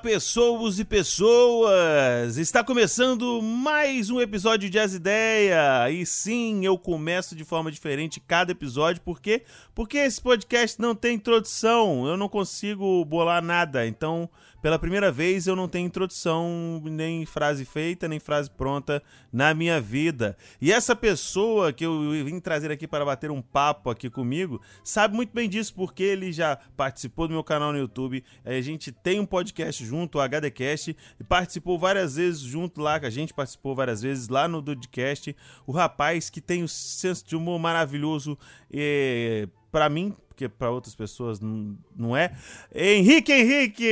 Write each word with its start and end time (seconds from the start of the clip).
pessoas 0.00 0.78
e 0.78 0.84
pessoas! 0.84 2.38
Está 2.38 2.64
começando 2.64 3.42
mais 3.42 4.08
um 4.08 4.18
episódio 4.18 4.70
de 4.70 4.78
As 4.78 4.94
Ideia. 4.94 5.90
E 5.90 6.06
sim, 6.06 6.64
eu 6.64 6.78
começo 6.78 7.36
de 7.36 7.44
forma 7.44 7.70
diferente 7.70 8.18
cada 8.18 8.52
episódio, 8.52 9.02
por 9.02 9.20
quê? 9.20 9.42
Porque 9.74 9.98
esse 9.98 10.18
podcast 10.20 10.80
não 10.80 10.94
tem 10.94 11.16
introdução, 11.16 12.06
eu 12.06 12.16
não 12.16 12.30
consigo 12.30 13.04
bolar 13.04 13.42
nada. 13.42 13.86
Então, 13.86 14.28
pela 14.62 14.78
primeira 14.78 15.10
vez 15.10 15.46
eu 15.46 15.56
não 15.56 15.68
tenho 15.68 15.86
introdução, 15.86 16.80
nem 16.84 17.24
frase 17.24 17.64
feita, 17.64 18.06
nem 18.06 18.18
frase 18.18 18.50
pronta 18.50 19.02
na 19.32 19.54
minha 19.54 19.80
vida. 19.80 20.36
E 20.60 20.72
essa 20.72 20.94
pessoa 20.94 21.72
que 21.72 21.84
eu 21.84 22.00
vim 22.24 22.38
trazer 22.40 22.70
aqui 22.70 22.86
para 22.86 23.04
bater 23.04 23.30
um 23.30 23.40
papo 23.40 23.90
aqui 23.90 24.10
comigo, 24.10 24.60
sabe 24.84 25.14
muito 25.14 25.32
bem 25.32 25.48
disso, 25.48 25.74
porque 25.74 26.02
ele 26.02 26.32
já 26.32 26.58
participou 26.76 27.26
do 27.26 27.34
meu 27.34 27.44
canal 27.44 27.72
no 27.72 27.78
YouTube. 27.78 28.24
A 28.44 28.60
gente 28.60 28.92
tem 28.92 29.18
um 29.18 29.26
podcast 29.26 29.84
junto, 29.84 30.18
o 30.18 30.20
HDcast, 30.20 30.96
e 31.18 31.24
participou 31.24 31.78
várias 31.78 32.16
vezes 32.16 32.40
junto 32.40 32.80
lá, 32.80 33.00
que 33.00 33.06
a 33.06 33.10
gente 33.10 33.32
participou 33.32 33.74
várias 33.74 34.02
vezes 34.02 34.28
lá 34.28 34.46
no 34.46 34.60
Dudcast. 34.60 35.34
O 35.66 35.72
rapaz 35.72 36.30
que 36.30 36.40
tem 36.40 36.62
o 36.62 36.68
senso 36.68 37.26
de 37.26 37.36
humor 37.36 37.58
maravilhoso, 37.58 38.38
é, 38.72 39.48
para 39.70 39.88
mim, 39.88 40.14
porque 40.40 40.48
para 40.48 40.70
outras 40.70 40.94
pessoas 40.94 41.38
não, 41.40 42.16
é. 42.16 42.34
Henrique 42.74 43.30
Henrique! 43.32 43.86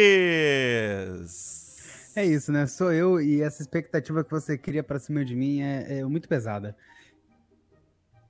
É 2.17 2.25
isso, 2.25 2.51
né? 2.51 2.67
Sou 2.67 2.91
eu 2.93 3.21
e 3.21 3.43
essa 3.43 3.61
expectativa 3.63 4.25
que 4.25 4.31
você 4.31 4.57
cria 4.57 4.83
para 4.83 4.99
cima 4.99 5.25
de 5.25 5.37
mim 5.37 5.61
é, 5.61 5.99
é 5.99 6.05
muito 6.05 6.29
pesada. 6.29 6.75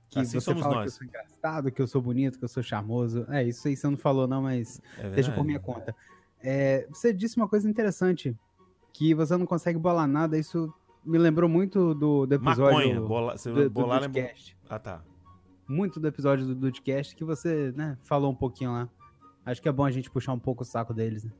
Que 0.09 0.19
assim 0.19 0.39
você 0.39 0.53
fala 0.55 0.75
nós. 0.75 0.83
que 0.83 0.87
eu 0.87 0.91
sou 0.97 1.07
engraçado, 1.07 1.71
que 1.71 1.81
eu 1.81 1.87
sou 1.87 2.01
bonito, 2.01 2.37
que 2.37 2.43
eu 2.43 2.49
sou 2.49 2.61
charmoso. 2.61 3.25
É, 3.29 3.43
isso 3.43 3.67
aí 3.67 3.77
você 3.77 3.87
não 3.87 3.97
falou 3.97 4.27
não, 4.27 4.41
mas 4.41 4.81
É 4.97 5.09
deixa 5.11 5.31
por 5.31 5.45
minha 5.45 5.59
conta. 5.59 5.95
É, 6.43 6.85
você 6.89 7.13
disse 7.13 7.37
uma 7.37 7.47
coisa 7.47 7.69
interessante, 7.69 8.35
que 8.91 9.13
você 9.13 9.37
não 9.37 9.45
consegue 9.45 9.79
bolar 9.79 10.07
nada, 10.07 10.37
isso 10.37 10.73
me 11.05 11.17
lembrou 11.17 11.49
muito 11.49 11.93
do, 11.93 12.25
do 12.25 12.35
episódio 12.35 12.63
Maconha. 12.65 13.01
Bola, 13.01 13.37
você 13.37 13.49
do, 13.51 13.63
do 13.63 13.69
bolar 13.69 14.01
lembra- 14.01 14.21
Dudcast. 14.21 14.57
Ah, 14.69 14.79
tá. 14.79 15.03
Muito 15.69 15.99
do 15.99 16.07
episódio 16.07 16.45
do 16.47 16.55
Dudcast 16.55 17.15
que 17.15 17.23
você 17.23 17.71
né, 17.75 17.95
falou 18.03 18.31
um 18.31 18.35
pouquinho 18.35 18.71
lá. 18.71 18.89
Acho 19.45 19.61
que 19.61 19.69
é 19.69 19.71
bom 19.71 19.85
a 19.85 19.91
gente 19.91 20.09
puxar 20.09 20.33
um 20.33 20.39
pouco 20.39 20.63
o 20.63 20.65
saco 20.65 20.93
deles. 20.93 21.23
Né? 21.23 21.31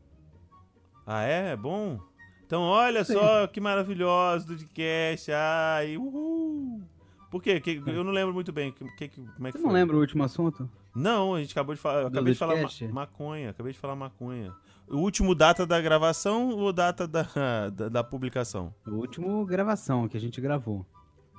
Ah, 1.06 1.24
é? 1.24 1.52
É 1.54 1.58
bom? 1.58 2.00
Então, 2.46 2.62
olha 2.62 3.04
só 3.04 3.48
que 3.48 3.60
maravilhoso 3.60 4.46
do 4.48 4.54
podcast. 4.56 5.32
Ai, 5.32 5.98
uhul. 5.98 6.82
Por 7.30 7.42
quê? 7.44 7.60
Que- 7.60 7.82
eu 7.86 8.04
não 8.04 8.12
lembro 8.12 8.34
muito 8.34 8.52
bem. 8.52 8.72
Que, 8.72 9.08
que, 9.08 9.22
como 9.22 9.48
é 9.48 9.52
que 9.52 9.58
Você 9.58 9.64
não 9.64 9.72
foi? 9.72 9.80
lembra 9.80 9.96
o 9.96 10.00
último 10.00 10.24
assunto? 10.24 10.70
Não, 10.96 11.36
a 11.36 11.40
gente 11.42 11.52
acabou 11.52 11.76
de 11.76 11.82
falar. 11.82 12.02
Eu 12.02 12.08
acabei 12.08 12.34
de 12.34 12.40
falar 12.40 12.56
ma- 12.56 12.70
maconha. 12.94 13.50
Acabei 13.52 13.74
de 13.74 13.78
falar 13.80 13.96
maconha. 13.96 14.52
O 14.88 14.98
último 14.98 15.36
data 15.36 15.66
da 15.66 15.80
gravação 15.80 16.50
ou 16.50 16.74
data 16.74 17.08
da, 17.08 17.24
da, 17.74 17.90
da 17.90 18.04
publicação? 18.04 18.74
O 18.88 18.92
último 18.96 19.46
gravação 19.46 20.08
que 20.08 20.18
a 20.18 20.20
gente 20.20 20.42
gravou. 20.42 20.84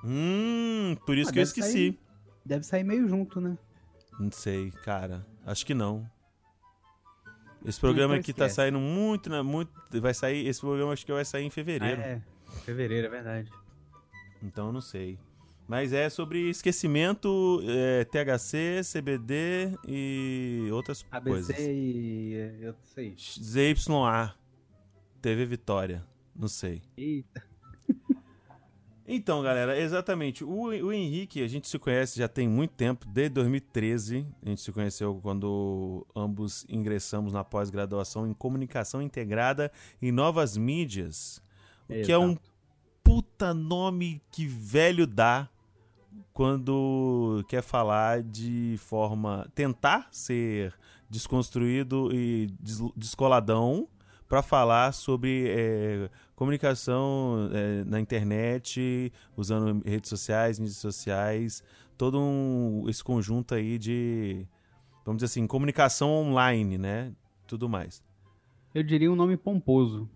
Hum, 0.04 0.96
por 1.04 1.16
isso 1.18 1.30
Ah, 1.30 1.32
que 1.32 1.38
eu 1.40 1.42
esqueci. 1.42 1.72
sair- 1.72 1.98
Deve 2.50 2.64
sair 2.64 2.82
meio 2.82 3.08
junto, 3.08 3.40
né? 3.40 3.56
Não 4.18 4.32
sei, 4.32 4.72
cara. 4.82 5.24
Acho 5.46 5.64
que 5.64 5.72
não. 5.72 6.04
Esse 7.64 7.78
programa 7.78 8.14
então 8.14 8.20
aqui 8.22 8.32
tá 8.32 8.48
saindo 8.48 8.80
muito, 8.80 9.30
né, 9.30 9.40
muito. 9.40 9.70
Vai 10.00 10.12
sair. 10.12 10.48
Esse 10.48 10.60
programa 10.60 10.92
acho 10.92 11.06
que 11.06 11.12
vai 11.12 11.24
sair 11.24 11.44
em 11.44 11.50
fevereiro. 11.50 12.00
Ah, 12.00 12.06
é. 12.06 12.22
Fevereiro, 12.64 13.06
é 13.06 13.10
verdade. 13.10 13.52
Então 14.42 14.66
eu 14.66 14.72
não 14.72 14.80
sei. 14.80 15.16
Mas 15.68 15.92
é 15.92 16.10
sobre 16.10 16.50
esquecimento, 16.50 17.62
é, 17.62 18.04
THC, 18.06 18.80
CBD 18.82 19.78
e 19.86 20.68
outras 20.72 21.06
ABC 21.08 21.30
coisas. 21.30 21.56
e. 21.56 22.32
é, 22.34 22.58
Eu 22.62 22.74
sei. 22.82 23.14
ZYA. 23.16 24.34
TV 25.22 25.46
Vitória. 25.46 26.04
Não 26.34 26.48
sei. 26.48 26.82
Eita. 26.96 27.44
Então, 29.12 29.42
galera, 29.42 29.76
exatamente. 29.76 30.44
O, 30.44 30.66
o 30.66 30.92
Henrique, 30.92 31.42
a 31.42 31.48
gente 31.48 31.66
se 31.68 31.78
conhece 31.80 32.16
já 32.16 32.28
tem 32.28 32.48
muito 32.48 32.70
tempo, 32.74 33.04
desde 33.08 33.34
2013. 33.34 34.24
A 34.44 34.48
gente 34.50 34.60
se 34.60 34.70
conheceu 34.70 35.18
quando 35.20 36.06
ambos 36.14 36.64
ingressamos 36.68 37.32
na 37.32 37.42
pós-graduação 37.42 38.24
em 38.24 38.32
comunicação 38.32 39.02
integrada 39.02 39.72
e 40.00 40.12
novas 40.12 40.56
mídias. 40.56 41.42
O 41.88 42.02
que 42.04 42.12
é 42.12 42.18
um 42.18 42.30
Exato. 42.30 42.42
puta 43.02 43.52
nome 43.52 44.22
que 44.30 44.46
velho 44.46 45.08
dá 45.08 45.48
quando 46.32 47.44
quer 47.48 47.62
falar 47.62 48.22
de 48.22 48.76
forma. 48.78 49.50
tentar 49.54 50.08
ser 50.12 50.72
desconstruído 51.08 52.10
e 52.14 52.46
des- 52.60 52.80
descoladão 52.96 53.88
para 54.30 54.42
falar 54.42 54.92
sobre 54.92 55.46
é, 55.48 56.08
comunicação 56.36 57.50
é, 57.52 57.82
na 57.84 57.98
internet, 57.98 59.12
usando 59.36 59.82
redes 59.84 60.08
sociais, 60.08 60.60
mídias 60.60 60.76
sociais, 60.78 61.64
todo 61.98 62.16
um, 62.20 62.84
esse 62.88 63.02
conjunto 63.02 63.56
aí 63.56 63.76
de, 63.76 64.46
vamos 65.04 65.18
dizer 65.20 65.26
assim, 65.26 65.48
comunicação 65.48 66.08
online, 66.12 66.78
né? 66.78 67.12
Tudo 67.48 67.68
mais. 67.68 68.04
Eu 68.72 68.84
diria 68.84 69.10
um 69.10 69.16
nome 69.16 69.36
pomposo. 69.36 70.08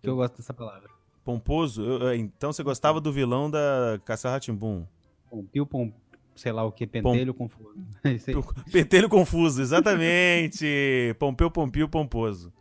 Que 0.00 0.08
eu 0.08 0.14
gosto 0.14 0.36
dessa 0.36 0.54
palavra. 0.54 0.88
Pomposo, 1.24 1.82
eu- 1.82 1.98
eu- 1.98 2.14
então 2.14 2.52
você 2.52 2.62
gostava 2.62 3.00
do 3.00 3.12
vilão 3.12 3.50
da 3.50 4.00
Caça 4.04 4.30
Ratimbum? 4.30 4.86
Pompio, 5.28 5.66
pom... 5.66 5.92
sei 6.36 6.52
lá 6.52 6.62
o 6.64 6.70
que, 6.70 6.86
pentelho, 6.86 7.34
confuso. 7.34 7.74
Isso 8.06 8.30
aí. 8.30 8.36
Pentelho 8.70 9.08
confuso, 9.08 9.60
exatamente. 9.60 11.12
Pompeu, 11.18 11.50
Pompio, 11.50 11.88
Pomposo. 11.88 12.52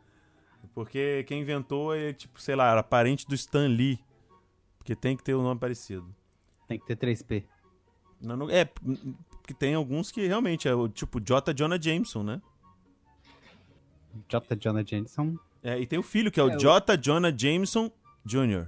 Porque 0.77 1.23
quem 1.23 1.41
inventou 1.41 1.95
é, 1.95 2.13
tipo, 2.13 2.39
sei 2.39 2.55
lá, 2.55 2.69
era 2.71 2.83
parente 2.83 3.27
do 3.27 3.33
Stan 3.33 3.65
Lee. 3.67 3.97
Porque 4.77 4.95
tem 4.95 5.17
que 5.17 5.23
ter 5.23 5.33
um 5.33 5.41
nome 5.41 5.59
parecido. 5.59 6.05
Tem 6.67 6.77
que 6.77 6.85
ter 6.85 6.95
3P. 6.95 7.45
Não, 8.21 8.37
não- 8.37 8.47
é, 8.47 8.63
porque 8.63 9.55
tem 9.55 9.73
alguns 9.73 10.11
que 10.11 10.27
realmente 10.27 10.67
é 10.67 10.75
o 10.75 10.87
tipo 10.87 11.19
J. 11.19 11.51
Jonah 11.51 11.81
Jameson, 11.81 12.21
né? 12.21 12.39
J. 14.29 14.55
Jonah 14.55 14.83
Jameson. 14.85 15.37
É, 15.63 15.79
e 15.79 15.87
tem 15.87 15.97
o 15.97 16.03
filho, 16.03 16.31
que 16.31 16.39
é 16.39 16.43
o 16.43 16.51
É, 16.51 16.55
o- 16.55 16.59
J. 16.59 16.95
Jonah 16.97 17.35
Jameson 17.35 17.91
Jr. 18.23 18.67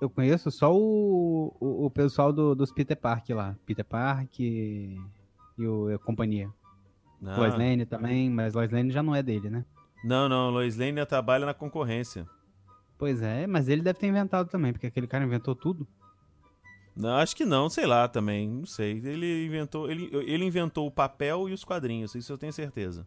Eu 0.00 0.08
conheço 0.08 0.50
só 0.50 0.74
o, 0.74 1.54
o, 1.60 1.84
o 1.84 1.90
pessoal 1.90 2.32
do, 2.32 2.54
dos 2.54 2.72
Peter 2.72 2.96
Park 2.96 3.28
lá. 3.30 3.54
Peter 3.66 3.84
Park 3.84 4.40
e, 4.40 4.98
e 5.58 5.66
o, 5.66 5.94
a 5.94 5.98
companhia. 5.98 6.50
Ah, 7.22 7.36
Lois 7.36 7.52
Lane 7.54 7.84
também, 7.84 8.30
mas 8.30 8.54
Lois 8.54 8.70
Lane 8.72 8.90
já 8.90 9.02
não 9.02 9.14
é 9.14 9.22
dele, 9.22 9.50
né? 9.50 9.62
Não, 10.04 10.28
não, 10.28 10.50
Lois 10.50 10.76
Lane 10.76 11.04
trabalha 11.06 11.46
na 11.46 11.54
concorrência. 11.54 12.28
Pois 12.98 13.22
é, 13.22 13.46
mas 13.46 13.68
ele 13.68 13.82
deve 13.82 13.98
ter 13.98 14.06
inventado 14.06 14.48
também, 14.50 14.72
porque 14.72 14.86
aquele 14.86 15.06
cara 15.06 15.24
inventou 15.24 15.54
tudo. 15.54 15.86
Não, 16.94 17.16
acho 17.16 17.34
que 17.34 17.44
não, 17.44 17.68
sei 17.68 17.86
lá 17.86 18.06
também, 18.06 18.48
não 18.48 18.66
sei. 18.66 19.00
Ele 19.04 19.46
inventou, 19.46 19.90
ele, 19.90 20.10
ele 20.12 20.44
inventou 20.44 20.86
o 20.86 20.90
papel 20.90 21.48
e 21.48 21.52
os 21.52 21.64
quadrinhos, 21.64 22.14
isso 22.14 22.32
eu 22.32 22.38
tenho 22.38 22.52
certeza. 22.52 23.06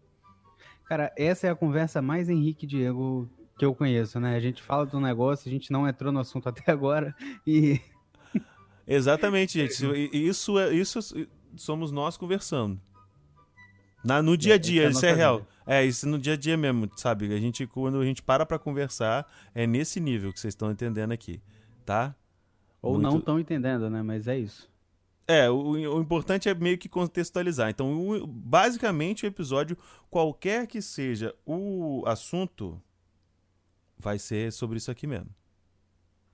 Cara, 0.86 1.14
essa 1.16 1.48
é 1.48 1.52
a 1.52 1.56
conversa 1.56 2.02
mais 2.02 2.30
Henrique 2.30 2.66
e 2.66 2.68
Diego 2.68 3.30
que 3.58 3.66
eu 3.66 3.76
conheço, 3.76 4.20
né? 4.20 4.36
A 4.36 4.40
gente 4.40 4.62
fala 4.62 4.86
do 4.86 5.00
negócio, 5.00 5.48
a 5.48 5.52
gente 5.52 5.72
não 5.72 5.88
entrou 5.88 6.12
no 6.12 6.20
assunto 6.20 6.50
até 6.50 6.72
agora 6.72 7.16
e 7.46 7.80
Exatamente, 8.88 9.60
gente. 9.60 9.74
Isso, 10.14 10.58
é, 10.58 10.74
isso 10.74 11.00
somos 11.56 11.92
nós 11.92 12.16
conversando. 12.18 12.80
Na, 14.04 14.22
no 14.22 14.38
dia 14.38 14.54
a 14.56 14.58
dia, 14.58 14.84
Essa 14.84 14.90
é 14.90 14.92
isso 14.92 15.06
é 15.06 15.14
real. 15.14 15.38
vida. 15.40 15.50
É, 15.66 15.86
isso 15.86 16.08
no 16.08 16.18
dia 16.18 16.34
a 16.34 16.38
dia 16.38 16.56
mesmo, 16.56 16.90
sabe? 16.96 17.34
A 17.34 17.40
gente, 17.40 17.66
quando 17.68 18.00
a 18.00 18.06
gente 18.06 18.22
para 18.22 18.46
pra 18.46 18.58
conversar, 18.58 19.30
é 19.54 19.68
nesse 19.68 20.00
nível 20.00 20.32
que 20.32 20.40
vocês 20.40 20.54
estão 20.54 20.72
entendendo 20.72 21.12
aqui, 21.12 21.42
tá? 21.86 22.16
ou 22.82 22.94
Muito- 22.94 23.10
não 23.12 23.18
estão 23.18 23.40
entendendo, 23.40 23.90
né? 23.90 24.02
Mas 24.02 24.28
é 24.28 24.38
isso. 24.38 24.70
É, 25.28 25.50
o, 25.50 25.58
o 25.72 26.00
importante 26.02 26.48
é 26.48 26.54
meio 26.56 26.78
que 26.78 26.88
contextualizar. 26.88 27.70
Então, 27.70 27.92
o- 28.08 28.26
basicamente, 28.26 29.26
o 29.26 29.28
episódio, 29.28 29.78
qualquer 30.10 30.68
que 30.68 30.82
seja 30.82 31.36
o 31.46 32.02
assunto, 32.06 32.82
vai 33.98 34.18
ser 34.20 34.54
sobre 34.54 34.78
isso 34.78 34.90
aqui 34.92 35.06
mesmo. 35.06 35.28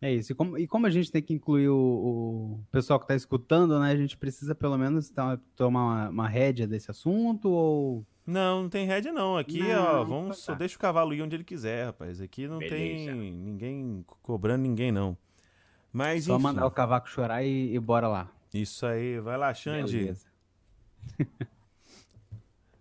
É 0.05 0.11
isso. 0.13 0.31
E 0.33 0.35
como, 0.35 0.57
e 0.57 0.67
como 0.67 0.85
a 0.85 0.89
gente 0.89 1.09
tem 1.11 1.21
que 1.21 1.33
incluir 1.33 1.69
o, 1.69 1.77
o 1.77 2.59
pessoal 2.71 2.99
que 2.99 3.07
tá 3.07 3.15
escutando, 3.15 3.79
né? 3.79 3.91
A 3.91 3.95
gente 3.95 4.17
precisa 4.17 4.53
pelo 4.53 4.77
menos 4.77 5.09
tá- 5.09 5.39
tomar 5.55 5.81
uma, 5.83 6.09
uma 6.09 6.27
rédea 6.27 6.67
desse 6.67 6.91
assunto 6.91 7.49
ou 7.49 8.05
Não, 8.27 8.63
não 8.63 8.69
tem 8.69 8.85
rédea 8.85 9.13
não. 9.13 9.37
Aqui, 9.37 9.59
Não, 9.59 10.01
ó, 10.01 10.03
vamos, 10.03 10.37
tá. 10.37 10.43
só 10.43 10.55
deixa 10.55 10.75
o 10.75 10.79
cavalo 10.79 11.13
ir 11.13 11.21
onde 11.21 11.35
ele 11.37 11.43
quiser, 11.45 11.85
rapaz. 11.85 12.19
Aqui 12.19 12.47
não 12.47 12.59
Beleza. 12.59 13.11
tem 13.13 13.31
ninguém 13.31 14.05
cobrando 14.21 14.61
ninguém, 14.63 14.91
não. 14.91 15.17
Mas, 15.91 16.25
só 16.25 16.33
enfim, 16.35 16.43
mandar 16.43 16.65
o 16.65 16.71
cavaco 16.71 17.07
chorar 17.07 17.43
e, 17.43 17.73
e 17.73 17.79
bora 17.79 18.07
lá. 18.09 18.29
isso 18.53 18.85
aí. 18.85 19.19
Vai 19.21 19.37
lá, 19.37 19.53
Xande. 19.53 19.97
Beleza. 19.99 20.25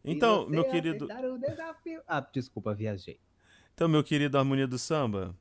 Então, 0.05 0.49
meu 0.49 0.65
querido... 0.65 1.05
aceitar 1.05 1.25
o 1.31 1.39
desafio- 1.39 2.03
Ah, 2.09 2.21
desculpa, 2.21 2.75
viajei. 2.75 3.21
Então, 3.73 3.89
meu 3.89 4.03
querido 4.03 4.37
Harmonia 4.37 4.67
do 4.67 4.79
Samba, 4.79 5.35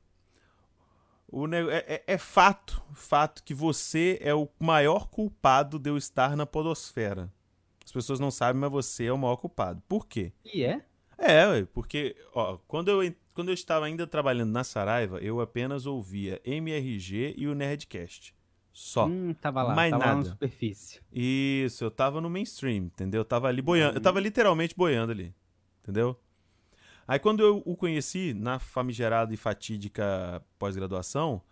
o 1.32 1.46
nego- 1.46 1.70
é, 1.70 1.78
é- 1.88 2.04
é 2.06 2.18
fato, 2.18 2.82
fato 2.94 3.42
que 3.42 3.54
você 3.54 4.18
é 4.20 4.34
o 4.34 4.48
maior 4.60 5.08
culpado 5.08 5.78
de 5.78 5.90
eu 5.90 5.96
estar 5.96 6.36
na 6.36 6.46
podosfera. 6.46 7.32
As 7.84 7.90
pessoas 7.90 8.20
não 8.20 8.30
sabem, 8.30 8.60
mas 8.60 8.70
você 8.70 9.06
é 9.06 9.12
o 9.12 9.18
maior 9.18 9.36
culpado. 9.36 9.82
Por 9.88 10.06
quê? 10.06 10.32
E 10.44 10.62
é? 10.62 10.84
É, 11.18 11.64
porque, 11.72 12.14
ó, 12.34 12.58
quando 12.68 12.88
eu 12.90 13.14
quando 13.34 13.48
eu 13.48 13.54
estava 13.54 13.86
ainda 13.86 14.06
trabalhando 14.06 14.50
na 14.50 14.62
Saraiva, 14.62 15.18
eu 15.20 15.40
apenas 15.40 15.86
ouvia 15.86 16.38
MRG 16.44 17.34
e 17.38 17.46
o 17.48 17.54
Nerdcast. 17.54 18.34
Só. 18.70 19.06
Hum, 19.06 19.32
tava 19.40 19.62
lá, 19.62 19.74
Mais 19.74 19.90
tava 19.90 20.04
lá 20.04 20.10
na 20.10 20.16
nada. 20.16 20.28
superfície. 20.30 21.00
Isso, 21.10 21.82
eu 21.82 21.90
tava 21.90 22.20
no 22.20 22.28
mainstream, 22.28 22.84
entendeu? 22.84 23.20
Eu 23.20 23.24
tava 23.24 23.48
ali 23.48 23.62
boiando, 23.62 23.96
eu 23.96 24.02
tava 24.02 24.20
literalmente 24.20 24.74
boiando 24.76 25.12
ali, 25.12 25.34
entendeu? 25.82 26.18
Aí 27.06 27.18
quando 27.18 27.40
eu 27.40 27.62
o 27.64 27.76
conheci 27.76 28.32
na 28.34 28.58
famigerada 28.58 29.32
e 29.34 29.36
fatídica 29.36 30.42
pós-graduação, 30.58 31.42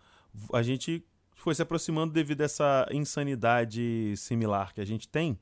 a 0.53 0.61
gente 0.61 1.03
foi 1.35 1.53
se 1.55 1.61
aproximando 1.61 2.13
devido 2.13 2.41
a 2.41 2.45
essa 2.45 2.87
insanidade 2.91 4.13
similar 4.17 4.73
que 4.73 4.81
a 4.81 4.85
gente 4.85 5.07
tem. 5.07 5.37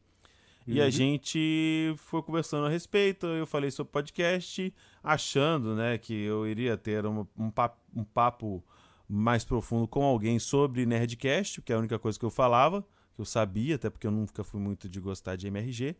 E 0.67 0.79
a 0.81 0.85
Uhum. 0.85 0.91
gente 0.91 1.93
foi 1.97 2.21
conversando 2.21 2.67
a 2.67 2.69
respeito, 2.69 3.25
eu 3.25 3.47
falei 3.47 3.71
sobre 3.71 3.91
podcast, 3.91 4.73
achando, 5.03 5.75
né, 5.75 5.97
que 5.97 6.13
eu 6.13 6.47
iria 6.47 6.77
ter 6.77 7.05
uma- 7.05 7.27
um, 7.37 7.49
papo, 7.49 7.77
um 7.95 8.03
papo 8.03 8.63
mais 9.07 9.43
profundo 9.43 9.87
com 9.87 10.03
alguém 10.03 10.37
sobre 10.37 10.85
Nerdcast, 10.85 11.61
que 11.63 11.73
é 11.73 11.75
a 11.75 11.79
única 11.79 11.97
coisa 11.97 12.19
que 12.19 12.25
eu 12.25 12.29
falava, 12.29 12.85
que 13.15 13.21
eu 13.21 13.25
sabia, 13.25 13.75
até 13.75 13.89
porque 13.89 14.05
eu 14.05 14.11
nunca 14.11 14.43
fui 14.43 14.59
muito 14.59 14.87
de 14.87 14.99
gostar 14.99 15.35
de 15.35 15.47
MRG. 15.47 15.95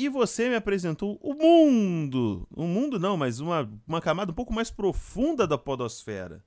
E 0.00 0.08
você 0.08 0.48
me 0.48 0.54
apresentou 0.54 1.18
o 1.20 1.34
mundo, 1.34 2.46
o 2.52 2.64
mundo 2.68 3.00
não, 3.00 3.16
mas 3.16 3.40
uma, 3.40 3.68
uma 3.86 4.00
camada 4.00 4.30
um 4.30 4.34
pouco 4.34 4.54
mais 4.54 4.70
profunda 4.70 5.44
da 5.44 5.58
podosfera. 5.58 6.40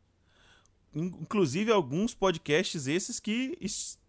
In- 0.96 1.14
Inclusive 1.22 1.70
alguns 1.70 2.14
podcasts 2.14 2.88
esses 2.88 3.20
que 3.20 3.58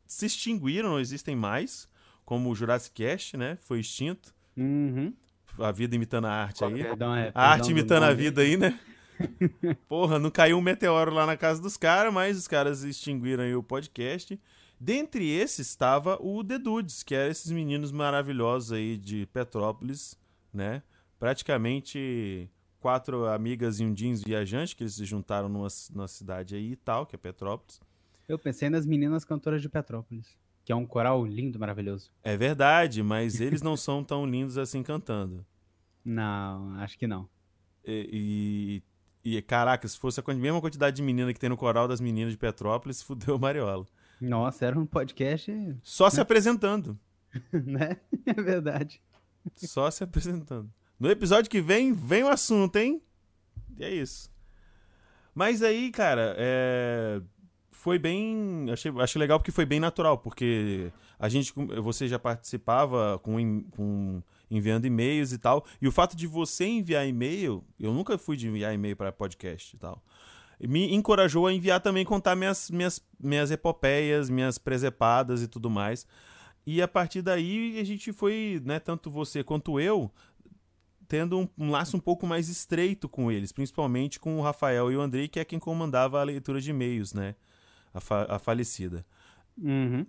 se 0.06 0.26
extinguiram, 0.26 0.90
não 0.90 1.00
existem 1.00 1.34
mais, 1.34 1.88
como 2.24 2.50
o 2.50 2.54
Jurassic 2.54 2.94
Cast, 2.94 3.36
né? 3.36 3.58
Foi 3.62 3.80
extinto. 3.80 4.32
Uhum. 4.56 5.12
A 5.58 5.72
vida 5.72 5.96
imitando 5.96 6.26
a 6.26 6.32
arte 6.32 6.64
aí. 6.64 6.82
Perdão, 6.82 7.12
é, 7.14 7.20
A 7.20 7.32
perdão 7.32 7.42
arte 7.42 7.64
do 7.64 7.70
imitando 7.72 8.04
a 8.04 8.14
vida 8.14 8.42
aí, 8.42 8.56
né? 8.56 8.78
Porra, 9.88 10.18
não 10.20 10.30
caiu 10.30 10.56
um 10.56 10.62
meteoro 10.62 11.12
lá 11.12 11.26
na 11.26 11.36
casa 11.36 11.60
dos 11.60 11.76
caras, 11.76 12.12
mas 12.14 12.38
os 12.38 12.46
caras 12.46 12.82
extinguiram 12.84 13.42
aí 13.42 13.54
o 13.56 13.62
podcast. 13.62 14.38
Dentre 14.84 15.30
esses 15.30 15.68
estava 15.68 16.18
o 16.20 16.42
The 16.42 16.58
Dudes, 16.58 17.04
que 17.04 17.14
eram 17.14 17.30
esses 17.30 17.52
meninos 17.52 17.92
maravilhosos 17.92 18.72
aí 18.72 18.96
de 18.96 19.26
Petrópolis, 19.26 20.18
né? 20.52 20.82
Praticamente 21.20 22.50
quatro 22.80 23.28
amigas 23.28 23.78
e 23.78 23.84
um 23.84 23.94
jeans 23.94 24.24
viajante, 24.24 24.74
que 24.74 24.82
eles 24.82 24.94
se 24.94 25.04
juntaram 25.04 25.48
numa, 25.48 25.68
numa 25.94 26.08
cidade 26.08 26.56
aí 26.56 26.72
e 26.72 26.76
tal, 26.76 27.06
que 27.06 27.14
é 27.14 27.18
Petrópolis. 27.18 27.80
Eu 28.28 28.36
pensei 28.36 28.68
nas 28.68 28.84
meninas 28.84 29.24
cantoras 29.24 29.62
de 29.62 29.68
Petrópolis, 29.68 30.36
que 30.64 30.72
é 30.72 30.74
um 30.74 30.84
coral 30.84 31.24
lindo, 31.24 31.60
maravilhoso. 31.60 32.10
É 32.20 32.36
verdade, 32.36 33.04
mas 33.04 33.40
eles 33.40 33.62
não 33.62 33.76
são 33.76 34.02
tão 34.02 34.26
lindos 34.26 34.58
assim 34.58 34.82
cantando. 34.82 35.46
Não, 36.04 36.74
acho 36.80 36.98
que 36.98 37.06
não. 37.06 37.28
E, 37.84 38.82
e, 39.24 39.36
e, 39.36 39.42
caraca, 39.42 39.86
se 39.86 39.96
fosse 39.96 40.18
a 40.18 40.34
mesma 40.34 40.60
quantidade 40.60 40.96
de 40.96 41.02
menina 41.02 41.32
que 41.32 41.38
tem 41.38 41.50
no 41.50 41.56
coral 41.56 41.86
das 41.86 42.00
meninas 42.00 42.32
de 42.32 42.36
Petrópolis, 42.36 43.00
fudeu 43.04 43.36
o 43.36 43.38
Mariola. 43.38 43.86
Nossa, 44.22 44.66
era 44.66 44.78
um 44.78 44.86
podcast, 44.86 45.52
Só 45.82 46.08
se 46.08 46.20
apresentando. 46.20 46.96
né? 47.52 47.96
É 48.24 48.34
verdade. 48.34 49.02
Só 49.56 49.90
se 49.90 50.04
apresentando. 50.04 50.72
No 50.98 51.10
episódio 51.10 51.50
que 51.50 51.60
vem, 51.60 51.92
vem 51.92 52.22
o 52.22 52.28
assunto, 52.28 52.76
hein? 52.76 53.02
E 53.76 53.84
é 53.84 53.92
isso. 53.92 54.30
Mas 55.34 55.62
aí, 55.62 55.90
cara, 55.90 56.36
é, 56.38 57.20
foi 57.72 57.98
bem. 57.98 58.66
Achei, 58.70 58.92
achei 58.98 59.18
legal 59.18 59.40
porque 59.40 59.50
foi 59.50 59.66
bem 59.66 59.80
natural, 59.80 60.18
porque 60.18 60.92
a 61.18 61.28
gente, 61.28 61.52
você 61.82 62.06
já 62.06 62.18
participava 62.18 63.18
com, 63.18 63.64
com 63.70 64.22
enviando 64.48 64.84
e-mails 64.84 65.32
e 65.32 65.38
tal. 65.38 65.66
E 65.80 65.88
o 65.88 65.92
fato 65.92 66.14
de 66.14 66.28
você 66.28 66.64
enviar 66.64 67.08
e-mail, 67.08 67.64
eu 67.80 67.92
nunca 67.92 68.16
fui 68.16 68.36
de 68.36 68.46
enviar 68.46 68.72
e-mail 68.72 68.96
para 68.96 69.10
podcast 69.10 69.74
e 69.74 69.78
tal. 69.78 70.00
Me 70.62 70.94
encorajou 70.94 71.46
a 71.46 71.52
enviar 71.52 71.80
também, 71.80 72.04
contar 72.04 72.36
minhas, 72.36 72.70
minhas, 72.70 73.04
minhas 73.18 73.50
epopeias, 73.50 74.30
minhas 74.30 74.58
presepadas 74.58 75.42
e 75.42 75.48
tudo 75.48 75.68
mais. 75.68 76.06
E 76.64 76.80
a 76.80 76.86
partir 76.86 77.22
daí 77.22 77.78
a 77.80 77.84
gente 77.84 78.12
foi, 78.12 78.62
né, 78.64 78.78
tanto 78.78 79.10
você 79.10 79.42
quanto 79.42 79.80
eu, 79.80 80.10
tendo 81.08 81.38
um, 81.38 81.48
um 81.58 81.70
laço 81.70 81.96
um 81.96 82.00
pouco 82.00 82.26
mais 82.26 82.48
estreito 82.48 83.08
com 83.08 83.30
eles, 83.30 83.50
principalmente 83.50 84.20
com 84.20 84.38
o 84.38 84.42
Rafael 84.42 84.90
e 84.92 84.96
o 84.96 85.00
Andrei, 85.00 85.26
que 85.26 85.40
é 85.40 85.44
quem 85.44 85.58
comandava 85.58 86.20
a 86.20 86.24
leitura 86.24 86.60
de 86.60 86.70
e-mails, 86.70 87.12
né? 87.12 87.34
A, 87.92 88.00
fa- 88.00 88.26
a 88.30 88.38
falecida. 88.38 89.04
Uhum. 89.58 90.06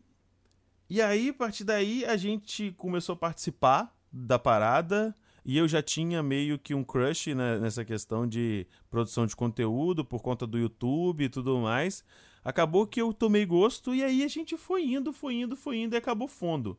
E 0.89 1.01
aí, 1.01 1.29
a 1.29 1.33
partir 1.33 1.63
daí, 1.63 2.05
a 2.05 2.15
gente 2.15 2.71
começou 2.77 3.13
a 3.13 3.17
participar 3.17 3.93
da 4.11 4.37
parada. 4.37 5.15
E 5.45 5.57
eu 5.57 5.67
já 5.67 5.81
tinha 5.81 6.23
meio 6.23 6.57
que 6.57 6.73
um 6.73 6.83
crush 6.83 7.33
né, 7.33 7.59
nessa 7.59 7.83
questão 7.83 8.25
de 8.25 8.65
produção 8.89 9.25
de 9.25 9.35
conteúdo 9.35 10.05
por 10.05 10.21
conta 10.21 10.47
do 10.47 10.57
YouTube 10.57 11.25
e 11.25 11.29
tudo 11.29 11.59
mais. 11.59 12.03
Acabou 12.43 12.87
que 12.87 13.01
eu 13.01 13.13
tomei 13.13 13.45
gosto 13.45 13.93
e 13.93 14.03
aí 14.03 14.23
a 14.23 14.27
gente 14.27 14.55
foi 14.55 14.83
indo, 14.85 15.11
foi 15.11 15.35
indo, 15.35 15.55
foi 15.55 15.77
indo 15.77 15.95
e 15.95 15.97
acabou 15.97 16.27
fundo. 16.27 16.77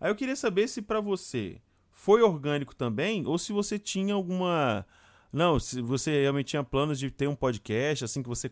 Aí 0.00 0.10
eu 0.10 0.16
queria 0.16 0.36
saber 0.36 0.68
se 0.68 0.80
pra 0.80 1.00
você 1.00 1.60
foi 1.90 2.22
orgânico 2.22 2.74
também 2.74 3.26
ou 3.26 3.38
se 3.38 3.52
você 3.52 3.78
tinha 3.78 4.14
alguma 4.14 4.86
não, 5.32 5.58
se 5.58 5.82
você 5.82 6.22
realmente 6.22 6.48
tinha 6.48 6.64
planos 6.64 6.98
de 6.98 7.10
ter 7.10 7.28
um 7.28 7.34
podcast 7.34 8.04
assim 8.04 8.22
que 8.22 8.28
você 8.28 8.50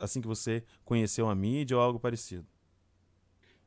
assim 0.00 0.20
que 0.20 0.28
você 0.28 0.62
conheceu 0.84 1.28
a 1.28 1.34
mídia 1.34 1.76
ou 1.76 1.82
algo 1.82 1.98
parecido. 1.98 2.46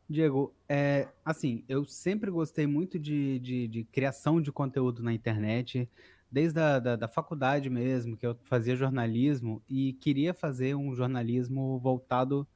Diego, 0.09 0.55
é, 0.69 1.09
assim, 1.25 1.65
eu 1.67 1.85
sempre 1.85 2.31
gostei 2.31 2.65
muito 2.65 2.97
de, 2.97 3.39
de, 3.39 3.67
de 3.67 3.83
criação 3.85 4.41
de 4.41 4.51
conteúdo 4.51 5.03
na 5.03 5.13
internet, 5.13 5.89
desde 6.31 6.59
a 6.59 6.79
da, 6.79 6.95
da 6.95 7.07
faculdade 7.09 7.69
mesmo, 7.69 8.15
que 8.17 8.25
eu 8.25 8.37
fazia 8.45 8.75
jornalismo 8.75 9.61
e 9.67 9.93
queria 9.93 10.33
fazer 10.33 10.75
um 10.75 10.95
jornalismo 10.95 11.77
voltado 11.79 12.47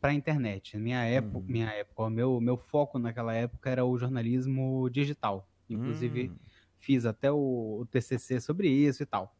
para 0.00 0.10
a 0.12 0.14
internet. 0.14 0.78
Minha 0.78 1.04
época, 1.04 1.44
Uhum. 1.44 1.52
minha 1.52 1.70
época, 1.72 2.02
o 2.04 2.10
meu, 2.10 2.40
meu 2.40 2.56
foco 2.58 2.98
naquela 2.98 3.34
época 3.34 3.70
era 3.70 3.84
o 3.84 3.98
jornalismo 3.98 4.88
digital. 4.90 5.48
Inclusive, 5.68 6.32
Hum. 6.32 6.38
fiz 6.78 7.06
até 7.06 7.30
o, 7.32 7.80
o 7.82 7.86
TCC 7.86 8.40
sobre 8.40 8.68
isso 8.70 9.02
e 9.02 9.06
tal. 9.06 9.36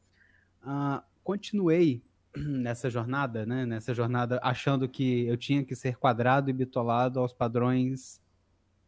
Ah, 0.60 1.04
continuei 1.22 2.02
nessa 2.62 2.88
jornada, 2.90 3.44
né? 3.46 3.66
Nessa 3.66 3.92
jornada, 3.94 4.38
achando 4.42 4.88
que 4.88 5.26
eu 5.26 5.36
tinha 5.36 5.64
que 5.64 5.74
ser 5.74 5.96
quadrado 5.96 6.50
e 6.50 6.52
bitolado 6.52 7.20
aos 7.20 7.32
padrões 7.32 8.20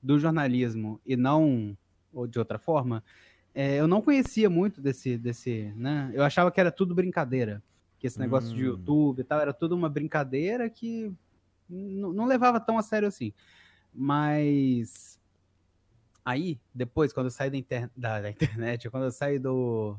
do 0.03 0.19
jornalismo 0.19 1.01
e 1.05 1.17
não 1.17 1.77
ou 2.13 2.27
de 2.27 2.39
outra 2.39 2.59
forma. 2.59 3.03
É, 3.55 3.77
eu 3.77 3.87
não 3.89 4.01
conhecia 4.01 4.49
muito 4.49 4.81
desse, 4.81 5.19
desse, 5.19 5.73
né? 5.77 6.11
Eu 6.15 6.23
achava 6.23 6.51
que 6.51 6.61
era 6.61 6.71
tudo 6.71 6.95
brincadeira, 6.95 7.63
que 7.99 8.07
esse 8.07 8.19
negócio 8.19 8.55
de 8.55 8.63
Hum. 8.63 8.67
YouTube 8.69 9.21
e 9.21 9.25
tal 9.25 9.41
era 9.41 9.53
tudo 9.53 9.75
uma 9.77 9.89
brincadeira 9.89 10.71
que 10.71 11.13
não 11.69 12.27
levava 12.27 12.59
tão 12.61 12.79
a 12.79 12.83
sério 12.83 13.09
assim. 13.09 13.33
Mas 13.93 15.21
aí, 16.25 16.61
depois, 16.75 17.13
quando 17.13 17.27
eu 17.27 17.31
saí 17.31 17.51
da, 17.51 17.57
inter- 17.57 17.91
da- 17.97 18.21
da 18.21 18.31
internet, 18.31 18.89
quando 18.91 19.05
eu 19.05 19.11
saí 19.13 19.39
do, 19.39 19.97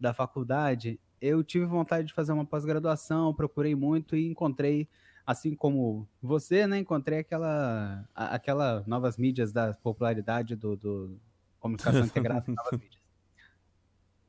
da 0.00 0.12
faculdade, 0.14 0.98
eu 1.20 1.42
tive 1.42 1.64
vontade 1.66 2.08
de 2.08 2.14
fazer 2.14 2.32
uma 2.32 2.44
pós-graduação, 2.44 3.34
procurei 3.34 3.74
muito 3.74 4.16
e 4.16 4.26
encontrei, 4.26 4.88
assim 5.26 5.54
como 5.54 6.08
você, 6.22 6.66
né? 6.66 6.78
Encontrei 6.78 7.20
aquela, 7.20 8.08
aquela 8.14 8.84
novas 8.86 9.16
mídias 9.16 9.52
da 9.52 9.72
popularidade 9.74 10.54
do, 10.56 10.76
do 10.76 11.18
comunicação 11.58 12.04
integrada 12.04 12.44
novas 12.52 12.72
mídias. 12.72 13.02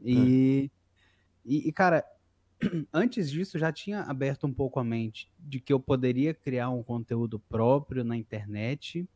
E, 0.03 0.71
e, 1.45 1.67
e, 1.69 1.71
cara, 1.71 2.05
antes 2.93 3.29
disso 3.29 3.57
já 3.57 3.71
tinha 3.71 4.01
aberto 4.01 4.45
um 4.45 4.53
pouco 4.53 4.79
a 4.79 4.83
mente 4.83 5.31
de 5.39 5.59
que 5.59 5.73
eu 5.73 5.79
poderia 5.79 6.33
criar 6.33 6.69
um 6.69 6.83
conteúdo 6.83 7.39
próprio 7.39 8.03
na 8.03 8.15
internet 8.15 9.07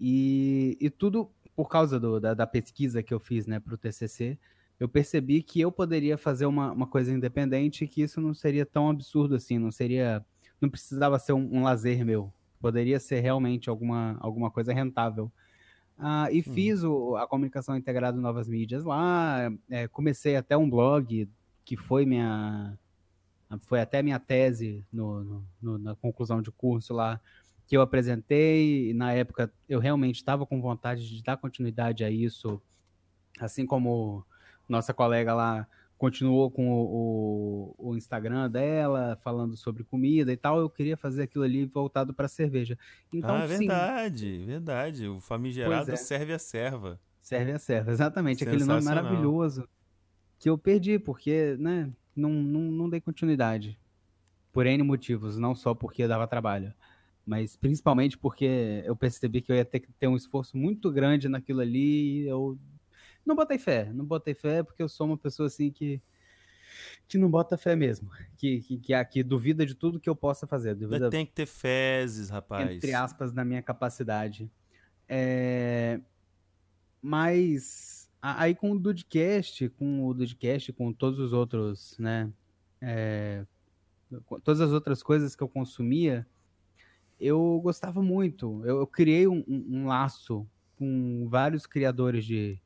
e, 0.00 0.76
e 0.80 0.90
tudo 0.90 1.30
por 1.54 1.68
causa 1.68 2.00
do- 2.00 2.18
da, 2.18 2.34
da 2.34 2.46
pesquisa 2.46 3.02
que 3.02 3.12
eu 3.12 3.20
fiz 3.20 3.46
né, 3.46 3.60
para 3.60 3.74
o 3.74 3.78
TCC, 3.78 4.38
eu 4.80 4.88
percebi 4.88 5.42
que 5.42 5.60
eu 5.60 5.70
poderia 5.70 6.18
fazer 6.18 6.46
uma, 6.46 6.72
uma 6.72 6.86
coisa 6.86 7.12
independente 7.12 7.84
e 7.84 7.88
que 7.88 8.02
isso 8.02 8.20
não 8.20 8.34
seria 8.34 8.66
tão 8.66 8.90
absurdo 8.90 9.34
assim, 9.34 9.58
não 9.58 9.70
seria, 9.70 10.24
não 10.60 10.68
precisava 10.68 11.18
ser 11.18 11.32
um, 11.34 11.48
um 11.58 11.62
lazer 11.62 12.04
meu, 12.04 12.32
poderia 12.60 12.98
ser 12.98 13.20
realmente 13.20 13.70
alguma, 13.70 14.16
alguma 14.20 14.50
coisa 14.50 14.72
rentável. 14.72 15.30
Ah, 15.98 16.28
e 16.32 16.42
fiz 16.42 16.82
o- 16.82 17.14
a 17.16 17.26
comunicação 17.28 17.76
integrada 17.76 18.18
em 18.18 18.20
novas 18.20 18.48
mídias 18.48 18.84
lá, 18.84 19.52
é, 19.70 19.86
comecei 19.88 20.34
até 20.36 20.56
um 20.56 20.68
blog 20.68 21.28
que 21.64 21.76
foi 21.76 22.04
minha 22.04 22.76
foi 23.60 23.80
até 23.80 24.02
minha 24.02 24.18
tese 24.18 24.84
no, 24.92 25.22
no- 25.22 25.44
no- 25.60 25.78
na 25.78 25.94
conclusão 25.94 26.40
de 26.40 26.50
curso 26.50 26.94
lá 26.94 27.20
que 27.66 27.76
eu 27.76 27.82
apresentei 27.82 28.92
na 28.94 29.12
época 29.12 29.52
eu 29.68 29.78
realmente 29.78 30.16
estava 30.16 30.46
com 30.46 30.60
vontade 30.60 31.06
de 31.06 31.22
dar 31.22 31.36
continuidade 31.36 32.02
a 32.02 32.10
isso 32.10 32.60
assim 33.38 33.66
como 33.66 34.24
nossa 34.72 34.92
colega 34.94 35.34
lá 35.34 35.66
continuou 35.96 36.50
com 36.50 36.68
o, 36.72 37.74
o- 37.78 37.90
o 37.90 37.96
Instagram 37.96 38.50
dela 38.50 39.16
falando 39.22 39.56
sobre 39.56 39.84
comida 39.84 40.32
e 40.32 40.36
tal 40.36 40.58
eu 40.58 40.68
queria 40.68 40.96
fazer 40.96 41.22
aquilo 41.22 41.44
ali 41.44 41.64
voltado 41.64 42.12
para 42.12 42.26
cerveja 42.26 42.76
então 43.12 43.36
ah, 43.36 43.46
sim 43.46 43.58
verdade, 43.58 44.44
verdade. 44.44 45.06
O 45.06 45.20
famigerado 45.20 45.92
é. 45.92 45.96
serve 45.96 46.32
a 46.32 46.38
serva. 46.38 46.98
serve 47.20 47.52
a 47.52 47.58
serva 47.58 47.92
exatamente 47.92 48.42
aquele 48.42 48.64
nome 48.64 48.82
maravilhoso 48.84 49.68
que 50.38 50.50
eu 50.50 50.58
perdi, 50.58 50.98
porque, 50.98 51.56
né, 51.56 51.88
não, 52.16 52.30
não, 52.30 52.62
não 52.62 52.90
dei 52.90 53.00
continuidade. 53.00 53.78
Por 54.52 54.66
N 54.66 54.82
motivos, 54.82 55.38
não 55.38 55.54
só 55.54 55.72
porque 55.72 56.08
dava 56.08 56.26
trabalho, 56.26 56.74
mas 57.24 57.54
principalmente 57.54 58.18
porque 58.18 58.82
eu 58.84 58.96
percebi 58.96 59.40
que 59.40 59.52
eu 59.52 59.56
ia 59.56 59.64
ter 59.64 59.78
que 59.78 59.92
ter 59.92 60.08
um 60.08 60.16
esforço 60.16 60.56
muito 60.56 60.90
grande 60.90 61.28
naquilo 61.28 61.60
ali 61.60 62.22
e 62.24 62.26
eu 62.26 62.58
não 63.24 63.34
botei 63.34 63.58
fé. 63.58 63.92
Não 63.92 64.04
botei 64.04 64.34
fé 64.34 64.62
porque 64.62 64.82
eu 64.82 64.88
sou 64.88 65.06
uma 65.06 65.18
pessoa 65.18 65.46
assim 65.46 65.70
que 65.70 66.00
que 67.06 67.18
não 67.18 67.30
bota 67.30 67.58
fé 67.58 67.76
mesmo. 67.76 68.10
Que, 68.36 68.60
que, 68.60 68.78
que, 68.78 69.04
que 69.04 69.22
duvida 69.22 69.66
de 69.66 69.74
tudo 69.74 70.00
que 70.00 70.08
eu 70.08 70.16
possa 70.16 70.46
fazer. 70.46 70.74
Duvida, 70.74 71.10
Tem 71.10 71.26
que 71.26 71.32
ter 71.32 71.46
fezes, 71.46 72.30
rapaz. 72.30 72.70
Entre 72.70 72.94
aspas, 72.94 73.32
na 73.32 73.44
minha 73.44 73.62
capacidade. 73.62 74.50
É... 75.08 76.00
Mas 77.00 78.10
aí 78.20 78.54
com 78.54 78.70
o 78.70 78.78
Dudcast, 78.78 79.68
com 79.70 80.06
o 80.06 80.14
Dudcast, 80.14 80.72
com 80.72 80.92
todos 80.92 81.18
os 81.18 81.32
outros, 81.32 81.96
né? 81.98 82.32
É... 82.80 83.44
Todas 84.44 84.60
as 84.60 84.70
outras 84.70 85.02
coisas 85.02 85.34
que 85.34 85.42
eu 85.42 85.48
consumia, 85.48 86.26
eu 87.18 87.60
gostava 87.62 88.02
muito. 88.02 88.62
Eu, 88.64 88.78
eu 88.78 88.86
criei 88.86 89.26
um, 89.26 89.42
um, 89.48 89.66
um, 89.70 89.86
laço 89.86 90.46
com 90.76 91.26
vários 91.28 91.66
criadores 91.66 92.24
de, 92.24 92.60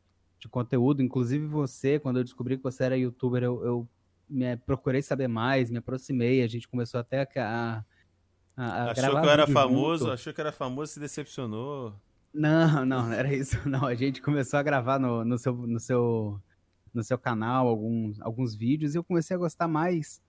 de 0.47 0.51
conteúdo, 0.51 1.03
inclusive 1.03 1.45
você, 1.47 1.99
quando 1.99 2.19
eu 2.19 2.25
descobri 2.25 2.57
que 2.57 2.63
você 2.63 2.85
era 2.85 2.97
youtuber, 2.97 3.43
eu, 3.43 3.65
eu 3.65 3.89
me 4.29 4.57
procurei 4.57 5.03
saber 5.03 5.29
mais, 5.29 5.71
me 5.71 5.79
aproximei, 5.79 6.43
a 6.43 6.47
gente 6.47 6.69
começou 6.69 6.99
até 7.01 7.29
a, 7.37 7.85
a, 8.57 8.65
a 8.65 8.91
achou 8.93 9.21
que 9.21 9.27
eu 9.27 9.31
era 9.31 9.47
famoso, 9.47 10.05
junto. 10.05 10.13
achou 10.13 10.33
que 10.33 10.41
era 10.41 10.53
famoso, 10.53 10.93
se 10.93 11.01
decepcionou. 11.01 11.95
Não, 12.33 12.85
não, 12.87 13.07
não 13.07 13.13
era 13.13 13.33
isso. 13.35 13.69
Não, 13.69 13.85
a 13.85 13.95
gente 13.95 14.23
começou 14.23 14.59
a 14.59 14.63
gravar 14.63 14.99
no, 14.99 15.25
no, 15.25 15.37
seu, 15.39 15.55
no, 15.55 15.81
seu, 15.81 16.41
no 16.95 17.03
seu 17.03 17.19
canal 17.19 17.67
alguns, 17.67 18.21
alguns 18.21 18.55
vídeos 18.55 18.95
e 18.95 18.99
eu 18.99 19.05
comecei 19.05 19.35
a 19.35 19.39
gostar 19.39 19.69
mais 19.69 20.23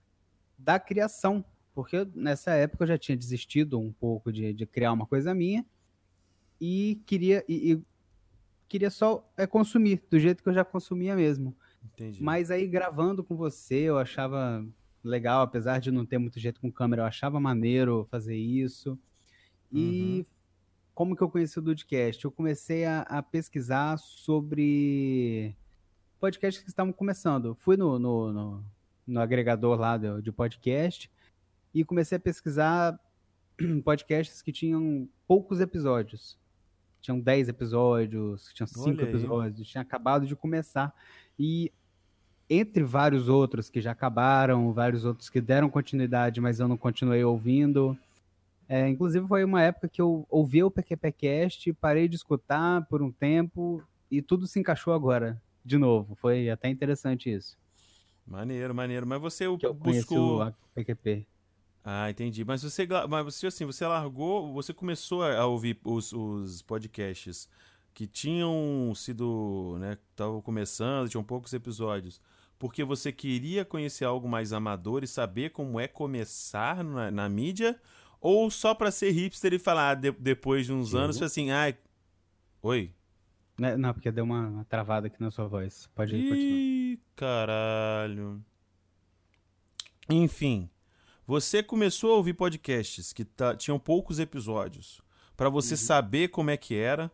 da 0.56 0.78
criação, 0.78 1.44
porque 1.74 2.06
nessa 2.14 2.52
época 2.52 2.84
eu 2.84 2.88
já 2.88 2.98
tinha 2.98 3.16
desistido 3.16 3.78
um 3.78 3.92
pouco 3.92 4.32
de, 4.32 4.52
de 4.52 4.66
criar 4.66 4.92
uma 4.92 5.06
coisa 5.06 5.32
minha 5.32 5.64
e 6.60 7.00
queria 7.06 7.44
e, 7.48 7.72
e 7.72 7.82
queria 8.68 8.90
só 8.90 9.26
é, 9.36 9.46
consumir 9.46 10.02
do 10.10 10.18
jeito 10.18 10.42
que 10.42 10.48
eu 10.48 10.54
já 10.54 10.64
consumia 10.64 11.16
mesmo. 11.16 11.56
Entendi. 11.84 12.22
Mas 12.22 12.50
aí 12.50 12.66
gravando 12.66 13.24
com 13.24 13.36
você, 13.36 13.76
eu 13.76 13.98
achava 13.98 14.64
legal, 15.02 15.42
apesar 15.42 15.80
de 15.80 15.90
não 15.90 16.04
ter 16.04 16.18
muito 16.18 16.38
jeito 16.38 16.60
com 16.60 16.70
câmera, 16.70 17.02
eu 17.02 17.06
achava 17.06 17.40
maneiro 17.40 18.06
fazer 18.10 18.36
isso. 18.36 18.98
E 19.72 20.18
uhum. 20.18 20.34
como 20.94 21.16
que 21.16 21.22
eu 21.22 21.30
conheci 21.30 21.58
o 21.58 21.62
Dudcast? 21.62 22.24
Eu 22.24 22.30
comecei 22.30 22.84
a, 22.84 23.02
a 23.02 23.22
pesquisar 23.22 23.98
sobre 23.98 25.56
podcasts 26.20 26.62
que 26.62 26.70
estavam 26.70 26.92
começando. 26.92 27.54
Fui 27.54 27.76
no, 27.76 27.98
no, 27.98 28.32
no, 28.32 28.64
no 29.06 29.20
agregador 29.20 29.78
lá 29.78 29.96
de, 29.96 30.22
de 30.22 30.32
podcast 30.32 31.10
e 31.74 31.84
comecei 31.84 32.16
a 32.16 32.20
pesquisar 32.20 32.98
podcasts 33.84 34.42
que 34.42 34.52
tinham 34.52 35.08
poucos 35.26 35.60
episódios. 35.60 36.37
Tinham 37.00 37.20
10 37.20 37.48
episódios, 37.48 38.50
tinham 38.52 38.66
5 38.66 39.02
episódios, 39.02 39.68
tinha 39.68 39.82
acabado 39.82 40.26
de 40.26 40.34
começar. 40.34 40.92
E 41.38 41.72
entre 42.50 42.82
vários 42.82 43.28
outros 43.28 43.68
que 43.68 43.80
já 43.80 43.92
acabaram, 43.92 44.72
vários 44.72 45.04
outros 45.04 45.28
que 45.28 45.40
deram 45.40 45.68
continuidade, 45.68 46.40
mas 46.40 46.60
eu 46.60 46.68
não 46.68 46.76
continuei 46.76 47.22
ouvindo. 47.22 47.96
É, 48.68 48.88
inclusive 48.88 49.26
foi 49.26 49.44
uma 49.44 49.62
época 49.62 49.88
que 49.88 50.00
eu 50.00 50.26
ouvi 50.28 50.62
o 50.62 50.70
PQPcast, 50.70 51.72
parei 51.74 52.08
de 52.08 52.16
escutar 52.16 52.84
por 52.86 53.02
um 53.02 53.10
tempo 53.10 53.82
e 54.10 54.20
tudo 54.20 54.46
se 54.46 54.58
encaixou 54.58 54.92
agora, 54.92 55.40
de 55.64 55.78
novo. 55.78 56.14
Foi 56.16 56.50
até 56.50 56.68
interessante 56.68 57.32
isso. 57.32 57.56
Maneiro, 58.26 58.74
maneiro. 58.74 59.06
Mas 59.06 59.20
você 59.20 59.46
buscou 59.48 60.42
o 60.42 60.54
PQP. 60.74 61.26
Ah, 61.90 62.10
entendi. 62.10 62.44
Mas 62.44 62.62
você, 62.62 62.86
mas 63.08 63.24
você 63.24 63.46
assim, 63.46 63.64
você 63.64 63.86
largou, 63.86 64.52
você 64.52 64.74
começou 64.74 65.22
a 65.22 65.46
ouvir 65.46 65.80
os, 65.82 66.12
os 66.12 66.60
podcasts 66.60 67.48
que 67.94 68.06
tinham 68.06 68.92
sido, 68.94 69.78
né, 69.80 69.96
estavam 70.10 70.42
começando, 70.42 71.08
tinham 71.08 71.24
poucos 71.24 71.50
episódios, 71.54 72.20
porque 72.58 72.84
você 72.84 73.10
queria 73.10 73.64
conhecer 73.64 74.04
algo 74.04 74.28
mais 74.28 74.52
amador 74.52 75.02
e 75.02 75.06
saber 75.06 75.48
como 75.48 75.80
é 75.80 75.88
começar 75.88 76.84
na, 76.84 77.10
na 77.10 77.26
mídia, 77.26 77.80
ou 78.20 78.50
só 78.50 78.74
para 78.74 78.90
ser 78.90 79.10
hipster 79.12 79.54
e 79.54 79.58
falar 79.58 79.94
de, 79.94 80.12
depois 80.12 80.66
de 80.66 80.74
uns 80.74 80.94
anos, 80.94 81.22
assim, 81.22 81.50
ai, 81.50 81.74
oi. 82.60 82.92
Né, 83.58 83.78
não, 83.78 83.94
porque 83.94 84.12
deu 84.12 84.24
uma, 84.24 84.46
uma, 84.46 84.64
travada 84.66 85.06
aqui 85.06 85.18
na 85.22 85.30
sua 85.30 85.48
voz. 85.48 85.88
Pode 85.94 86.14
Ih, 86.14 86.28
continuar. 86.28 86.58
Ih, 86.58 87.00
caralho. 87.16 88.44
Enfim, 90.10 90.68
você 91.28 91.62
começou 91.62 92.14
a 92.14 92.16
ouvir 92.16 92.32
podcasts 92.32 93.12
que 93.12 93.26
tinham 93.58 93.78
poucos 93.78 94.18
episódios, 94.18 95.02
para 95.36 95.50
você 95.50 95.74
uhum. 95.74 95.78
saber 95.78 96.28
como 96.28 96.48
é 96.48 96.56
que 96.56 96.74
era 96.74 97.12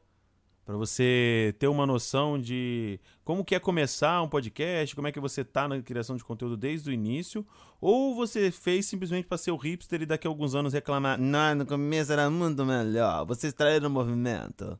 para 0.64 0.76
você 0.76 1.52
ter 1.58 1.66
uma 1.66 1.84
noção 1.84 2.40
de 2.40 3.00
como 3.24 3.44
que 3.44 3.56
é 3.56 3.58
começar 3.58 4.22
um 4.22 4.28
podcast, 4.28 4.94
como 4.94 5.08
é 5.08 5.12
que 5.12 5.18
você 5.18 5.44
tá 5.44 5.66
na 5.66 5.82
criação 5.82 6.16
de 6.16 6.24
conteúdo 6.24 6.56
desde 6.56 6.88
o 6.88 6.92
início, 6.92 7.44
ou 7.80 8.14
você 8.14 8.52
fez 8.52 8.86
simplesmente 8.86 9.26
para 9.26 9.36
ser 9.36 9.50
o 9.50 9.56
hipster 9.56 10.02
e 10.02 10.06
daqui 10.06 10.28
a 10.28 10.30
alguns 10.30 10.54
anos 10.54 10.72
reclamar, 10.72 11.20
não, 11.20 11.56
no 11.56 11.66
começo 11.66 12.12
era 12.12 12.30
muito 12.30 12.64
melhor, 12.64 13.26
vocês 13.26 13.52
traíram 13.52 13.88
o 13.88 13.92
movimento. 13.92 14.78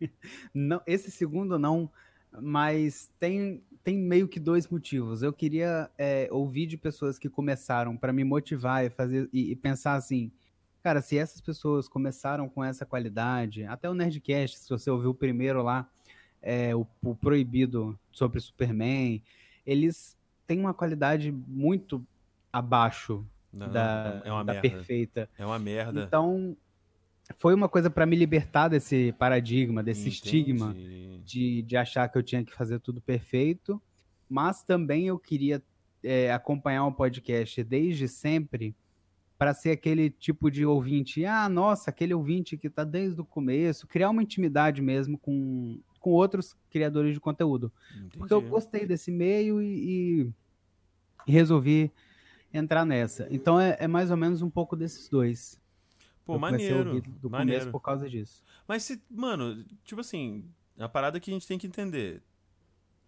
Não, 0.52 0.80
esse 0.86 1.10
segundo 1.10 1.58
não, 1.58 1.90
mas 2.40 3.10
tem, 3.20 3.62
tem 3.82 3.96
meio 3.96 4.28
que 4.28 4.38
dois 4.38 4.68
motivos. 4.68 5.22
Eu 5.22 5.32
queria 5.32 5.90
é, 5.96 6.28
ouvir 6.30 6.66
de 6.66 6.76
pessoas 6.76 7.18
que 7.18 7.28
começaram 7.28 7.96
para 7.96 8.12
me 8.12 8.24
motivar 8.24 8.84
e 8.84 8.90
fazer 8.90 9.28
e, 9.32 9.52
e 9.52 9.56
pensar 9.56 9.94
assim, 9.94 10.30
Cara, 10.82 11.02
se 11.02 11.18
essas 11.18 11.40
pessoas 11.40 11.88
começaram 11.88 12.48
com 12.48 12.64
essa 12.64 12.86
qualidade, 12.86 13.64
até 13.64 13.88
o 13.88 13.94
Nerdcast, 13.94 14.58
se 14.60 14.68
você 14.70 14.90
ouviu 14.90 15.10
o 15.10 15.14
primeiro 15.14 15.62
lá, 15.62 15.86
é, 16.40 16.74
o, 16.74 16.86
o 17.02 17.14
Proibido 17.14 17.98
sobre 18.10 18.40
Superman, 18.40 19.22
eles 19.66 20.16
têm 20.46 20.58
uma 20.58 20.72
qualidade 20.72 21.30
muito 21.30 22.04
abaixo 22.50 23.24
não, 23.52 23.70
da, 23.70 24.22
é 24.24 24.44
da 24.44 24.60
perfeita. 24.60 25.28
É 25.36 25.44
uma 25.44 25.58
merda. 25.58 26.02
Então, 26.02 26.56
foi 27.36 27.54
uma 27.54 27.68
coisa 27.68 27.90
para 27.90 28.06
me 28.06 28.16
libertar 28.16 28.68
desse 28.68 29.12
paradigma, 29.18 29.82
desse 29.82 30.08
Entendi. 30.08 30.14
estigma 30.14 30.76
de, 31.24 31.62
de 31.62 31.76
achar 31.76 32.08
que 32.08 32.18
eu 32.18 32.22
tinha 32.22 32.44
que 32.44 32.54
fazer 32.54 32.80
tudo 32.80 33.00
perfeito, 33.00 33.80
mas 34.28 34.62
também 34.62 35.06
eu 35.06 35.18
queria 35.18 35.62
é, 36.02 36.32
acompanhar 36.32 36.84
um 36.86 36.92
podcast 36.92 37.62
desde 37.64 38.08
sempre 38.08 38.74
para 39.38 39.54
ser 39.54 39.70
aquele 39.70 40.10
tipo 40.10 40.50
de 40.50 40.66
ouvinte, 40.66 41.24
ah, 41.24 41.48
nossa, 41.48 41.88
aquele 41.88 42.12
ouvinte 42.12 42.58
que 42.58 42.66
está 42.66 42.84
desde 42.84 43.20
o 43.22 43.24
começo, 43.24 43.86
criar 43.86 44.10
uma 44.10 44.22
intimidade 44.22 44.82
mesmo 44.82 45.16
com, 45.16 45.80
com 45.98 46.10
outros 46.10 46.54
criadores 46.70 47.14
de 47.14 47.20
conteúdo. 47.20 47.72
Entendi. 47.96 48.18
Porque 48.18 48.34
eu 48.34 48.42
gostei 48.42 48.86
desse 48.86 49.10
meio 49.10 49.62
e, 49.62 50.26
e, 51.26 51.32
resolvi 51.32 51.90
entrar 52.52 52.84
nessa. 52.84 53.28
Então 53.30 53.58
é, 53.58 53.76
é, 53.80 53.88
mais 53.88 54.10
ou 54.10 54.16
menos 54.16 54.42
um 54.42 54.50
pouco 54.50 54.76
desses 54.76 55.08
dois. 55.08 55.59
Pô, 56.30 56.36
eu 56.36 56.40
maneiro. 56.40 57.00
Do 57.02 57.30
maneiro. 57.30 57.60
começo 57.60 57.72
por 57.72 57.80
causa 57.80 58.08
disso. 58.08 58.42
Mas 58.66 58.84
se, 58.84 59.02
mano, 59.10 59.64
tipo 59.84 60.00
assim, 60.00 60.44
a 60.78 60.88
parada 60.88 61.18
que 61.18 61.30
a 61.30 61.34
gente 61.34 61.46
tem 61.46 61.58
que 61.58 61.66
entender. 61.66 62.22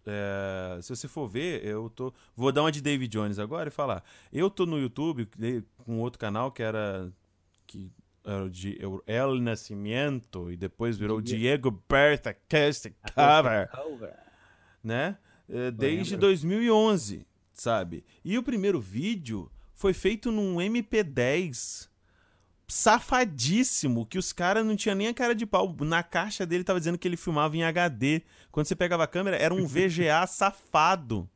É, 0.05 0.79
se 0.81 0.89
você 0.93 1.07
for 1.07 1.27
ver, 1.27 1.65
eu 1.65 1.89
tô. 1.89 2.13
Vou 2.35 2.51
dar 2.51 2.61
uma 2.63 2.71
de 2.71 2.81
David 2.81 3.11
Jones 3.11 3.39
agora 3.39 3.69
e 3.69 3.71
falar. 3.71 4.03
Eu 4.31 4.49
tô 4.49 4.65
no 4.65 4.77
YouTube 4.77 5.29
com 5.77 5.99
outro 5.99 6.19
canal 6.19 6.51
que 6.51 6.61
era. 6.61 7.11
Que 7.65 7.89
era 8.25 8.49
de 8.49 8.77
El 9.05 9.35
Nascimento 9.35 10.49
e 10.49 10.55
depois 10.55 10.97
virou 10.97 11.21
Diego, 11.21 11.39
Diego 11.39 11.83
Berta 11.89 12.33
Cast 12.47 12.93
Cover. 13.13 13.69
Né? 14.81 15.17
É, 15.49 15.71
desde 15.71 16.15
2011, 16.15 17.27
sabe? 17.53 18.05
E 18.23 18.37
o 18.37 18.43
primeiro 18.43 18.79
vídeo 18.79 19.51
foi 19.73 19.93
feito 19.93 20.31
num 20.31 20.55
MP10 20.55 21.89
safadíssimo 22.73 24.03
que 24.03 24.17
os 24.17 24.33
caras 24.33 24.65
não 24.65 24.75
tinham 24.75 24.95
nem 24.95 25.07
a 25.07 25.13
cara 25.13 25.35
de 25.35 25.45
pau. 25.45 25.75
Na 25.81 26.01
caixa 26.01 26.43
dele 26.43 26.63
tava 26.63 26.79
dizendo 26.79 26.97
que 26.97 27.07
ele 27.07 27.15
filmava 27.15 27.55
em 27.55 27.63
HD. 27.63 28.23
Quando 28.51 28.65
você 28.65 28.75
pegava 28.75 29.03
a 29.03 29.07
câmera, 29.07 29.37
era 29.37 29.53
um 29.53 29.67
VGA 29.67 30.25
safado. 30.27 31.29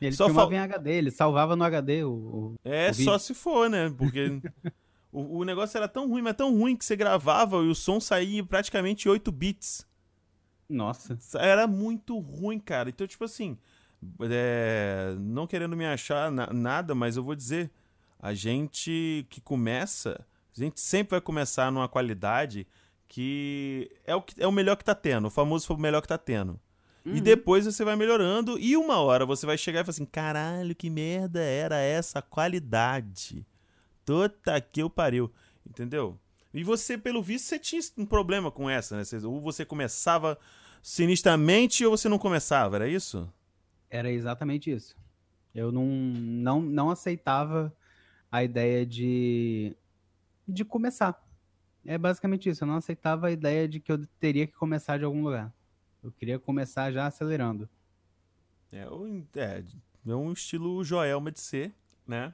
Ele 0.00 0.16
só 0.16 0.24
filmava 0.24 0.50
fal... 0.50 0.58
em 0.58 0.58
HD, 0.58 0.92
ele 0.92 1.10
salvava 1.10 1.54
no 1.54 1.64
HD 1.64 2.02
o. 2.04 2.10
o 2.10 2.54
é, 2.64 2.90
o 2.90 2.94
só 2.94 3.18
se 3.18 3.34
for, 3.34 3.68
né? 3.68 3.92
Porque 3.94 4.40
o, 5.12 5.40
o 5.40 5.44
negócio 5.44 5.76
era 5.76 5.86
tão 5.86 6.08
ruim, 6.08 6.22
mas 6.22 6.34
tão 6.34 6.56
ruim 6.56 6.74
que 6.74 6.84
você 6.84 6.96
gravava 6.96 7.58
e 7.58 7.68
o 7.68 7.74
som 7.74 8.00
saía 8.00 8.42
praticamente 8.42 9.06
8 9.06 9.30
bits. 9.30 9.86
Nossa. 10.66 11.18
Era 11.34 11.66
muito 11.66 12.18
ruim, 12.18 12.58
cara. 12.58 12.88
Então, 12.88 13.06
tipo 13.06 13.24
assim, 13.24 13.58
é... 14.20 15.14
não 15.20 15.46
querendo 15.46 15.76
me 15.76 15.84
achar 15.84 16.30
na 16.32 16.46
nada, 16.52 16.94
mas 16.94 17.18
eu 17.18 17.22
vou 17.22 17.34
dizer, 17.34 17.70
a 18.18 18.32
gente 18.32 19.26
que 19.28 19.42
começa 19.42 20.26
a 20.60 20.64
gente 20.64 20.80
sempre 20.80 21.12
vai 21.12 21.20
começar 21.20 21.70
numa 21.70 21.88
qualidade 21.88 22.66
que 23.06 23.90
é 24.04 24.14
o, 24.14 24.22
que, 24.22 24.40
é 24.42 24.46
o 24.46 24.52
melhor 24.52 24.76
que 24.76 24.84
tá 24.84 24.94
tendo, 24.94 25.26
o 25.26 25.30
famoso 25.30 25.66
foi 25.66 25.76
o 25.76 25.80
melhor 25.80 26.02
que 26.02 26.08
tá 26.08 26.18
tendo. 26.18 26.60
Uhum. 27.04 27.16
E 27.16 27.20
depois 27.20 27.64
você 27.64 27.84
vai 27.84 27.96
melhorando 27.96 28.58
e 28.58 28.76
uma 28.76 28.98
hora 28.98 29.24
você 29.24 29.46
vai 29.46 29.56
chegar 29.56 29.80
e 29.80 29.84
falar 29.84 29.90
assim: 29.90 30.04
caralho, 30.04 30.74
que 30.74 30.90
merda 30.90 31.40
era 31.40 31.78
essa 31.78 32.20
qualidade? 32.20 33.46
Tota 34.04 34.60
que 34.60 34.82
eu 34.82 34.90
pariu. 34.90 35.32
Entendeu? 35.66 36.18
E 36.52 36.64
você, 36.64 36.96
pelo 36.96 37.22
visto, 37.22 37.46
você 37.46 37.58
tinha 37.58 37.80
um 37.96 38.06
problema 38.06 38.50
com 38.50 38.68
essa, 38.68 38.96
né? 38.96 39.02
Ou 39.24 39.40
você 39.40 39.64
começava 39.64 40.38
sinistramente 40.82 41.84
ou 41.84 41.96
você 41.96 42.08
não 42.08 42.18
começava, 42.18 42.76
era 42.76 42.88
isso? 42.88 43.30
Era 43.90 44.10
exatamente 44.10 44.70
isso. 44.70 44.96
Eu 45.54 45.70
não, 45.70 45.86
não, 45.86 46.60
não 46.60 46.90
aceitava 46.90 47.74
a 48.30 48.44
ideia 48.44 48.84
de, 48.84 49.76
de 50.48 50.64
começar. 50.64 51.22
É 51.84 51.96
basicamente 51.96 52.48
isso. 52.48 52.64
Eu 52.64 52.68
não 52.68 52.76
aceitava 52.76 53.28
a 53.28 53.30
ideia 53.30 53.68
de 53.68 53.80
que 53.80 53.92
eu 53.92 54.04
teria 54.18 54.46
que 54.46 54.54
começar 54.54 54.98
de 54.98 55.04
algum 55.04 55.22
lugar. 55.22 55.52
Eu 56.02 56.10
queria 56.12 56.38
começar 56.38 56.90
já 56.92 57.06
acelerando. 57.06 57.68
É, 58.72 58.86
é, 59.36 59.64
é 60.06 60.14
um 60.14 60.32
estilo 60.32 60.82
Joelma 60.84 61.30
de 61.30 61.40
ser, 61.40 61.74
né? 62.06 62.32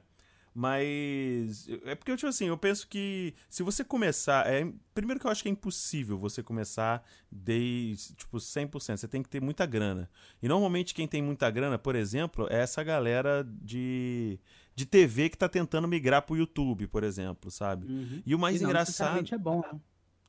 Mas 0.57 1.67
é 1.83 1.95
porque, 1.95 2.15
tipo 2.15 2.29
assim, 2.29 2.45
eu 2.45 2.57
penso 2.57 2.87
que 2.87 3.33
se 3.49 3.61
você 3.61 3.83
começar. 3.83 4.47
É, 4.47 4.65
primeiro 4.93 5.19
que 5.19 5.27
eu 5.27 5.31
acho 5.31 5.43
que 5.43 5.49
é 5.49 5.51
impossível 5.51 6.17
você 6.17 6.41
começar 6.41 7.03
de 7.29 7.93
tipo, 8.15 8.37
100%. 8.37 8.95
Você 8.95 9.05
tem 9.05 9.21
que 9.21 9.27
ter 9.27 9.41
muita 9.41 9.65
grana. 9.65 10.09
E 10.41 10.47
normalmente 10.47 10.93
quem 10.93 11.09
tem 11.09 11.21
muita 11.21 11.51
grana, 11.51 11.77
por 11.77 11.93
exemplo, 11.93 12.47
é 12.49 12.61
essa 12.61 12.81
galera 12.81 13.45
de, 13.45 14.39
de 14.73 14.85
TV 14.85 15.27
que 15.27 15.37
tá 15.37 15.49
tentando 15.49 15.89
migrar 15.89 16.21
pro 16.21 16.37
YouTube, 16.37 16.87
por 16.87 17.03
exemplo, 17.03 17.51
sabe? 17.51 17.85
Uhum. 17.91 18.23
E 18.25 18.33
o 18.33 18.39
mais 18.39 18.61
e 18.61 18.63
engraçado. 18.63 19.35
é 19.35 19.37
bom, 19.37 19.59
né? 19.59 19.77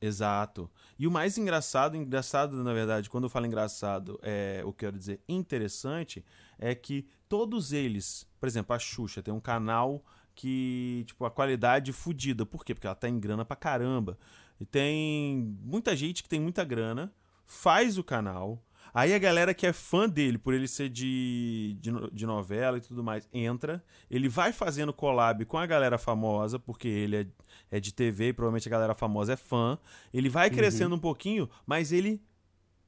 Exato. 0.01 0.69
E 0.99 1.07
o 1.07 1.11
mais 1.11 1.39
engraçado, 1.39 1.97
engraçado, 1.97 2.65
na 2.65 2.73
verdade, 2.73 3.09
quando 3.09 3.25
eu 3.25 3.31
falo 3.31 3.47
engraçado, 3.47 4.19
é 4.23 4.59
eu 4.61 4.73
quero 4.73 4.99
dizer 4.99 5.21
interessante, 5.29 6.25
é 6.59 6.75
que 6.75 7.09
todos 7.29 7.73
eles, 7.73 8.27
por 8.41 8.49
exemplo, 8.49 8.75
a 8.75 8.79
Xuxa 8.79 9.23
tem 9.23 9.33
um 9.33 9.41
canal 9.41 10.05
que, 10.37 11.03
tipo, 11.07 11.25
a 11.25 11.31
qualidade 11.31 11.93
fodida. 11.93 12.47
Por 12.47 12.65
quê? 12.65 12.75
Porque 12.75 12.87
ela 12.87 12.95
tá 12.95 13.09
em 13.09 13.19
grana 13.19 13.45
pra 13.45 13.57
caramba. 13.57 14.19
E 14.61 14.65
tem 14.65 15.57
muita 15.63 15.97
gente 15.97 16.23
que 16.23 16.29
tem 16.29 16.39
muita 16.39 16.63
grana, 16.63 17.13
faz 17.45 17.99
o 17.99 18.05
canal. 18.05 18.63
Aí 18.95 19.13
a 19.13 19.19
galera 19.19 19.53
que 19.53 19.67
é 19.67 19.73
fã 19.73 20.09
dele, 20.09 20.39
por 20.39 20.55
ele 20.55 20.69
ser 20.69 20.89
de, 20.89 21.77
de, 21.81 21.91
de, 22.13 22.27
novela 22.27 22.79
e 22.79 22.81
tudo 22.81 23.03
mais, 23.03 23.29
entra. 23.33 23.85
Ele 24.11 24.29
vai 24.29 24.53
fazendo 24.53 24.93
collab 24.93 25.45
com 25.45 25.59
a 25.59 25.67
galera 25.67 25.99
famosa, 25.99 26.59
porque 26.59 26.89
ele 26.89 27.17
é, 27.17 27.27
é 27.71 27.81
de 27.81 27.93
TV 27.93 28.29
e 28.29 28.33
provavelmente 28.33 28.69
a 28.69 28.71
galera 28.71 28.95
famosa 28.95 29.33
é 29.33 29.37
fã. 29.37 29.79
Ele 30.15 30.29
vai 30.29 30.49
uhum. 30.49 30.55
crescendo 30.55 30.93
uhum. 30.93 30.99
um 30.99 31.01
pouquinho, 31.01 31.49
mas 31.67 31.93
ele 31.93 32.23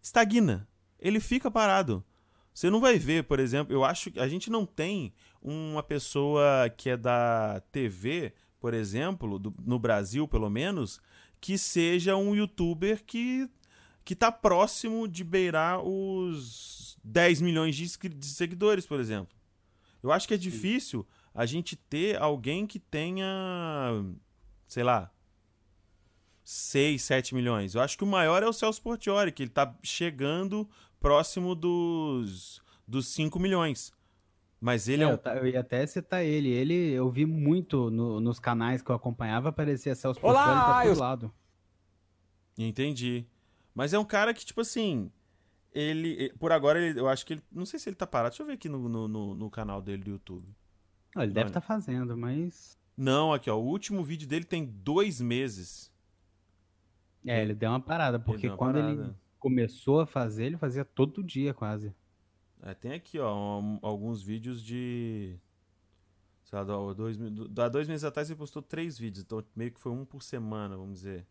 estagna. 0.01 0.67
Ele 0.99 1.21
fica 1.21 1.51
parado. 1.51 2.05
Você 2.53 2.71
não 2.71 2.81
vai 2.81 2.99
ver, 2.99 3.25
por 3.25 3.39
exemplo, 3.39 3.73
eu 3.73 3.85
acho 3.85 4.11
que 4.11 4.19
a 4.19 4.29
gente 4.29 4.51
não 4.51 4.67
tem 4.67 5.13
uma 5.41 5.83
pessoa 5.83 6.69
que 6.77 6.91
é 6.91 6.97
da 6.97 7.63
TV, 7.71 8.33
por 8.59 8.75
exemplo, 8.75 9.39
do, 9.39 9.55
no 9.65 9.79
Brasil 9.79 10.27
pelo 10.27 10.51
menos, 10.51 11.01
que 11.41 11.57
seja 11.57 12.17
um 12.17 12.35
youtuber 12.35 13.05
que 13.05 13.49
que 14.05 14.17
tá 14.17 14.33
próximo 14.33 15.07
de 15.07 15.23
beirar 15.23 15.83
os 15.87 16.99
10 17.05 17.43
milhões 17.43 17.77
de, 17.77 17.87
de 18.09 18.27
seguidores, 18.27 18.87
por 18.87 18.99
exemplo. 18.99 19.37
Eu 20.03 20.11
acho 20.11 20.27
que 20.27 20.33
é 20.33 20.39
difícil 20.39 21.07
a 21.35 21.45
gente 21.45 21.77
ter 21.77 22.17
alguém 22.17 22.67
que 22.67 22.79
tenha, 22.79 23.27
sei 24.67 24.83
lá, 24.83 25.13
6, 26.43 27.03
7 27.03 27.35
milhões. 27.35 27.75
Eu 27.75 27.83
acho 27.83 27.99
que 27.99 28.05
o 28.05 28.07
maior 28.07 28.43
é 28.43 28.49
o 28.49 28.53
Celso 28.55 28.81
Portioli, 28.81 29.31
que 29.31 29.43
ele 29.43 29.51
tá 29.51 29.77
chegando 29.83 30.67
próximo 31.01 31.55
dos, 31.55 32.61
dos 32.87 33.09
5 33.09 33.39
milhões. 33.39 33.93
Mas 34.61 34.89
ele 34.89 35.05
é, 35.05 35.07
é 35.07 35.09
um... 35.09 35.37
eu, 35.37 35.47
ia 35.47 35.61
até 35.61 35.87
citar 35.87 36.25
ele. 36.25 36.49
Ele, 36.49 36.75
eu 36.93 37.09
vi 37.09 37.25
muito 37.25 37.91
no, 37.91 38.21
nos 38.21 38.41
canais 38.41 38.83
que 38.83 38.91
eu 38.91 38.97
acompanhava, 38.97 39.51
aparecia 39.51 39.95
Celso 39.95 40.21
Portioli 40.21 40.47
pra 40.47 40.83
todo 40.83 40.95
eu... 40.95 40.99
lado. 40.99 41.33
Entendi. 42.57 43.25
Mas 43.75 43.93
é 43.93 43.99
um 43.99 44.05
cara 44.05 44.35
que, 44.35 44.45
tipo 44.45 44.61
assim, 44.61 45.13
ele. 45.73 46.33
Por 46.41 46.51
agora, 46.51 46.81
ele, 46.81 46.99
eu 46.99 47.09
acho 47.09 47.25
que 47.25 47.35
ele. 47.35 47.43
Não 47.53 47.65
sei 47.65 47.79
se 47.79 47.89
ele 47.89 47.97
tá 47.97 48.07
parado. 48.07 48.31
Deixa 48.31 48.43
eu 48.43 48.47
ver 48.47 48.55
aqui 48.55 48.69
no, 48.69 48.89
no, 48.89 49.07
no, 49.07 49.35
no 49.35 49.51
canal 49.51 49.81
dele 49.81 50.03
do 50.03 50.11
YouTube. 50.11 50.49
Ah, 51.15 51.23
ele 51.23 51.33
deve 51.33 51.51
estar 51.51 51.61
tá 51.61 51.67
fazendo, 51.67 52.17
mas. 52.17 52.77
Não, 52.97 53.33
aqui, 53.33 53.49
ó. 53.49 53.57
O 53.57 53.65
último 53.65 54.03
vídeo 54.03 54.27
dele 54.27 54.45
tem 54.45 54.65
dois 54.67 55.21
meses. 55.21 55.93
É, 57.25 57.41
ele 57.41 57.55
deu 57.55 57.71
uma 57.71 57.81
parada, 57.81 58.19
porque 58.19 58.49
ele 58.49 58.57
quando 58.57 58.75
parada. 58.75 59.03
ele 59.03 59.15
começou 59.39 60.01
a 60.01 60.07
fazer, 60.07 60.47
ele 60.47 60.57
fazia 60.57 60.85
todo 60.85 61.23
dia 61.23 61.55
quase. 61.55 61.95
É, 62.63 62.75
tem 62.75 62.93
aqui, 62.93 63.19
ó, 63.19 63.61
um, 63.61 63.79
alguns 63.83 64.23
vídeos 64.23 64.63
de. 64.63 65.37
Sei 66.45 66.59
lá, 66.59 66.65
dois, 66.95 67.19
há 67.59 67.69
dois 67.69 67.87
meses 67.87 68.05
atrás 68.05 68.31
ele 68.31 68.39
postou 68.39 68.63
três 68.63 68.99
vídeos, 68.99 69.25
então 69.25 69.45
meio 69.55 69.71
que 69.71 69.79
foi 69.79 69.93
um 69.93 70.05
por 70.05 70.23
semana, 70.23 70.77
vamos 70.77 70.95
dizer. 70.95 71.27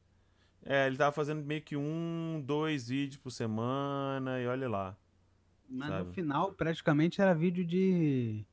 É, 0.64 0.86
ele 0.86 0.98
tava 0.98 1.12
fazendo 1.12 1.44
meio 1.44 1.62
que 1.62 1.76
um, 1.76 2.42
dois 2.46 2.88
vídeos 2.88 3.18
por 3.18 3.32
semana 3.32 4.40
e 4.40 4.48
olha 4.48 4.70
lá. 4.70 4.98
Mas 5.70 5.90
sabe? 5.90 6.08
no 6.08 6.14
final, 6.14 6.54
praticamente 6.54 7.22
era 7.22 7.34
vídeo 7.34 7.66
de. 7.66 8.46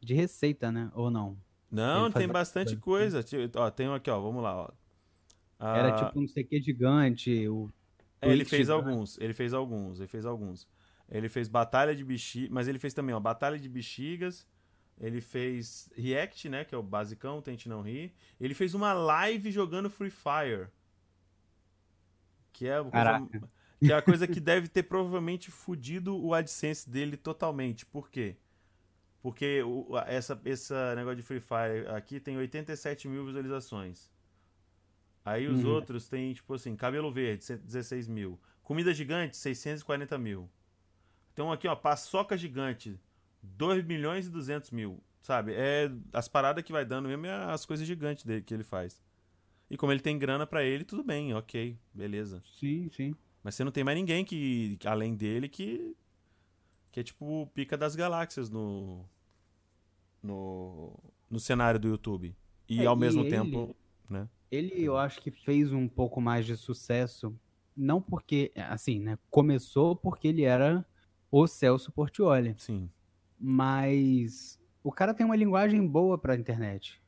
de 0.00 0.14
receita, 0.14 0.70
né? 0.70 0.90
Ou 0.94 1.10
não? 1.10 1.38
Não, 1.70 2.10
tem 2.10 2.28
bastante 2.28 2.76
coisa. 2.76 3.22
coisa. 3.22 3.50
Ó, 3.56 3.70
tem 3.70 3.88
um 3.88 3.94
aqui, 3.94 4.10
ó, 4.10 4.20
vamos 4.20 4.42
lá, 4.42 4.56
ó. 4.56 4.70
Era 5.58 5.94
ah, 5.94 6.04
tipo 6.04 6.20
um 6.20 6.26
CQ 6.26 6.60
gigante, 6.60 7.48
o 7.48 7.70
é, 8.24 8.32
ele 8.32 8.44
fez 8.44 8.70
alguns, 8.70 9.18
ele 9.18 9.32
fez 9.32 9.52
alguns, 9.52 9.98
ele 9.98 10.08
fez 10.08 10.24
alguns. 10.24 10.68
Ele 11.08 11.28
fez 11.28 11.48
Batalha 11.48 11.94
de 11.94 12.04
Bexigas, 12.04 12.50
mas 12.50 12.68
ele 12.68 12.78
fez 12.78 12.94
também, 12.94 13.14
ó, 13.14 13.20
Batalha 13.20 13.58
de 13.58 13.68
Bexigas. 13.68 14.46
Ele 14.98 15.20
fez 15.20 15.90
React, 15.96 16.48
né, 16.48 16.64
que 16.64 16.74
é 16.74 16.78
o 16.78 16.82
basicão, 16.82 17.42
tente 17.42 17.68
não 17.68 17.82
rir. 17.82 18.14
Ele 18.40 18.54
fez 18.54 18.74
uma 18.74 18.92
live 18.92 19.50
jogando 19.50 19.90
Free 19.90 20.10
Fire. 20.10 20.68
Que 22.52 22.68
é, 22.68 22.82
coisa, 22.82 23.28
que 23.80 23.92
é 23.92 23.96
a 23.96 24.02
coisa 24.02 24.28
que 24.28 24.38
deve 24.38 24.68
ter 24.68 24.84
provavelmente 24.84 25.50
fudido 25.50 26.16
o 26.16 26.32
AdSense 26.32 26.88
dele 26.88 27.16
totalmente. 27.16 27.84
Por 27.84 28.08
quê? 28.08 28.36
Porque 29.20 29.62
o, 29.62 29.98
essa, 30.06 30.40
essa 30.44 30.94
negócio 30.94 31.16
de 31.16 31.22
Free 31.22 31.40
Fire 31.40 31.88
aqui 31.88 32.20
tem 32.20 32.36
87 32.36 33.08
mil 33.08 33.26
visualizações. 33.26 34.13
Aí 35.24 35.46
os 35.46 35.64
uhum. 35.64 35.70
outros 35.70 36.08
tem, 36.08 36.34
tipo 36.34 36.52
assim, 36.54 36.76
cabelo 36.76 37.10
verde, 37.10 37.56
16 37.56 38.08
mil. 38.08 38.38
Comida 38.62 38.92
gigante, 38.92 39.36
640 39.36 40.18
mil. 40.18 40.50
Tem 41.34 41.44
um 41.44 41.50
aqui, 41.50 41.66
ó, 41.66 41.74
paçoca 41.74 42.36
gigante, 42.36 43.00
2 43.42 43.84
milhões 43.84 44.26
e 44.26 44.30
200 44.30 44.70
mil. 44.70 45.02
Sabe? 45.20 45.54
É 45.54 45.90
as 46.12 46.28
paradas 46.28 46.62
que 46.62 46.70
vai 46.70 46.84
dando 46.84 47.08
mesmo 47.08 47.24
é 47.24 47.32
as 47.50 47.64
coisas 47.64 47.86
gigantes 47.86 48.24
dele 48.24 48.42
que 48.42 48.52
ele 48.52 48.62
faz. 48.62 49.02
E 49.70 49.76
como 49.76 49.90
ele 49.90 50.00
tem 50.00 50.18
grana 50.18 50.46
para 50.46 50.62
ele, 50.62 50.84
tudo 50.84 51.02
bem, 51.02 51.32
ok, 51.32 51.78
beleza. 51.94 52.42
Sim, 52.60 52.90
sim. 52.92 53.16
Mas 53.42 53.54
você 53.54 53.64
não 53.64 53.72
tem 53.72 53.82
mais 53.82 53.96
ninguém 53.96 54.24
que, 54.24 54.78
além 54.84 55.14
dele, 55.14 55.48
que. 55.48 55.96
que 56.92 57.00
é 57.00 57.02
tipo 57.02 57.50
pica 57.54 57.76
das 57.76 57.96
galáxias 57.96 58.50
no. 58.50 59.04
no. 60.22 60.94
no 61.30 61.40
cenário 61.40 61.80
do 61.80 61.88
YouTube. 61.88 62.36
E 62.68 62.82
é, 62.82 62.86
ao 62.86 62.96
mesmo 62.96 63.22
ele... 63.22 63.30
tempo, 63.30 63.74
né? 64.08 64.28
Ele, 64.50 64.82
eu 64.82 64.96
acho 64.96 65.20
que 65.20 65.30
fez 65.30 65.72
um 65.72 65.88
pouco 65.88 66.20
mais 66.20 66.46
de 66.46 66.56
sucesso, 66.56 67.34
não 67.76 68.00
porque, 68.00 68.52
assim, 68.56 69.00
né? 69.00 69.18
Começou 69.30 69.96
porque 69.96 70.28
ele 70.28 70.42
era 70.42 70.84
o 71.30 71.46
Celso 71.46 71.90
Portioli. 71.90 72.54
Sim. 72.58 72.88
Mas 73.38 74.60
o 74.82 74.92
cara 74.92 75.12
tem 75.12 75.26
uma 75.26 75.36
linguagem 75.36 75.84
boa 75.86 76.16
pra 76.16 76.36
internet. 76.36 77.02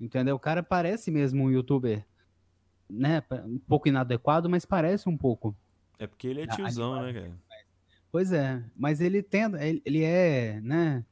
Entendeu? 0.00 0.34
O 0.34 0.40
cara 0.40 0.62
parece 0.62 1.10
mesmo 1.10 1.44
um 1.44 1.50
youtuber, 1.50 2.04
né? 2.90 3.22
Um 3.44 3.58
pouco 3.58 3.86
inadequado, 3.86 4.50
mas 4.50 4.64
parece 4.64 5.08
um 5.08 5.16
pouco. 5.16 5.56
É 5.98 6.06
porque 6.08 6.26
ele 6.26 6.42
é 6.42 6.46
tiozão, 6.48 7.00
né, 7.00 7.12
cara? 7.12 7.38
Pois 8.10 8.32
é, 8.32 8.62
mas 8.76 9.00
ele 9.00 9.22
tenta, 9.22 9.58
ele 9.64 10.02
é, 10.02 10.60
né? 10.60 11.04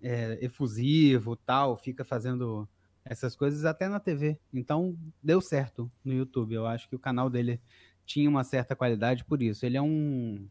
É, 0.00 0.38
efusivo, 0.44 1.36
tal, 1.36 1.76
fica 1.76 2.04
fazendo 2.04 2.68
essas 3.04 3.34
coisas 3.34 3.64
até 3.64 3.88
na 3.88 4.00
TV. 4.00 4.38
Então, 4.52 4.96
deu 5.22 5.40
certo 5.40 5.90
no 6.04 6.12
YouTube. 6.12 6.54
Eu 6.54 6.66
acho 6.66 6.88
que 6.88 6.96
o 6.96 6.98
canal 6.98 7.28
dele 7.28 7.60
tinha 8.04 8.28
uma 8.28 8.44
certa 8.44 8.76
qualidade 8.76 9.24
por 9.24 9.42
isso. 9.42 9.64
Ele 9.66 9.76
é 9.76 9.82
um 9.82 10.48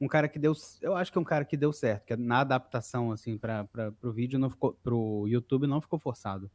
um 0.00 0.08
cara 0.08 0.28
que 0.28 0.36
deu, 0.36 0.52
eu 0.80 0.96
acho 0.96 1.12
que 1.12 1.18
é 1.18 1.20
um 1.20 1.24
cara 1.24 1.44
que 1.44 1.56
deu 1.56 1.72
certo, 1.72 2.06
que 2.06 2.16
na 2.16 2.40
adaptação 2.40 3.12
assim 3.12 3.38
para 3.38 3.64
pro 4.00 4.12
vídeo 4.12 4.36
não 4.36 4.50
ficou 4.50 4.72
pro 4.82 5.28
YouTube 5.28 5.68
não 5.68 5.80
ficou 5.80 5.96
forçado. 5.96 6.50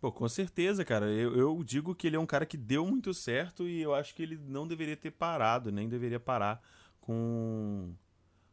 Pô, 0.00 0.10
com 0.10 0.26
certeza, 0.26 0.82
cara. 0.82 1.04
Eu, 1.10 1.36
eu 1.36 1.62
digo 1.62 1.94
que 1.94 2.06
ele 2.06 2.16
é 2.16 2.18
um 2.18 2.24
cara 2.24 2.46
que 2.46 2.56
deu 2.56 2.86
muito 2.86 3.12
certo 3.12 3.68
e 3.68 3.82
eu 3.82 3.94
acho 3.94 4.14
que 4.14 4.22
ele 4.22 4.38
não 4.38 4.66
deveria 4.66 4.96
ter 4.96 5.10
parado, 5.10 5.70
nem 5.70 5.90
deveria 5.90 6.18
parar 6.18 6.62
com 7.00 7.94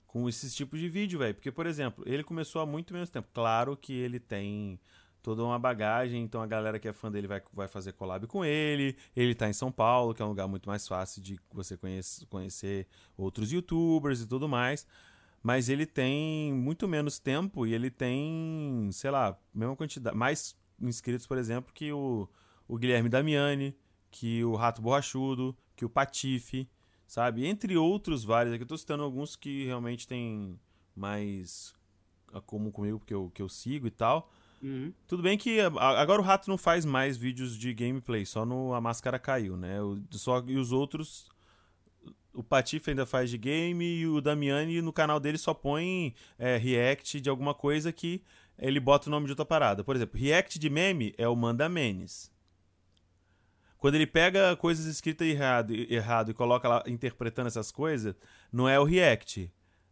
com 0.05 0.27
esses 0.27 0.53
tipos 0.55 0.79
de 0.79 0.89
vídeo, 0.89 1.19
velho. 1.19 1.35
Porque, 1.35 1.51
por 1.51 1.65
exemplo, 1.65 2.03
ele 2.07 2.23
começou 2.23 2.61
há 2.61 2.65
muito 2.65 2.93
menos 2.93 3.09
tempo. 3.09 3.27
Claro 3.33 3.77
que 3.77 3.93
ele 3.93 4.19
tem 4.19 4.79
toda 5.27 5.43
uma 5.43 5.59
bagagem, 5.59 6.23
então 6.23 6.41
a 6.41 6.47
galera 6.47 6.79
que 6.79 6.87
é 6.87 6.93
fã 6.93 7.11
dele 7.11 7.27
vai, 7.27 7.41
vai 7.51 7.67
fazer 7.67 7.91
collab 7.91 8.25
com 8.27 8.45
ele. 8.45 8.95
Ele 9.13 9.35
tá 9.35 9.49
em 9.49 9.51
São 9.51 9.69
Paulo, 9.69 10.13
que 10.13 10.21
é 10.21 10.25
um 10.25 10.29
lugar 10.29 10.47
muito 10.47 10.69
mais 10.69 10.87
fácil 10.87 11.21
de 11.21 11.37
você 11.51 11.75
conhece, 11.75 12.25
conhecer 12.27 12.87
outros 13.17 13.51
youtubers 13.51 14.21
e 14.21 14.25
tudo 14.25 14.47
mais. 14.47 14.87
Mas 15.43 15.67
ele 15.67 15.85
tem 15.85 16.53
muito 16.53 16.87
menos 16.87 17.19
tempo 17.19 17.67
e 17.67 17.73
ele 17.73 17.91
tem, 17.91 18.89
sei 18.93 19.11
lá, 19.11 19.37
mesma 19.53 19.75
quantidade, 19.75 20.15
mais 20.15 20.57
inscritos, 20.81 21.27
por 21.27 21.37
exemplo, 21.37 21.73
que 21.73 21.91
o, 21.91 22.29
o 22.65 22.77
Guilherme 22.77 23.09
Damiani, 23.09 23.75
que 24.09 24.45
o 24.45 24.55
Rato 24.55 24.81
Borrachudo, 24.81 25.53
que 25.75 25.83
o 25.83 25.89
Patife, 25.89 26.69
sabe? 27.05 27.45
Entre 27.45 27.75
outros 27.75 28.23
vários. 28.23 28.53
Aqui 28.53 28.63
eu 28.63 28.67
tô 28.67 28.77
citando 28.77 29.03
alguns 29.03 29.35
que 29.35 29.65
realmente 29.65 30.07
têm 30.07 30.57
mais 30.95 31.75
a 32.31 32.39
comum 32.39 32.71
comigo, 32.71 32.99
porque 32.99 33.13
eu, 33.13 33.29
que 33.35 33.41
eu 33.41 33.49
sigo 33.49 33.87
e 33.87 33.91
tal. 33.91 34.31
Uhum. 34.61 34.91
Tudo 35.07 35.23
bem 35.23 35.37
que 35.37 35.59
agora 35.59 36.21
o 36.21 36.23
Rato 36.23 36.49
não 36.49 36.57
faz 36.57 36.85
mais 36.85 37.15
vídeos 37.15 37.57
de 37.57 37.73
gameplay, 37.73 38.25
só 38.25 38.45
no 38.45 38.73
A 38.73 38.81
Máscara 38.81 39.19
Caiu, 39.19 39.55
né? 39.55 39.81
O, 39.81 39.99
só, 40.11 40.43
e 40.47 40.57
os 40.57 40.71
outros. 40.71 41.29
O 42.33 42.43
Patife 42.43 42.91
ainda 42.91 43.05
faz 43.05 43.29
de 43.31 43.37
game 43.37 43.83
e 43.83 44.07
o 44.07 44.21
Damiani 44.21 44.81
no 44.81 44.93
canal 44.93 45.19
dele 45.19 45.39
só 45.39 45.53
põe 45.55 46.13
é, 46.37 46.55
react 46.55 47.19
de 47.19 47.29
alguma 47.29 47.53
coisa 47.53 47.91
que 47.91 48.21
ele 48.59 48.79
bota 48.79 49.07
o 49.07 49.11
nome 49.11 49.25
de 49.25 49.31
outra 49.31 49.45
parada. 49.45 49.83
Por 49.83 49.95
exemplo, 49.95 50.19
react 50.19 50.59
de 50.59 50.69
meme 50.69 51.13
é 51.17 51.27
o 51.27 51.35
Manda 51.35 51.67
Menes. 51.67 52.31
Quando 53.77 53.95
ele 53.95 54.07
pega 54.07 54.55
coisas 54.55 54.85
escritas 54.85 55.27
errado, 55.27 55.73
errado 55.73 56.31
e 56.31 56.33
coloca 56.33 56.67
lá 56.67 56.83
interpretando 56.87 57.47
essas 57.47 57.71
coisas, 57.71 58.15
não 58.51 58.67
é 58.67 58.79
o 58.79 58.83
react, 58.83 59.51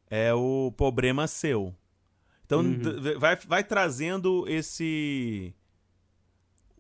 é 0.10 0.34
o 0.34 0.72
problema 0.76 1.28
seu. 1.28 1.76
Então 2.46 2.60
Uhum. 2.62 3.20
vai, 3.20 3.36
vai 3.36 3.64
trazendo 3.64 4.46
esse. 4.48 5.54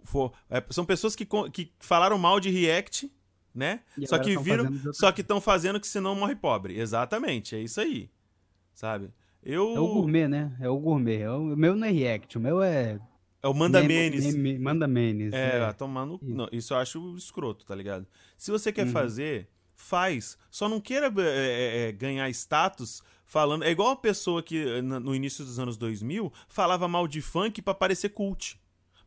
For- 0.03 0.31
é, 0.49 0.63
são 0.69 0.85
pessoas 0.85 1.15
que, 1.15 1.25
que 1.51 1.71
falaram 1.79 2.17
mal 2.17 2.39
de 2.39 2.49
React, 2.49 3.11
né? 3.53 3.81
E 3.97 4.07
Só 4.07 4.19
que 4.19 4.37
viram. 4.37 4.93
Só 4.93 5.11
que 5.11 5.21
estão 5.21 5.41
fazendo 5.41 5.79
que 5.79 5.87
senão 5.87 6.15
morre 6.15 6.35
pobre. 6.35 6.79
Exatamente, 6.79 7.55
é 7.55 7.59
isso 7.59 7.81
aí. 7.81 8.09
Sabe? 8.73 9.09
Eu. 9.41 9.75
É 9.75 9.79
o 9.79 9.87
gourmet, 9.87 10.27
né? 10.27 10.55
É 10.59 10.69
o 10.69 10.77
gourmet. 10.77 11.21
É 11.21 11.31
o 11.31 11.53
o 11.53 11.57
meu 11.57 11.75
não 11.75 11.87
é 11.87 11.91
react, 11.91 12.37
o 12.37 12.41
meu 12.41 12.61
é. 12.61 12.99
É 13.41 13.47
o 13.47 13.53
Manda 13.53 13.81
Menes. 13.83 14.35
Manda 14.59 14.87
Menes. 14.87 15.33
É, 15.33 15.59
é. 15.59 15.73
tomando. 15.73 16.19
Isso. 16.21 16.35
Não, 16.35 16.49
isso 16.51 16.73
eu 16.73 16.77
acho 16.77 17.15
escroto, 17.15 17.65
tá 17.65 17.75
ligado? 17.75 18.05
Se 18.37 18.49
você 18.51 18.71
quer 18.71 18.85
Uhum. 18.87 18.91
fazer, 18.91 19.47
faz. 19.75 20.37
Só 20.49 20.67
não 20.67 20.79
queira 20.81 21.07
é, 21.07 21.21
é, 21.21 21.87
é, 21.87 21.91
ganhar 21.91 22.27
status 22.31 23.01
falando. 23.35 23.63
É 23.63 23.69
igual 23.69 23.89
a 23.89 23.95
pessoa 23.97 24.41
que 24.41 24.57
eh, 24.65 24.81
no 24.81 25.13
início 25.13 25.43
dos 25.43 25.59
anos 25.59 25.75
2000 25.75 26.31
falava 26.47 26.87
mal 26.87 27.05
de 27.05 27.21
funk 27.21 27.61
pra 27.61 27.73
parecer 27.73 28.07
cult. 28.07 28.57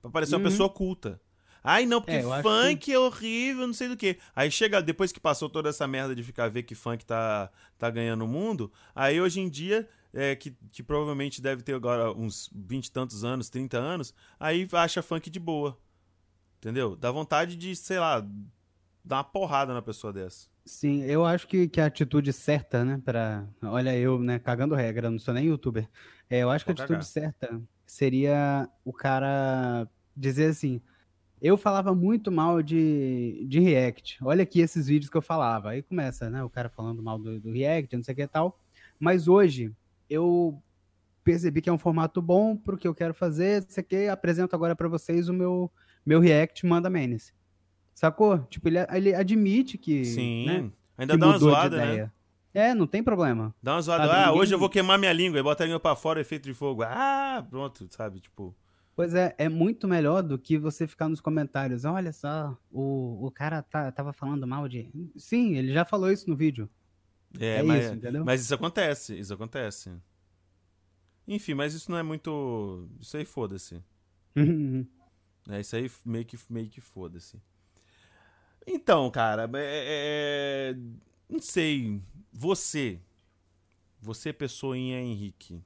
Pra 0.03 0.11
parecer 0.11 0.35
uma 0.35 0.45
Uhum. 0.45 0.51
pessoa 0.51 0.69
culta. 0.69 1.19
Ai, 1.65 1.87
não, 1.87 1.99
porque 2.03 2.17
É, 2.17 2.43
funk 2.43 2.93
é 2.93 2.99
horrível, 2.99 3.67
não 3.67 3.73
sei 3.73 3.89
do 3.89 3.97
que. 3.97 4.19
Aí 4.37 4.51
chega, 4.51 4.83
depois 4.83 5.13
que 5.13 5.19
passou 5.19 5.49
toda 5.49 5.71
essa 5.71 5.87
merda 5.89 6.15
de 6.15 6.23
ficar 6.23 6.49
ver 6.51 6.63
que 6.63 6.75
funk 6.75 7.07
tá, 7.07 7.51
tá 7.79 7.89
ganhando 7.89 8.23
o 8.23 8.29
mundo, 8.29 8.71
aí 8.95 9.19
hoje 9.19 9.41
em 9.41 9.49
dia, 9.49 9.89
é, 10.13 10.37
que, 10.37 10.55
que 10.71 10.83
provavelmente 10.83 11.41
deve 11.41 11.63
ter 11.63 11.75
agora 11.75 12.13
uns 12.13 12.51
20 12.55 12.87
e 12.87 12.93
tantos 12.93 13.25
anos, 13.25 13.49
30 13.49 13.79
anos, 13.79 14.13
aí 14.39 14.69
acha 14.75 15.03
funk 15.03 15.31
de 15.31 15.41
boa. 15.41 15.77
Entendeu? 16.59 16.95
Dá 16.95 17.11
vontade 17.11 17.57
de, 17.57 17.75
sei 17.75 17.99
lá, 17.99 18.23
dar 19.09 19.17
uma 19.17 19.25
porrada 19.25 19.73
na 19.73 19.81
pessoa 19.81 20.13
dessa. 20.13 20.47
Sim, 20.67 21.03
eu 21.05 21.25
acho 21.25 21.49
que, 21.49 21.67
que 21.67 21.81
a 21.81 21.87
atitude 21.87 22.31
certa, 22.31 22.85
né, 22.85 23.01
para, 23.03 23.49
olha 23.63 23.97
eu, 23.97 24.19
né, 24.21 24.39
cagando 24.39 24.75
regra, 24.75 25.11
não 25.11 25.19
sou 25.19 25.33
nem 25.33 25.47
youtuber. 25.47 25.89
É, 26.29 26.41
eu 26.41 26.51
acho 26.51 26.65
que 26.65 26.71
a 26.71 26.75
Pode 26.75 26.83
atitude 26.83 27.07
cagar. 27.07 27.33
certa 27.33 27.63
seria 27.87 28.69
o 28.85 28.93
cara 28.93 29.89
dizer 30.15 30.51
assim, 30.51 30.83
eu 31.41 31.57
falava 31.57 31.95
muito 31.95 32.31
mal 32.31 32.63
de, 32.63 33.47
de 33.49 33.61
React. 33.61 34.19
Olha 34.23 34.43
aqui 34.43 34.61
esses 34.61 34.87
vídeos 34.89 35.11
que 35.11 35.17
eu 35.17 35.23
falava. 35.23 35.71
Aí 35.71 35.83
começa, 35.83 36.29
né, 36.29 36.45
o 36.45 36.51
cara 36.51 36.69
falando 36.69 37.03
mal 37.03 37.19
do, 37.19 37.41
do 37.41 37.51
React, 37.51 37.97
não 37.97 38.05
sei 38.05 38.13
o 38.13 38.17
que 38.17 38.23
e 38.23 38.29
tal. 38.29 38.61
Mas 39.01 39.27
hoje 39.27 39.73
eu 40.11 40.63
percebi 41.25 41.63
que 41.63 41.71
é 41.71 41.73
um 41.73 41.79
formato 41.79 42.21
bom 42.21 42.55
pro 42.55 42.77
que 42.77 42.87
eu 42.87 42.95
quero 42.95 43.15
fazer. 43.15 43.65
Isso 43.67 43.81
aqui 43.81 44.07
apresento 44.07 44.55
agora 44.55 44.77
para 44.77 44.89
vocês 44.89 45.31
o 45.31 45.33
meu 45.33 45.73
meu 46.05 46.21
React 46.21 46.65
manda 46.67 46.89
menes. 46.89 47.35
Sacou? 47.99 48.39
Tipo, 48.49 48.69
ele, 48.69 48.79
ele 48.93 49.13
admite 49.13 49.77
que, 49.77 50.05
Sim. 50.05 50.47
né, 50.47 50.71
Ainda 50.97 51.15
que 51.15 51.19
dá 51.19 51.27
uma 51.27 51.39
zoada, 51.39 51.77
né? 51.85 52.13
É, 52.55 52.73
não 52.73 52.87
tem 52.87 53.03
problema. 53.03 53.53
Dá 53.61 53.75
uma 53.75 53.83
zoada. 53.83 54.05
Sabe, 54.07 54.15
ah, 54.17 54.27
ninguém- 54.27 54.41
hoje 54.41 54.55
eu 54.55 54.59
vou 54.59 54.71
queimar 54.71 54.97
minha 55.01 55.13
língua. 55.13 55.37
Aí 55.41 55.43
bota 55.43 55.65
a 55.65 55.67
língua 55.67 55.81
pra 55.81 55.97
fora, 55.97 56.21
efeito 56.21 56.45
de 56.45 56.55
fogo. 56.55 56.85
Ah, 56.85 57.45
pronto, 57.51 57.89
sabe? 57.91 58.21
Tipo. 58.21 58.55
Pois 58.95 59.15
é, 59.15 59.35
é 59.37 59.49
muito 59.49 59.89
melhor 59.89 60.23
do 60.23 60.39
que 60.39 60.57
você 60.57 60.87
ficar 60.87 61.09
nos 61.09 61.21
comentários. 61.21 61.85
Olha 61.85 62.13
só, 62.13 62.57
o, 62.71 63.27
o 63.27 63.31
cara 63.33 63.63
tá, 63.63 63.91
tava 63.91 64.13
falando 64.13 64.47
mal 64.47 64.69
de. 64.69 64.89
Sim, 65.17 65.57
ele 65.57 65.73
já 65.73 65.85
falou 65.85 66.09
isso 66.13 66.31
no 66.31 66.37
vídeo. 66.37 66.71
É, 67.41 67.57
É, 67.57 67.63
mas, 67.65 67.85
isso, 67.85 67.95
entendeu? 67.95 68.25
mas 68.25 68.41
isso 68.43 68.55
acontece, 68.55 69.19
isso 69.19 69.35
acontece. 69.35 69.91
Enfim, 71.27 71.55
mas 71.55 71.75
isso 71.75 71.91
não 71.91 71.99
é 71.99 72.03
muito. 72.05 72.89
Isso 73.01 73.17
aí 73.17 73.25
foda-se. 73.25 73.83
É, 75.51 75.61
isso 75.61 75.75
aí 75.75 75.91
meio 76.05 76.27
que, 76.27 76.39
meio 76.51 76.69
que 76.69 76.79
foda-se. 76.81 77.41
Então, 78.71 79.11
cara, 79.11 79.51
é, 79.55 80.73
é- 80.73 80.77
não 81.29 81.41
sei. 81.41 82.01
Você. 82.33 83.01
Você, 84.01 84.33
pessoinha 84.33 85.01
Henrique. 85.01 85.63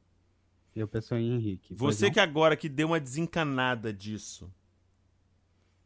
Eu 0.75 0.89
pessoa 0.89 1.21
em 1.21 1.35
Henrique. 1.35 1.75
Você 1.75 2.11
que 2.11 2.19
agora 2.19 2.57
que 2.57 2.69
deu 2.69 2.87
uma 2.87 3.01
desencanada 3.01 3.93
disso. 3.93 4.51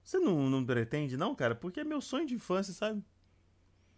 Você 0.05 0.19
não, 0.21 0.49
não 0.49 0.65
pretende, 0.65 1.17
não, 1.17 1.35
cara? 1.35 1.57
Porque 1.57 1.81
é 1.81 1.85
meu 1.85 2.01
sonho 2.01 2.27
de 2.27 2.35
infância, 2.35 2.73
sabe? 2.73 3.03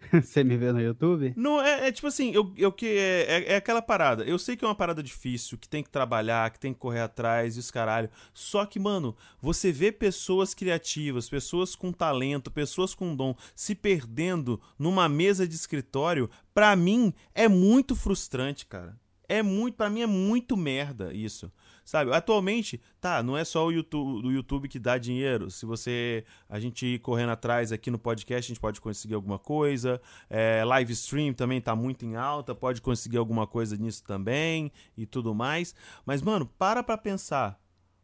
Você 0.23 0.43
me 0.45 0.57
vê 0.57 0.73
no 0.73 0.81
YouTube? 0.81 1.33
Não, 1.37 1.61
é, 1.61 1.89
é 1.89 1.93
tipo 1.93 2.07
assim, 2.07 2.33
eu, 2.33 2.53
eu 2.57 2.73
que 2.73 2.87
é, 2.87 3.27
é, 3.29 3.53
é 3.53 3.57
aquela 3.57 3.83
parada. 3.83 4.25
Eu 4.25 4.39
sei 4.39 4.57
que 4.57 4.65
é 4.65 4.69
uma 4.69 4.75
parada 4.75 5.03
difícil, 5.03 5.59
que 5.59 5.69
tem 5.69 5.83
que 5.83 5.91
trabalhar, 5.91 6.51
que 6.51 6.59
tem 6.61 6.73
que 6.73 6.79
correr 6.79 7.01
atrás 7.01 7.57
e 7.57 7.61
os 7.61 7.71
caralho. 7.71 8.11
Só 8.33 8.65
que, 8.65 8.79
mano, 8.79 9.17
você 9.41 9.73
vê 9.73 9.93
pessoas 9.93 10.55
criativas, 10.55 11.29
pessoas 11.29 11.75
com 11.75 11.93
talento, 11.93 12.51
pessoas 12.51 12.95
com 12.95 13.15
dom 13.15 13.35
se 13.55 13.75
perdendo 13.75 14.61
numa 14.79 15.09
mesa 15.09 15.47
de 15.47 15.55
escritório, 15.55 16.31
pra 16.55 16.75
mim 16.75 17.13
é 17.35 17.49
muito 17.49 17.95
frustrante, 17.95 18.67
cara. 18.67 18.97
É 19.29 19.43
muito, 19.43 19.75
para 19.75 19.91
mim 19.91 20.01
é 20.01 20.07
muito 20.07 20.57
merda 20.57 21.13
isso. 21.13 21.53
Sabe? 21.89 22.13
Atualmente, 22.13 22.79
tá, 23.01 23.23
não 23.23 23.35
é 23.35 23.47
só 23.47 23.65
o 23.65 23.73
YouTube, 23.73 24.27
o 24.27 24.31
YouTube 24.31 24.69
que 24.69 24.79
dá 24.79 24.99
dinheiro. 24.99 25.51
Se 25.51 25.65
você 25.65 26.23
a 26.47 26.61
gente 26.61 26.85
ir 26.85 26.99
correndo 26.99 27.31
atrás 27.31 27.73
aqui 27.73 27.91
no 27.91 27.99
podcast, 27.99 28.45
a 28.45 28.49
gente 28.53 28.61
pode 28.61 28.79
conseguir 28.79 29.15
alguma 29.15 29.39
coisa. 29.39 29.99
É, 30.29 30.63
live 30.67 30.93
stream 30.93 31.33
também 31.33 31.63
tá 31.63 31.75
muito 31.75 32.05
em 32.05 32.15
alta, 32.15 32.55
pode 32.55 32.83
conseguir 32.83 33.17
alguma 33.17 33.47
coisa 33.47 33.75
nisso 33.75 34.05
também 34.05 34.71
e 34.99 35.07
tudo 35.07 35.35
mais. 35.35 35.75
Mas, 36.05 36.21
mano, 36.21 36.45
para 36.59 36.83
pra 36.83 36.99
pensar. 36.99 37.59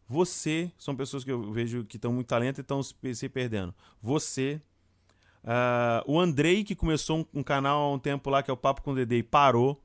Você, 0.08 0.72
são 0.78 0.96
pessoas 0.96 1.22
que 1.22 1.30
eu 1.30 1.52
vejo 1.52 1.84
que 1.84 1.96
estão 1.96 2.10
muito 2.10 2.28
talento 2.28 2.56
e 2.56 2.62
estão 2.62 2.82
se 2.82 3.28
perdendo. 3.28 3.74
Você, 4.00 4.62
ah, 5.44 6.02
o 6.06 6.18
Andrei, 6.18 6.64
que 6.64 6.74
começou 6.74 7.18
um, 7.18 7.40
um 7.40 7.42
canal 7.42 7.82
há 7.82 7.92
um 7.92 7.98
tempo 7.98 8.30
lá, 8.30 8.42
que 8.42 8.50
é 8.50 8.54
o 8.54 8.56
Papo 8.56 8.80
com 8.80 8.92
o 8.92 8.94
Dedê, 8.94 9.18
e 9.18 9.22
parou. 9.22 9.83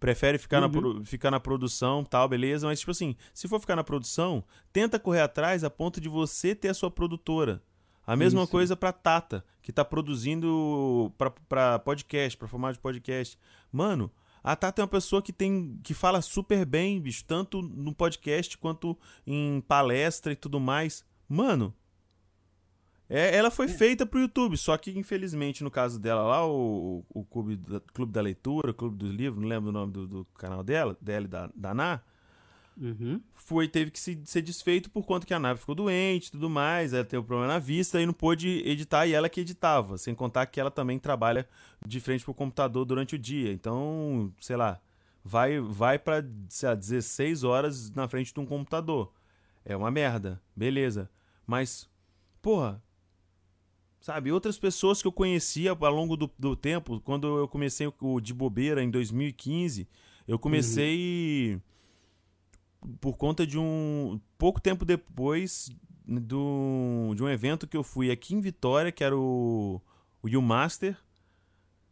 Prefere 0.00 0.38
ficar, 0.38 0.60
na, 0.60 0.66
Uhum. 0.66 0.72
pro- 0.72 1.04
ficar 1.04 1.30
na 1.30 1.40
produção, 1.40 2.04
tal, 2.04 2.28
beleza. 2.28 2.66
Mas, 2.66 2.78
tipo 2.80 2.90
assim, 2.92 3.16
se 3.34 3.48
for 3.48 3.58
ficar 3.60 3.74
na 3.76 3.82
produção, 3.84 4.44
tenta 4.72 4.98
correr 4.98 5.20
atrás 5.22 5.64
a 5.64 5.70
ponto 5.70 6.00
de 6.00 6.08
você 6.08 6.54
ter 6.54 6.68
a 6.68 6.74
sua 6.74 6.90
produtora. 6.90 7.62
A 8.06 8.16
mesma 8.16 8.42
Isso. 8.42 8.50
coisa 8.50 8.76
pra 8.76 8.92
Tata, 8.92 9.44
que 9.60 9.72
tá 9.72 9.84
produzindo 9.84 11.12
pra, 11.18 11.30
pra 11.30 11.78
podcast, 11.78 12.36
pra 12.38 12.48
formato 12.48 12.74
de 12.74 12.80
podcast. 12.80 13.38
Mano, 13.70 14.10
a 14.42 14.56
Tata 14.56 14.80
é 14.80 14.84
uma 14.84 14.88
pessoa 14.88 15.20
que 15.20 15.32
tem 15.32 15.78
que 15.82 15.92
fala 15.94 16.22
super 16.22 16.64
bem, 16.64 17.00
bicho, 17.00 17.24
tanto 17.26 17.60
no 17.60 17.92
podcast 17.94 18.56
quanto 18.56 18.96
em 19.26 19.60
palestra 19.62 20.32
e 20.32 20.36
tudo 20.36 20.58
mais. 20.60 21.04
Mano, 21.28 21.74
é, 23.08 23.34
ela 23.34 23.50
foi 23.50 23.68
feita 23.68 24.04
pro 24.04 24.20
YouTube, 24.20 24.56
só 24.56 24.76
que 24.76 24.90
infelizmente 24.98 25.64
no 25.64 25.70
caso 25.70 25.98
dela 25.98 26.22
lá, 26.22 26.46
o, 26.46 27.04
o 27.08 27.24
Clube, 27.24 27.56
da, 27.56 27.80
Clube 27.80 28.12
da 28.12 28.20
Leitura, 28.20 28.70
o 28.70 28.74
Clube 28.74 28.96
do 28.96 29.06
Livro, 29.10 29.40
não 29.40 29.48
lembro 29.48 29.70
o 29.70 29.72
nome 29.72 29.92
do, 29.92 30.06
do 30.06 30.24
canal 30.36 30.62
dela, 30.62 30.96
dela 31.00 31.24
e 31.24 31.28
da, 31.28 31.50
da 31.54 31.74
Ná, 31.74 32.00
Uhum. 32.80 33.20
foi, 33.34 33.66
teve 33.66 33.90
que 33.90 33.98
se, 33.98 34.20
ser 34.24 34.40
desfeito 34.40 34.88
por 34.88 35.04
conta 35.04 35.26
que 35.26 35.34
a 35.34 35.38
nave 35.38 35.58
ficou 35.58 35.74
doente 35.74 36.28
e 36.28 36.30
tudo 36.30 36.48
mais, 36.48 36.92
ela 36.92 37.04
teve 37.04 37.20
um 37.20 37.24
problema 37.24 37.52
na 37.52 37.58
vista 37.58 38.00
e 38.00 38.06
não 38.06 38.12
pôde 38.12 38.62
editar 38.64 39.04
e 39.04 39.14
ela 39.14 39.28
que 39.28 39.40
editava, 39.40 39.98
sem 39.98 40.14
contar 40.14 40.46
que 40.46 40.60
ela 40.60 40.70
também 40.70 40.96
trabalha 40.96 41.48
de 41.84 41.98
frente 41.98 42.24
pro 42.24 42.32
computador 42.32 42.84
durante 42.84 43.16
o 43.16 43.18
dia. 43.18 43.52
Então, 43.52 44.32
sei 44.40 44.56
lá, 44.56 44.80
vai 45.24 45.58
vai 45.58 45.98
para 45.98 46.20
16 46.20 47.42
horas 47.42 47.90
na 47.90 48.06
frente 48.06 48.32
de 48.32 48.38
um 48.38 48.46
computador. 48.46 49.12
É 49.64 49.76
uma 49.76 49.90
merda, 49.90 50.40
beleza. 50.54 51.10
Mas, 51.46 51.88
porra, 52.40 52.80
sabe, 54.00 54.32
outras 54.32 54.58
pessoas 54.58 55.00
que 55.02 55.08
eu 55.08 55.12
conhecia 55.12 55.70
ao 55.70 55.92
longo 55.92 56.16
do, 56.16 56.30
do 56.38 56.54
tempo, 56.56 57.00
quando 57.00 57.38
eu 57.38 57.48
comecei 57.48 57.92
o 58.00 58.20
de 58.20 58.32
bobeira 58.32 58.82
em 58.82 58.90
2015, 58.90 59.88
eu 60.26 60.38
comecei 60.38 61.60
por 63.00 63.16
conta 63.16 63.46
de 63.46 63.58
um. 63.58 64.20
Pouco 64.36 64.60
tempo 64.60 64.84
depois 64.84 65.70
do, 66.06 67.12
de 67.14 67.22
um 67.22 67.28
evento 67.28 67.66
que 67.66 67.76
eu 67.76 67.82
fui 67.82 68.10
aqui 68.10 68.34
em 68.34 68.40
Vitória, 68.40 68.92
que 68.92 69.02
era 69.02 69.16
o, 69.16 69.80
o 70.22 70.28
U-Master, 70.28 70.96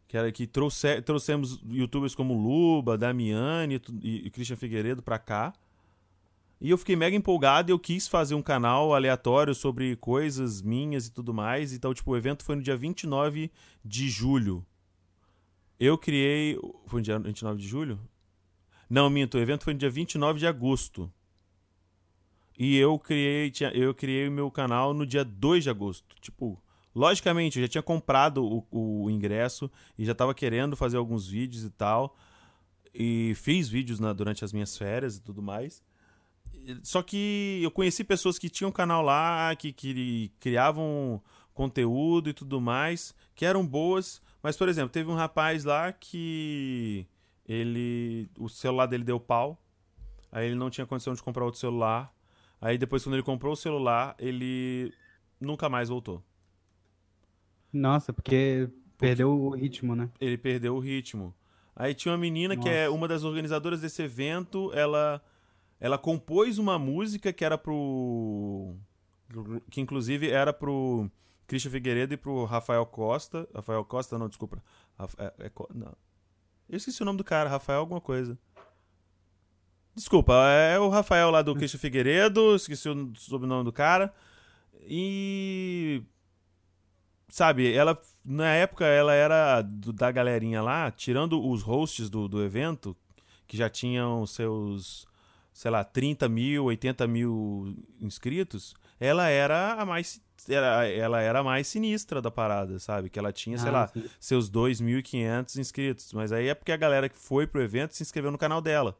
que 0.07 0.17
era 0.17 0.31
que 0.31 0.47
trouxe, 0.47 1.01
trouxemos 1.01 1.59
youtubers 1.69 2.15
como 2.15 2.33
Luba, 2.33 2.97
Damiani 2.97 3.81
e, 4.01 4.27
e 4.27 4.29
Christian 4.29 4.55
Figueiredo 4.55 5.01
pra 5.01 5.19
cá. 5.19 5.53
E 6.59 6.71
eu 6.71 6.77
fiquei 6.77 6.95
mega 6.95 7.15
empolgado 7.15 7.69
e 7.69 7.71
eu 7.71 7.77
quis 7.77 8.07
fazer 8.07 8.33
um 8.33 8.41
canal 8.41 8.93
aleatório 8.93 9.53
sobre 9.53 9.95
coisas 9.95 10.61
minhas 10.61 11.05
e 11.05 11.11
tudo 11.11 11.33
mais. 11.33 11.71
Então, 11.71 11.93
tipo, 11.93 12.11
o 12.11 12.17
evento 12.17 12.43
foi 12.43 12.55
no 12.55 12.63
dia 12.63 12.75
29 12.75 13.51
de 13.85 14.09
julho. 14.09 14.65
Eu 15.79 15.97
criei. 15.97 16.57
Foi 16.87 16.99
no 16.99 17.03
dia 17.03 17.19
29 17.19 17.61
de 17.61 17.67
julho? 17.67 17.99
Não, 18.89 19.09
minto, 19.09 19.37
o 19.37 19.41
evento 19.41 19.63
foi 19.63 19.73
no 19.73 19.79
dia 19.79 19.89
29 19.89 20.39
de 20.39 20.47
agosto. 20.47 21.11
E 22.57 22.75
eu 22.75 22.97
criei, 22.97 23.51
eu 23.73 23.93
criei 23.93 24.27
o 24.27 24.31
meu 24.31 24.49
canal 24.49 24.93
no 24.93 25.05
dia 25.05 25.23
2 25.23 25.63
de 25.63 25.69
agosto. 25.69 26.15
Tipo, 26.19 26.59
logicamente, 26.95 27.59
eu 27.59 27.65
já 27.65 27.67
tinha 27.67 27.83
comprado 27.83 28.43
o, 28.43 29.03
o 29.03 29.11
ingresso 29.11 29.69
e 29.95 30.03
já 30.03 30.13
estava 30.13 30.33
querendo 30.33 30.75
fazer 30.75 30.97
alguns 30.97 31.27
vídeos 31.27 31.63
e 31.63 31.69
tal. 31.69 32.17
E 32.91 33.33
fiz 33.35 33.69
vídeos 33.69 33.99
na, 33.99 34.11
durante 34.11 34.43
as 34.43 34.51
minhas 34.51 34.75
férias 34.75 35.17
e 35.17 35.21
tudo 35.21 35.39
mais. 35.39 35.83
Só 36.83 37.01
que 37.01 37.59
eu 37.61 37.71
conheci 37.71 38.03
pessoas 38.03 38.37
que 38.37 38.49
tinham 38.49 38.71
canal 38.71 39.01
lá, 39.01 39.55
que, 39.55 39.71
que 39.71 40.31
criavam 40.39 41.21
conteúdo 41.53 42.29
e 42.29 42.33
tudo 42.33 42.61
mais, 42.61 43.15
que 43.35 43.45
eram 43.45 43.65
boas. 43.65 44.21
Mas, 44.43 44.55
por 44.55 44.69
exemplo, 44.69 44.89
teve 44.89 45.09
um 45.09 45.15
rapaz 45.15 45.63
lá 45.63 45.91
que 45.91 47.07
ele. 47.47 48.29
O 48.37 48.47
celular 48.49 48.85
dele 48.85 49.03
deu 49.03 49.19
pau. 49.19 49.61
Aí 50.31 50.45
ele 50.45 50.55
não 50.55 50.69
tinha 50.69 50.85
condição 50.85 51.13
de 51.13 51.23
comprar 51.23 51.45
outro 51.45 51.59
celular. 51.59 52.13
Aí 52.59 52.77
depois, 52.77 53.03
quando 53.03 53.15
ele 53.15 53.23
comprou 53.23 53.53
o 53.53 53.57
celular, 53.57 54.15
ele 54.19 54.93
nunca 55.39 55.69
mais 55.69 55.89
voltou. 55.89 56.23
Nossa, 57.71 58.11
porque 58.11 58.69
perdeu 58.97 59.31
o 59.31 59.49
ritmo, 59.51 59.95
né? 59.95 60.09
Ele 60.19 60.37
perdeu 60.37 60.75
o 60.75 60.79
ritmo. 60.79 61.33
Aí 61.75 61.93
tinha 61.93 62.11
uma 62.11 62.17
menina 62.17 62.55
Nossa. 62.55 62.67
que 62.67 62.73
é 62.73 62.89
uma 62.89 63.07
das 63.07 63.23
organizadoras 63.23 63.81
desse 63.81 64.01
evento, 64.01 64.71
ela 64.73 65.23
ela 65.79 65.97
compôs 65.97 66.57
uma 66.57 66.79
música 66.79 67.31
que 67.31 67.45
era 67.45 67.57
pro 67.57 68.75
que 69.69 69.81
inclusive 69.81 70.29
era 70.29 70.53
pro 70.53 71.09
Christian 71.47 71.71
Figueiredo 71.71 72.13
e 72.13 72.17
pro 72.17 72.45
Rafael 72.45 72.85
Costa. 72.85 73.47
Rafael 73.53 73.83
Costa, 73.85 74.17
não, 74.17 74.27
desculpa. 74.27 74.61
É, 75.17 75.33
é, 75.39 75.51
não. 75.73 75.93
Eu 76.69 76.77
esqueci 76.77 77.01
o 77.01 77.05
nome 77.05 77.17
do 77.17 77.23
cara, 77.23 77.49
Rafael 77.49 77.79
alguma 77.79 78.01
coisa. 78.01 78.37
Desculpa, 79.95 80.33
é 80.51 80.77
o 80.77 80.89
Rafael 80.89 81.31
lá 81.31 81.41
do 81.41 81.53
hum. 81.53 81.55
Cristian 81.55 81.79
Figueiredo, 81.79 82.55
esqueci 82.55 82.87
o 82.87 83.13
sobrenome 83.15 83.63
do 83.63 83.71
cara. 83.71 84.13
E. 84.81 86.03
Sabe, 87.29 87.73
ela. 87.73 87.99
Na 88.23 88.53
época 88.53 88.85
ela 88.85 89.13
era 89.13 89.61
do, 89.61 89.93
da 89.93 90.11
galerinha 90.11 90.61
lá, 90.61 90.91
tirando 90.91 91.43
os 91.43 91.61
hosts 91.61 92.09
do, 92.09 92.27
do 92.27 92.43
evento, 92.43 92.95
que 93.47 93.55
já 93.55 93.69
tinham 93.69 94.25
seus, 94.25 95.07
sei 95.57 95.71
lá, 95.71 95.83
30 95.83 96.29
mil, 96.29 96.65
80 96.65 97.07
mil 97.07 97.75
inscritos, 97.99 98.75
ela 98.99 99.27
era 99.27 99.73
a 99.73 99.83
mais. 99.83 100.21
Era, 100.47 100.87
ela 100.87 101.19
era 101.19 101.39
a 101.39 101.43
mais 101.43 101.65
sinistra 101.65 102.21
da 102.21 102.29
parada, 102.29 102.77
sabe? 102.77 103.09
Que 103.09 103.17
ela 103.17 103.33
tinha, 103.33 103.55
ah, 103.55 103.59
sei 103.59 103.71
lá, 103.71 103.87
sim. 103.87 104.05
seus 104.19 104.51
2.500 104.51 105.57
inscritos. 105.57 106.13
Mas 106.13 106.31
aí 106.31 106.47
é 106.47 106.53
porque 106.53 106.71
a 106.71 106.77
galera 106.77 107.09
que 107.09 107.17
foi 107.17 107.47
pro 107.47 107.59
evento 107.59 107.95
se 107.95 108.03
inscreveu 108.03 108.29
no 108.29 108.37
canal 108.37 108.61
dela. 108.61 108.95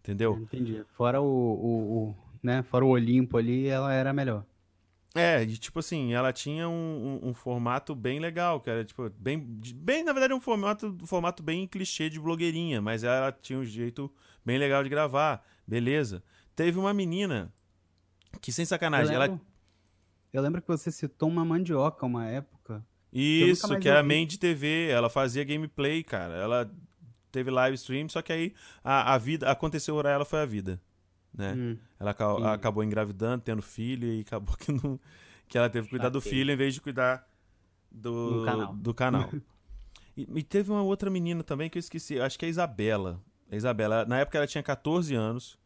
Entendeu? 0.00 0.36
Entendi. 0.42 0.84
Fora 0.94 1.22
o, 1.22 1.24
o, 1.24 2.10
o, 2.10 2.16
né? 2.42 2.62
Fora 2.62 2.84
o 2.84 2.88
Olimpo 2.88 3.38
ali, 3.38 3.66
ela 3.66 3.94
era 3.94 4.12
melhor. 4.12 4.44
É, 5.14 5.42
e 5.44 5.56
tipo 5.56 5.78
assim, 5.78 6.12
ela 6.12 6.32
tinha 6.32 6.68
um, 6.68 7.20
um, 7.22 7.28
um, 7.28 7.34
formato 7.34 7.94
bem 7.94 8.18
legal, 8.18 8.60
que 8.60 8.68
era 8.68 8.84
tipo, 8.84 9.08
bem, 9.10 9.38
bem, 9.38 10.02
na 10.02 10.12
verdade, 10.12 10.34
um 10.34 10.40
formato, 10.40 10.88
um 11.00 11.06
formato 11.06 11.40
bem 11.40 11.68
clichê 11.68 12.10
de 12.10 12.18
blogueirinha, 12.18 12.82
mas 12.82 13.04
ela 13.04 13.30
tinha 13.30 13.58
um 13.58 13.64
jeito 13.64 14.12
bem 14.44 14.58
legal 14.58 14.82
de 14.82 14.88
gravar, 14.88 15.46
beleza. 15.64 16.20
Teve 16.56 16.80
uma 16.80 16.92
menina 16.92 17.52
que, 18.40 18.50
sem 18.50 18.64
sacanagem, 18.64 19.14
eu 19.14 19.20
lembro, 19.20 19.36
ela. 19.36 19.54
Eu 20.32 20.42
lembro 20.42 20.60
que 20.60 20.66
você 20.66 20.90
citou 20.90 21.28
uma 21.28 21.44
mandioca 21.44 22.04
uma 22.04 22.26
época. 22.26 22.84
Isso, 23.12 23.68
que, 23.68 23.78
que 23.82 23.88
era 23.88 24.02
main 24.02 24.26
de 24.26 24.36
TV, 24.36 24.88
ela 24.88 25.08
fazia 25.08 25.44
gameplay, 25.44 26.02
cara. 26.02 26.34
Ela 26.34 26.70
teve 27.30 27.52
live 27.52 27.76
stream, 27.76 28.08
só 28.08 28.20
que 28.20 28.32
aí 28.32 28.54
a, 28.82 29.14
a 29.14 29.18
vida 29.18 29.48
aconteceu 29.48 29.96
para 29.96 30.10
ela 30.10 30.24
foi 30.24 30.40
a 30.40 30.46
vida, 30.46 30.80
né? 31.36 31.52
Hum, 31.54 31.76
ela 31.98 32.10
acabou, 32.12 32.46
acabou 32.46 32.84
engravidando, 32.84 33.42
tendo 33.42 33.62
filho 33.62 34.12
e 34.12 34.20
acabou 34.20 34.56
que 34.56 34.72
não 34.72 34.98
que 35.48 35.58
ela 35.58 35.68
teve 35.68 35.86
que 35.86 35.90
cuidar 35.90 36.08
do 36.08 36.20
filho 36.20 36.50
em 36.50 36.56
vez 36.56 36.74
de 36.74 36.80
cuidar 36.80 37.28
do, 37.90 38.40
do 38.40 38.44
canal. 38.44 38.74
Do 38.74 38.94
canal. 38.94 39.30
e, 40.16 40.26
e, 40.34 40.42
teve 40.42 40.70
uma 40.70 40.82
outra 40.82 41.10
menina 41.10 41.42
também 41.42 41.68
que 41.68 41.78
eu 41.78 41.80
esqueci, 41.80 42.18
acho 42.18 42.38
que 42.38 42.44
é 42.44 42.48
a 42.48 42.50
Isabela. 42.50 43.20
A 43.50 43.56
Isabela, 43.56 44.04
na 44.04 44.18
época 44.18 44.38
ela 44.38 44.46
tinha 44.46 44.62
14 44.62 45.14
anos 45.14 45.58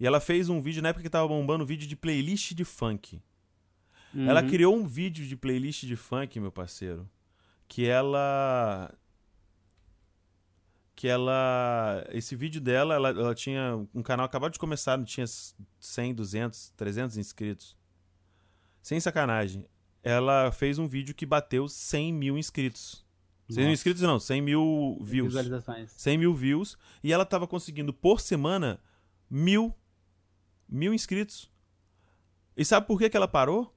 e 0.00 0.06
ela 0.06 0.20
fez 0.20 0.48
um 0.48 0.60
vídeo 0.60 0.82
na 0.82 0.88
época 0.88 1.02
que 1.02 1.10
tava 1.10 1.28
bombando 1.28 1.64
um 1.64 1.66
vídeo 1.66 1.86
de 1.86 1.96
playlist 1.96 2.54
de 2.54 2.64
funk. 2.64 3.20
Uhum. 4.14 4.28
Ela 4.28 4.42
criou 4.42 4.74
um 4.74 4.86
vídeo 4.86 5.26
de 5.26 5.36
playlist 5.36 5.84
de 5.84 5.96
funk, 5.96 6.40
meu 6.40 6.50
parceiro, 6.50 7.08
que 7.68 7.86
ela 7.86 8.92
que 10.96 11.06
ela. 11.06 12.04
Esse 12.10 12.34
vídeo 12.34 12.60
dela, 12.60 12.94
ela, 12.94 13.10
ela 13.10 13.34
tinha 13.34 13.86
um 13.94 14.02
canal 14.02 14.24
acabado 14.24 14.52
de 14.52 14.58
começar, 14.58 14.96
não 14.96 15.04
tinha 15.04 15.26
100, 15.78 16.14
200, 16.14 16.70
300 16.70 17.18
inscritos. 17.18 17.76
Sem 18.82 18.98
sacanagem. 18.98 19.66
Ela 20.02 20.50
fez 20.50 20.78
um 20.78 20.88
vídeo 20.88 21.14
que 21.14 21.26
bateu 21.26 21.68
100 21.68 22.12
mil 22.14 22.38
inscritos. 22.38 23.04
Nossa. 23.46 23.60
100 23.60 23.64
mil 23.64 23.74
inscritos 23.74 24.02
não, 24.02 24.18
100 24.18 24.40
mil 24.40 24.98
views. 25.02 25.28
Visualizações. 25.28 25.92
100 25.96 26.18
mil 26.18 26.34
views. 26.34 26.78
E 27.04 27.12
ela 27.12 27.26
tava 27.26 27.46
conseguindo 27.46 27.92
por 27.92 28.20
semana 28.20 28.80
mil, 29.28 29.74
mil 30.66 30.94
inscritos. 30.94 31.50
E 32.56 32.64
sabe 32.64 32.86
por 32.86 32.98
que, 32.98 33.10
que 33.10 33.16
ela 33.16 33.28
parou? 33.28 33.74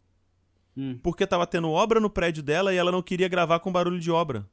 Hum. 0.77 0.97
Porque 1.03 1.27
tava 1.27 1.45
tendo 1.45 1.69
obra 1.69 1.99
no 1.99 2.09
prédio 2.09 2.41
dela 2.41 2.73
e 2.73 2.77
ela 2.77 2.91
não 2.91 3.01
queria 3.01 3.27
gravar 3.27 3.59
com 3.59 3.71
barulho 3.71 3.99
de 3.99 4.09
obra. 4.09 4.47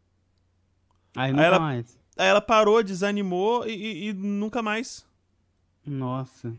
Aí, 1.14 1.32
Aí 1.32 1.44
ela, 1.44 1.60
mais. 1.60 1.96
Aí 2.16 2.26
ela 2.26 2.40
parou, 2.40 2.82
desanimou 2.82 3.66
e, 3.66 3.72
e, 3.72 4.08
e, 4.08 4.12
nunca 4.12 4.62
mais. 4.62 5.06
Nossa. 5.84 6.54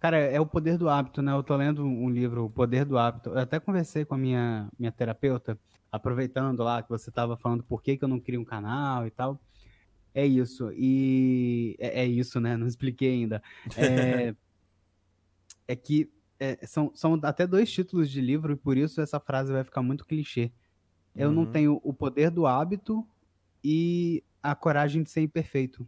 Cara, 0.00 0.18
é 0.18 0.40
o 0.40 0.46
poder 0.46 0.76
do 0.76 0.88
hábito, 0.88 1.22
né? 1.22 1.32
Eu 1.32 1.42
tô 1.42 1.56
lendo 1.56 1.84
um 1.84 2.10
livro, 2.10 2.44
O 2.44 2.50
Poder 2.50 2.84
do 2.84 2.98
Hábito. 2.98 3.30
Eu 3.30 3.38
até 3.38 3.58
conversei 3.58 4.04
com 4.04 4.14
a 4.14 4.18
minha, 4.18 4.68
minha 4.78 4.92
terapeuta, 4.92 5.58
aproveitando 5.90 6.62
lá 6.62 6.82
que 6.82 6.90
você 6.90 7.10
tava 7.10 7.36
falando 7.36 7.62
por 7.62 7.82
que, 7.82 7.96
que 7.96 8.04
eu 8.04 8.08
não 8.08 8.20
crio 8.20 8.40
um 8.40 8.44
canal 8.44 9.06
e 9.06 9.10
tal. 9.10 9.40
É 10.14 10.26
isso. 10.26 10.70
E 10.72 11.76
é, 11.78 12.02
é 12.02 12.06
isso, 12.06 12.40
né? 12.40 12.56
Não 12.58 12.66
expliquei 12.66 13.12
ainda. 13.12 13.42
É, 13.76 14.34
é 15.68 15.76
que 15.76 16.10
é, 16.38 16.66
são, 16.66 16.90
são 16.94 17.18
até 17.22 17.46
dois 17.46 17.70
títulos 17.70 18.10
de 18.10 18.20
livro 18.20 18.52
e 18.52 18.56
por 18.56 18.76
isso 18.76 19.00
essa 19.00 19.20
frase 19.20 19.52
vai 19.52 19.64
ficar 19.64 19.82
muito 19.82 20.06
clichê. 20.06 20.50
Eu 21.14 21.28
uhum. 21.28 21.34
não 21.34 21.46
tenho 21.46 21.80
o 21.82 21.92
poder 21.92 22.30
do 22.30 22.46
hábito 22.46 23.06
e 23.64 24.22
a 24.50 24.54
coragem 24.54 25.02
de 25.02 25.10
ser 25.10 25.22
imperfeito. 25.22 25.86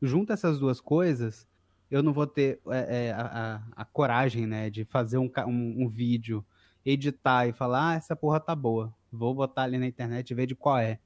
Junta 0.00 0.32
essas 0.32 0.58
duas 0.58 0.80
coisas, 0.80 1.46
eu 1.90 2.02
não 2.02 2.12
vou 2.12 2.26
ter 2.26 2.60
é, 2.68 3.06
é, 3.06 3.12
a, 3.12 3.26
a, 3.76 3.82
a, 3.82 3.84
coragem, 3.84 4.46
né, 4.46 4.70
de 4.70 4.84
fazer 4.84 5.18
um, 5.18 5.30
um, 5.46 5.84
um, 5.84 5.88
vídeo, 5.88 6.44
editar 6.84 7.46
e 7.46 7.52
falar, 7.52 7.90
ah, 7.90 7.94
essa 7.94 8.16
porra 8.16 8.40
tá 8.40 8.54
boa, 8.54 8.94
vou 9.12 9.34
botar 9.34 9.62
ali 9.62 9.76
na 9.76 9.86
internet 9.86 10.30
e 10.30 10.34
ver 10.34 10.46
de 10.46 10.54
qual 10.54 10.78
é. 10.78 10.98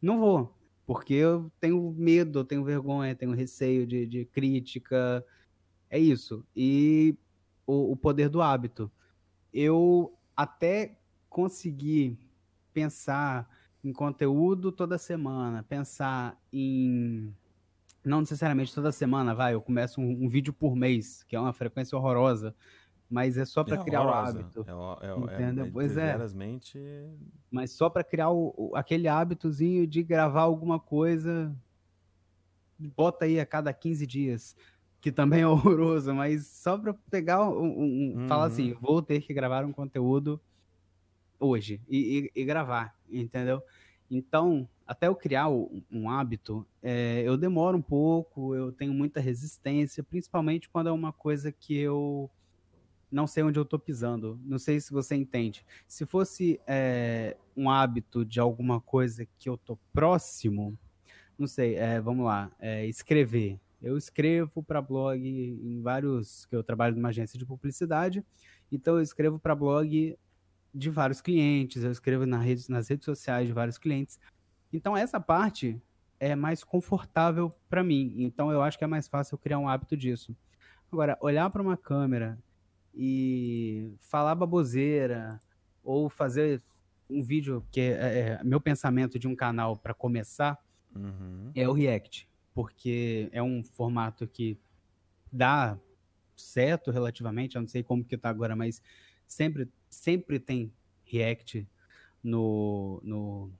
Não 0.00 0.18
vou, 0.18 0.56
porque 0.86 1.12
eu 1.12 1.52
tenho 1.60 1.92
medo, 1.92 2.38
eu 2.38 2.44
tenho 2.44 2.64
vergonha, 2.64 3.14
tenho 3.14 3.32
receio 3.32 3.86
de, 3.86 4.06
de 4.06 4.24
crítica, 4.24 5.24
é 5.90 5.98
isso. 5.98 6.46
E 6.56 7.14
o, 7.66 7.92
o 7.92 7.96
poder 7.96 8.30
do 8.30 8.40
hábito. 8.40 8.90
Eu 9.52 10.16
até 10.34 10.98
consegui 11.28 12.18
pensar 12.72 13.48
em 13.82 13.92
conteúdo 13.92 14.72
toda 14.72 14.98
semana, 14.98 15.62
pensar 15.62 16.38
em. 16.52 17.32
Não 18.04 18.20
necessariamente 18.20 18.74
toda 18.74 18.90
semana, 18.92 19.34
vai, 19.34 19.54
eu 19.54 19.60
começo 19.60 20.00
um, 20.00 20.24
um 20.24 20.28
vídeo 20.28 20.52
por 20.52 20.74
mês, 20.74 21.22
que 21.24 21.36
é 21.36 21.40
uma 21.40 21.52
frequência 21.52 21.96
horrorosa, 21.96 22.54
mas 23.10 23.36
é 23.36 23.44
só 23.44 23.62
para 23.62 23.76
é 23.76 23.84
criar 23.84 24.02
horrorosa. 24.02 24.38
o 24.38 24.40
hábito. 24.40 24.66
É, 24.66 25.06
é, 25.06 25.10
é 25.10 25.42
entendeu? 25.42 25.66
É, 25.66 25.70
pois 25.70 25.96
é. 25.96 26.16
Mas 27.50 27.72
só 27.72 27.90
para 27.90 28.04
criar 28.04 28.30
o, 28.30 28.54
o, 28.56 28.76
aquele 28.76 29.08
hábitozinho 29.08 29.86
de 29.86 30.02
gravar 30.02 30.42
alguma 30.42 30.78
coisa, 30.78 31.54
bota 32.78 33.24
aí 33.24 33.38
a 33.38 33.46
cada 33.46 33.72
15 33.72 34.06
dias, 34.06 34.56
que 35.00 35.12
também 35.12 35.42
é 35.42 35.46
horroroso, 35.48 36.14
mas 36.14 36.46
só 36.46 36.78
para 36.78 36.94
pegar 37.10 37.48
um, 37.48 37.64
um 37.64 38.14
uhum. 38.16 38.28
falar 38.28 38.46
assim, 38.46 38.74
vou 38.80 39.02
ter 39.02 39.20
que 39.20 39.34
gravar 39.34 39.64
um 39.64 39.72
conteúdo 39.72 40.40
hoje 41.38 41.80
e, 41.88 42.30
e, 42.34 42.42
e 42.42 42.44
gravar, 42.44 42.94
entendeu? 43.10 43.62
Então, 44.10 44.68
até 44.86 45.06
eu 45.06 45.14
criar 45.14 45.48
um, 45.48 45.82
um 45.90 46.08
hábito, 46.08 46.66
é, 46.82 47.22
eu 47.24 47.36
demoro 47.36 47.76
um 47.76 47.82
pouco, 47.82 48.54
eu 48.54 48.72
tenho 48.72 48.92
muita 48.94 49.20
resistência, 49.20 50.02
principalmente 50.02 50.68
quando 50.68 50.88
é 50.88 50.92
uma 50.92 51.12
coisa 51.12 51.52
que 51.52 51.76
eu 51.76 52.30
não 53.10 53.26
sei 53.26 53.42
onde 53.42 53.58
eu 53.58 53.62
estou 53.62 53.78
pisando. 53.78 54.38
Não 54.44 54.58
sei 54.58 54.80
se 54.80 54.92
você 54.92 55.14
entende. 55.14 55.64
Se 55.86 56.06
fosse 56.06 56.60
é, 56.66 57.36
um 57.56 57.70
hábito 57.70 58.24
de 58.24 58.40
alguma 58.40 58.80
coisa 58.80 59.26
que 59.38 59.48
eu 59.48 59.54
estou 59.54 59.78
próximo, 59.92 60.78
não 61.38 61.46
sei, 61.46 61.76
é, 61.76 62.00
vamos 62.00 62.26
lá, 62.26 62.50
é, 62.58 62.86
escrever. 62.86 63.58
Eu 63.80 63.96
escrevo 63.96 64.62
para 64.62 64.82
blog 64.82 65.20
em 65.22 65.80
vários, 65.80 66.46
que 66.46 66.56
eu 66.56 66.64
trabalho 66.64 66.96
numa 66.96 67.10
agência 67.10 67.38
de 67.38 67.46
publicidade, 67.46 68.24
então 68.72 68.96
eu 68.96 69.02
escrevo 69.02 69.38
para 69.38 69.54
blog 69.54 70.18
de 70.74 70.90
vários 70.90 71.20
clientes, 71.20 71.82
eu 71.82 71.90
escrevo 71.90 72.26
nas 72.26 72.44
redes, 72.44 72.68
nas 72.68 72.88
redes 72.88 73.04
sociais 73.04 73.46
de 73.46 73.52
vários 73.52 73.78
clientes. 73.78 74.18
Então 74.72 74.96
essa 74.96 75.20
parte 75.20 75.80
é 76.20 76.34
mais 76.34 76.62
confortável 76.62 77.52
para 77.68 77.82
mim. 77.82 78.14
Então 78.18 78.50
eu 78.50 78.62
acho 78.62 78.78
que 78.78 78.84
é 78.84 78.86
mais 78.86 79.08
fácil 79.08 79.34
eu 79.34 79.38
criar 79.38 79.58
um 79.58 79.68
hábito 79.68 79.96
disso. 79.96 80.36
Agora, 80.90 81.18
olhar 81.20 81.48
para 81.50 81.62
uma 81.62 81.76
câmera 81.76 82.38
e 82.94 83.92
falar 84.00 84.34
baboseira 84.34 85.38
ou 85.82 86.08
fazer 86.08 86.62
um 87.08 87.22
vídeo 87.22 87.64
que 87.70 87.80
é, 87.80 88.38
é 88.40 88.44
meu 88.44 88.60
pensamento 88.60 89.18
de 89.18 89.28
um 89.28 89.36
canal 89.36 89.76
para 89.76 89.94
começar 89.94 90.58
uhum. 90.94 91.50
é 91.54 91.68
o 91.68 91.72
React, 91.72 92.28
porque 92.54 93.28
é 93.32 93.42
um 93.42 93.62
formato 93.62 94.26
que 94.26 94.58
dá 95.32 95.78
certo 96.36 96.90
relativamente, 96.90 97.56
eu 97.56 97.62
não 97.62 97.68
sei 97.68 97.82
como 97.82 98.04
que 98.04 98.16
tá 98.16 98.28
agora, 98.28 98.54
mas 98.54 98.82
sempre 99.28 99.68
sempre 99.88 100.40
tem 100.40 100.72
React 101.04 101.68
no, 102.22 103.00
no 103.04 103.52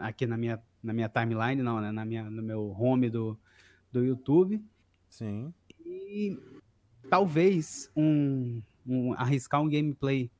aqui 0.00 0.26
na 0.26 0.36
minha 0.36 0.62
na 0.82 0.92
minha 0.92 1.08
timeline, 1.08 1.62
não, 1.62 1.80
né, 1.80 1.90
na 1.90 2.04
minha 2.04 2.28
no 2.28 2.42
meu 2.42 2.70
home 2.70 3.08
do 3.08 3.38
do 3.90 4.04
YouTube. 4.04 4.62
Sim. 5.08 5.52
E 5.84 6.38
talvez 7.08 7.90
um, 7.96 8.62
um, 8.86 9.14
arriscar 9.14 9.62
um 9.62 9.68
gameplay. 9.68 10.30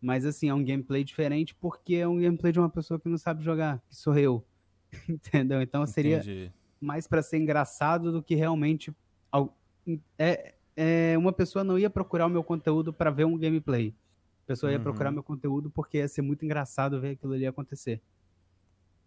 Mas 0.00 0.24
assim, 0.24 0.48
é 0.48 0.54
um 0.54 0.64
gameplay 0.64 1.02
diferente 1.04 1.54
porque 1.54 1.96
é 1.96 2.08
um 2.08 2.18
gameplay 2.18 2.52
de 2.52 2.58
uma 2.58 2.70
pessoa 2.70 3.00
que 3.00 3.08
não 3.08 3.18
sabe 3.18 3.42
jogar, 3.42 3.82
que 3.88 3.96
sou 3.96 4.16
eu. 4.18 4.44
Entendeu? 5.08 5.60
Então 5.60 5.86
seria 5.86 6.18
Entendi. 6.18 6.52
mais 6.80 7.06
para 7.06 7.22
ser 7.22 7.38
engraçado 7.38 8.12
do 8.12 8.22
que 8.22 8.34
realmente 8.34 8.94
é, 10.18 10.54
é, 10.76 11.14
uma 11.16 11.32
pessoa 11.32 11.64
não 11.64 11.78
ia 11.78 11.90
procurar 11.90 12.26
o 12.26 12.30
meu 12.30 12.42
conteúdo 12.42 12.92
para 12.92 13.10
ver 13.10 13.24
um 13.24 13.38
gameplay. 13.38 13.94
A 14.44 14.46
pessoa 14.46 14.70
ia 14.70 14.78
uhum. 14.78 14.84
procurar 14.84 15.10
meu 15.10 15.22
conteúdo 15.22 15.70
porque 15.70 15.98
ia 15.98 16.08
ser 16.08 16.22
muito 16.22 16.44
engraçado 16.44 17.00
ver 17.00 17.10
aquilo 17.10 17.32
ali 17.32 17.46
acontecer. 17.46 18.02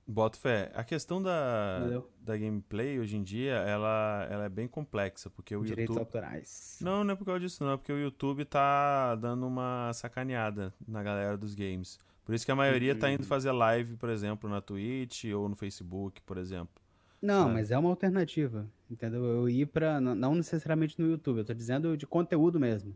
Boto 0.10 0.40
fé. 0.40 0.72
A 0.74 0.86
questão 0.86 1.22
da, 1.22 2.02
da 2.22 2.38
gameplay 2.38 2.98
hoje 2.98 3.18
em 3.18 3.24
dia, 3.24 3.56
ela, 3.56 4.26
ela 4.32 4.46
é 4.46 4.50
bem 4.50 4.66
complexa, 4.66 5.30
porque 5.30 5.54
o 5.54 5.66
Direitos 5.66 5.96
YouTube... 5.96 6.16
autorais. 6.16 6.80
Não, 6.82 7.04
não 7.04 7.14
é 7.14 7.16
por 7.16 7.26
causa 7.26 7.42
disso, 7.42 7.62
não. 7.62 7.74
É 7.74 7.78
porque 7.78 7.92
o 7.92 8.00
YouTube 8.00 8.46
tá 8.46 9.16
dando 9.16 9.46
uma 9.46 9.92
sacaneada 9.94 10.74
na 10.88 11.04
galera 11.04 11.38
dos 11.38 11.54
games. 11.54 12.00
Por 12.24 12.34
isso 12.34 12.46
que 12.46 12.52
a 12.52 12.56
maioria 12.56 12.94
uhum. 12.94 13.00
tá 13.00 13.12
indo 13.12 13.24
uhum. 13.24 13.28
fazer 13.28 13.52
live, 13.52 13.98
por 13.98 14.10
exemplo, 14.10 14.50
na 14.50 14.62
Twitch 14.62 15.26
ou 15.26 15.50
no 15.50 15.58
Facebook, 15.58 16.22
por 16.22 16.38
exemplo. 16.38 16.82
Não, 17.28 17.50
é. 17.50 17.54
mas 17.54 17.72
é 17.72 17.78
uma 17.78 17.90
alternativa, 17.90 18.68
entendeu? 18.90 19.24
Eu 19.24 19.50
ir 19.50 19.68
pra... 19.68 20.00
Não 20.00 20.36
necessariamente 20.36 21.00
no 21.00 21.10
YouTube, 21.10 21.40
eu 21.40 21.46
tô 21.46 21.54
dizendo 21.54 21.98
de 21.98 22.08
conteúdo 22.08 22.60
mesmo. 22.60 22.96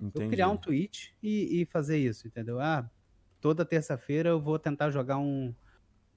Entendi. 0.00 0.24
Eu 0.24 0.30
criar 0.30 0.48
um 0.48 0.56
Twitch 0.56 1.10
e, 1.22 1.60
e 1.60 1.64
fazer 1.66 1.98
isso, 1.98 2.26
entendeu? 2.26 2.60
Ah, 2.60 2.88
toda 3.40 3.64
terça-feira 3.64 4.30
eu 4.30 4.40
vou 4.40 4.58
tentar 4.58 4.90
jogar 4.90 5.18
um 5.18 5.54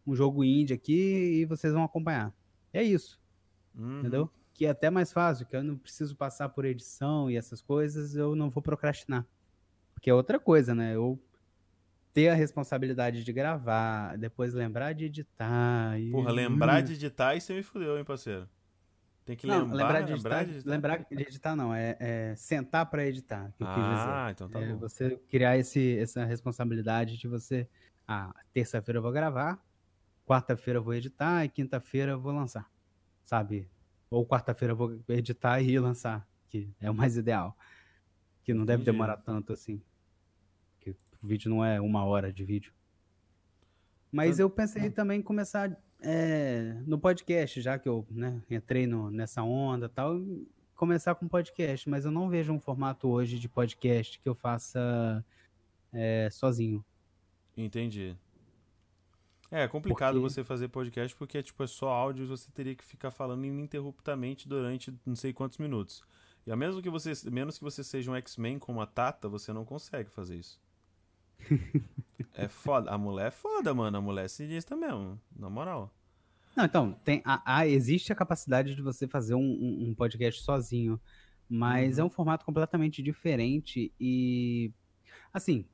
um 0.06 0.16
jogo 0.16 0.44
indie 0.44 0.74
aqui 0.74 1.42
e 1.42 1.46
vocês 1.46 1.74
vão 1.74 1.84
acompanhar. 1.84 2.34
É 2.74 2.84
isso. 2.84 3.20
Uhum. 3.76 4.00
Entendeu? 4.00 4.30
Que 4.54 4.66
é 4.66 4.70
até 4.70 4.90
mais 4.90 5.12
fácil, 5.12 5.46
que 5.46 5.56
eu 5.56 5.64
não 5.64 5.78
preciso 5.78 6.16
passar 6.16 6.50
por 6.50 6.66
edição 6.66 7.30
e 7.30 7.38
essas 7.38 7.62
coisas, 7.62 8.16
eu 8.16 8.36
não 8.36 8.50
vou 8.50 8.62
procrastinar. 8.62 9.26
Porque 9.94 10.10
é 10.10 10.14
outra 10.14 10.40
coisa, 10.40 10.74
né? 10.74 10.96
Eu 10.96 11.20
ter 12.14 12.30
a 12.30 12.34
responsabilidade 12.34 13.24
de 13.24 13.34
gravar, 13.34 14.18
depois 14.18 14.54
lembrar 14.54 14.94
de 14.94 15.06
editar. 15.06 16.00
E... 16.00 16.12
Porra, 16.12 16.32
lembrar 16.32 16.82
de 16.82 16.94
editar 16.94 17.36
e 17.36 17.42
você 17.42 17.54
me 17.54 17.64
fudeu, 17.64 17.98
hein, 17.98 18.04
parceiro? 18.04 18.48
Tem 19.26 19.36
que 19.36 19.46
não, 19.46 19.60
lembrar, 19.60 19.76
lembrar, 19.78 20.02
de, 20.02 20.14
lembrar 20.14 20.42
editar, 20.42 20.44
de 20.44 20.52
editar. 20.52 20.72
Lembrar 20.72 20.98
de 20.98 21.22
editar 21.22 21.56
não, 21.56 21.74
é, 21.74 21.96
é 22.00 22.36
sentar 22.36 22.86
para 22.88 23.06
editar, 23.06 23.54
ah. 23.62 24.26
Ah, 24.26 24.32
então 24.32 24.50
tá 24.50 24.60
é 24.60 24.68
bom. 24.68 24.80
Você 24.80 25.16
criar 25.30 25.58
esse, 25.58 25.98
essa 25.98 26.26
responsabilidade 26.26 27.18
de 27.18 27.28
você, 27.28 27.68
ah, 28.08 28.34
terça-feira 28.52 28.98
eu 28.98 29.02
vou 29.02 29.12
gravar, 29.12 29.64
quarta-feira 30.26 30.80
eu 30.80 30.84
vou 30.84 30.94
editar 30.96 31.46
e 31.46 31.50
quinta-feira 31.50 32.14
eu 32.14 32.20
vou 32.20 32.34
lançar, 32.34 32.70
sabe? 33.24 33.70
Ou 34.10 34.26
quarta-feira 34.26 34.74
eu 34.74 34.76
vou 34.76 35.00
editar 35.08 35.62
e 35.62 35.78
lançar, 35.80 36.28
que 36.50 36.70
é 36.80 36.90
o 36.90 36.94
mais 36.94 37.16
ideal. 37.16 37.56
Que 38.44 38.56
não 38.56 38.66
deve 38.66 38.82
Entendi. 38.82 38.98
demorar 38.98 39.18
tanto 39.18 39.54
assim. 39.54 39.82
O 41.22 41.28
vídeo 41.28 41.50
não 41.50 41.64
é 41.64 41.80
uma 41.80 42.04
hora 42.06 42.32
de 42.32 42.44
vídeo. 42.44 42.74
Mas 44.12 44.40
eu 44.40 44.50
pensei 44.50 44.90
também 44.90 45.20
em 45.20 45.24
começar 45.24 45.78
é, 46.02 46.76
no 46.86 47.00
podcast, 47.00 47.62
já 47.62 47.80
que 47.80 47.88
eu 47.88 48.06
né, 48.10 48.42
entrei 48.50 48.86
no, 48.86 49.10
nessa 49.10 49.42
onda 49.42 49.86
e 49.86 49.90
tal, 49.90 50.20
começar 50.76 51.16
com 51.16 51.28
podcast, 51.28 51.88
mas 51.90 52.06
eu 52.06 52.12
não 52.12 52.28
vejo 52.28 52.52
um 52.52 52.60
formato 52.60 53.08
hoje 53.08 53.40
de 53.40 53.48
podcast 53.48 54.20
que 54.20 54.28
eu 54.28 54.36
faça 54.36 55.24
é, 55.94 56.28
sozinho. 56.32 56.84
Entendi. 57.56 58.18
É, 59.52 59.64
é 59.64 59.68
complicado 59.68 60.20
porque... 60.20 60.34
você 60.34 60.44
fazer 60.44 60.70
podcast 60.70 61.16
porque 61.16 61.44
tipo, 61.44 61.62
é 61.64 61.68
só 61.68 61.90
áudio 61.90 62.24
e 62.24 62.28
você 62.28 62.50
teria 62.52 62.74
que 62.74 62.84
ficar 62.84 63.12
falando 63.12 63.46
ininterruptamente 63.46 64.48
durante 64.48 64.94
não 65.06 65.16
sei 65.16 65.32
quantos 65.32 65.58
minutos. 65.58 66.02
E 66.48 66.52
a 66.52 66.56
mesmo 66.56 66.82
que 66.82 66.90
você, 66.90 67.12
menos 67.30 67.58
que 67.58 67.64
você 67.64 67.84
seja 67.84 68.10
um 68.10 68.16
X-Men 68.16 68.58
como 68.58 68.82
a 68.82 68.88
Tata, 68.88 69.30
você 69.30 69.54
não 69.54 69.64
consegue 69.64 70.10
fazer 70.10 70.38
isso. 70.38 70.60
É 72.36 72.48
foda. 72.48 72.92
A 72.92 72.98
mulher 72.98 73.28
é 73.28 73.32
foda, 73.32 73.74
mano. 73.74 73.98
A 73.98 74.02
mulher 74.02 74.26
é 74.26 74.28
sinistra 74.28 74.76
mesmo, 74.76 75.20
na 75.36 75.50
moral. 75.50 75.94
Não, 76.56 76.66
então, 76.66 76.94
tem, 77.04 77.22
a, 77.24 77.60
a, 77.60 77.68
existe 77.68 78.12
a 78.12 78.16
capacidade 78.16 78.76
de 78.76 78.82
você 78.82 79.08
fazer 79.08 79.36
um, 79.36 79.40
um, 79.40 79.90
um 79.90 79.94
podcast 79.94 80.42
sozinho, 80.42 81.00
mas 81.50 81.98
uhum. 81.98 82.04
é 82.04 82.06
um 82.08 82.10
formato 82.10 82.46
completamente 82.46 83.02
diferente 83.02 83.92
e, 84.00 84.72
assim, 85.34 85.66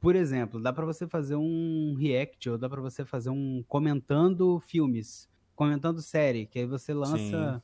por 0.00 0.14
exemplo, 0.14 0.60
dá 0.60 0.72
para 0.72 0.84
você 0.84 1.06
fazer 1.06 1.36
um 1.36 1.94
react 1.98 2.50
ou 2.50 2.58
dá 2.58 2.68
para 2.68 2.80
você 2.80 3.04
fazer 3.04 3.30
um 3.30 3.64
comentando 3.66 4.60
filmes, 4.60 5.28
comentando 5.54 6.02
série, 6.02 6.46
que 6.46 6.58
aí 6.58 6.66
você 6.66 6.92
lança 6.92 7.56
Sim. 7.56 7.62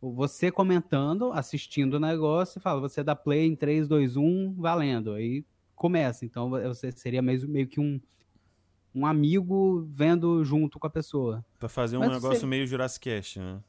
você 0.00 0.50
comentando, 0.50 1.32
assistindo 1.32 1.94
o 1.94 2.00
negócio 2.00 2.58
e 2.58 2.62
fala, 2.62 2.80
você 2.80 3.02
dá 3.02 3.14
play 3.14 3.46
em 3.46 3.56
3, 3.56 3.86
2, 3.88 4.16
1, 4.16 4.54
valendo. 4.54 5.12
Aí 5.12 5.44
começa. 5.80 6.26
Então 6.26 6.50
você 6.50 6.92
seria 6.92 7.22
meio, 7.22 7.48
meio 7.48 7.66
que 7.66 7.80
um, 7.80 7.98
um 8.94 9.06
amigo 9.06 9.88
vendo 9.90 10.44
junto 10.44 10.78
com 10.78 10.86
a 10.86 10.90
pessoa. 10.90 11.42
Pra 11.58 11.70
fazer 11.70 11.96
um 11.96 12.00
Mas 12.00 12.10
negócio 12.10 12.40
você... 12.40 12.46
meio 12.46 12.66
Jurassic 12.66 13.08
Cast, 13.08 13.40
né? 13.40 13.62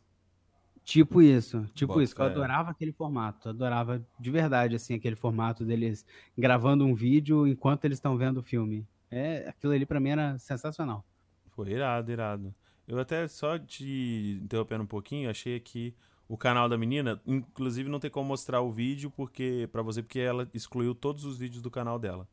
Tipo 0.84 1.22
isso, 1.22 1.66
tipo 1.74 1.94
Bota, 1.94 2.04
isso. 2.04 2.16
Eu 2.18 2.26
adorava 2.26 2.72
aquele 2.72 2.92
formato, 2.92 3.48
adorava 3.48 4.06
de 4.20 4.32
verdade, 4.32 4.76
assim, 4.76 4.96
aquele 4.96 5.16
formato 5.16 5.64
deles 5.64 6.06
gravando 6.38 6.84
um 6.86 6.94
vídeo 6.94 7.48
enquanto 7.48 7.86
eles 7.86 7.98
estão 7.98 8.18
vendo 8.18 8.38
o 8.38 8.44
filme. 8.44 8.86
É, 9.10 9.48
aquilo 9.48 9.72
ali 9.72 9.86
para 9.86 10.00
mim 10.00 10.10
era 10.10 10.38
sensacional. 10.38 11.06
Foi 11.52 11.70
irado, 11.70 12.12
irado. 12.12 12.54
Eu 12.88 13.00
até 13.00 13.26
só 13.28 13.58
te 13.58 14.42
interrompendo 14.44 14.84
um 14.84 14.88
pouquinho, 14.88 15.30
achei 15.30 15.56
aqui 15.56 15.96
o 16.32 16.38
canal 16.38 16.70
da 16.70 16.78
menina, 16.78 17.22
inclusive 17.26 17.90
não 17.90 18.00
tem 18.00 18.10
como 18.10 18.30
mostrar 18.30 18.62
o 18.62 18.72
vídeo 18.72 19.12
porque 19.12 19.68
para 19.72 19.82
você 19.82 20.02
porque 20.02 20.20
ela 20.20 20.48
excluiu 20.54 20.96
todos 20.96 21.26
os 21.26 21.38
vídeos 21.38 21.62
do 21.62 21.70
canal 21.70 22.00
dela. 22.00 22.28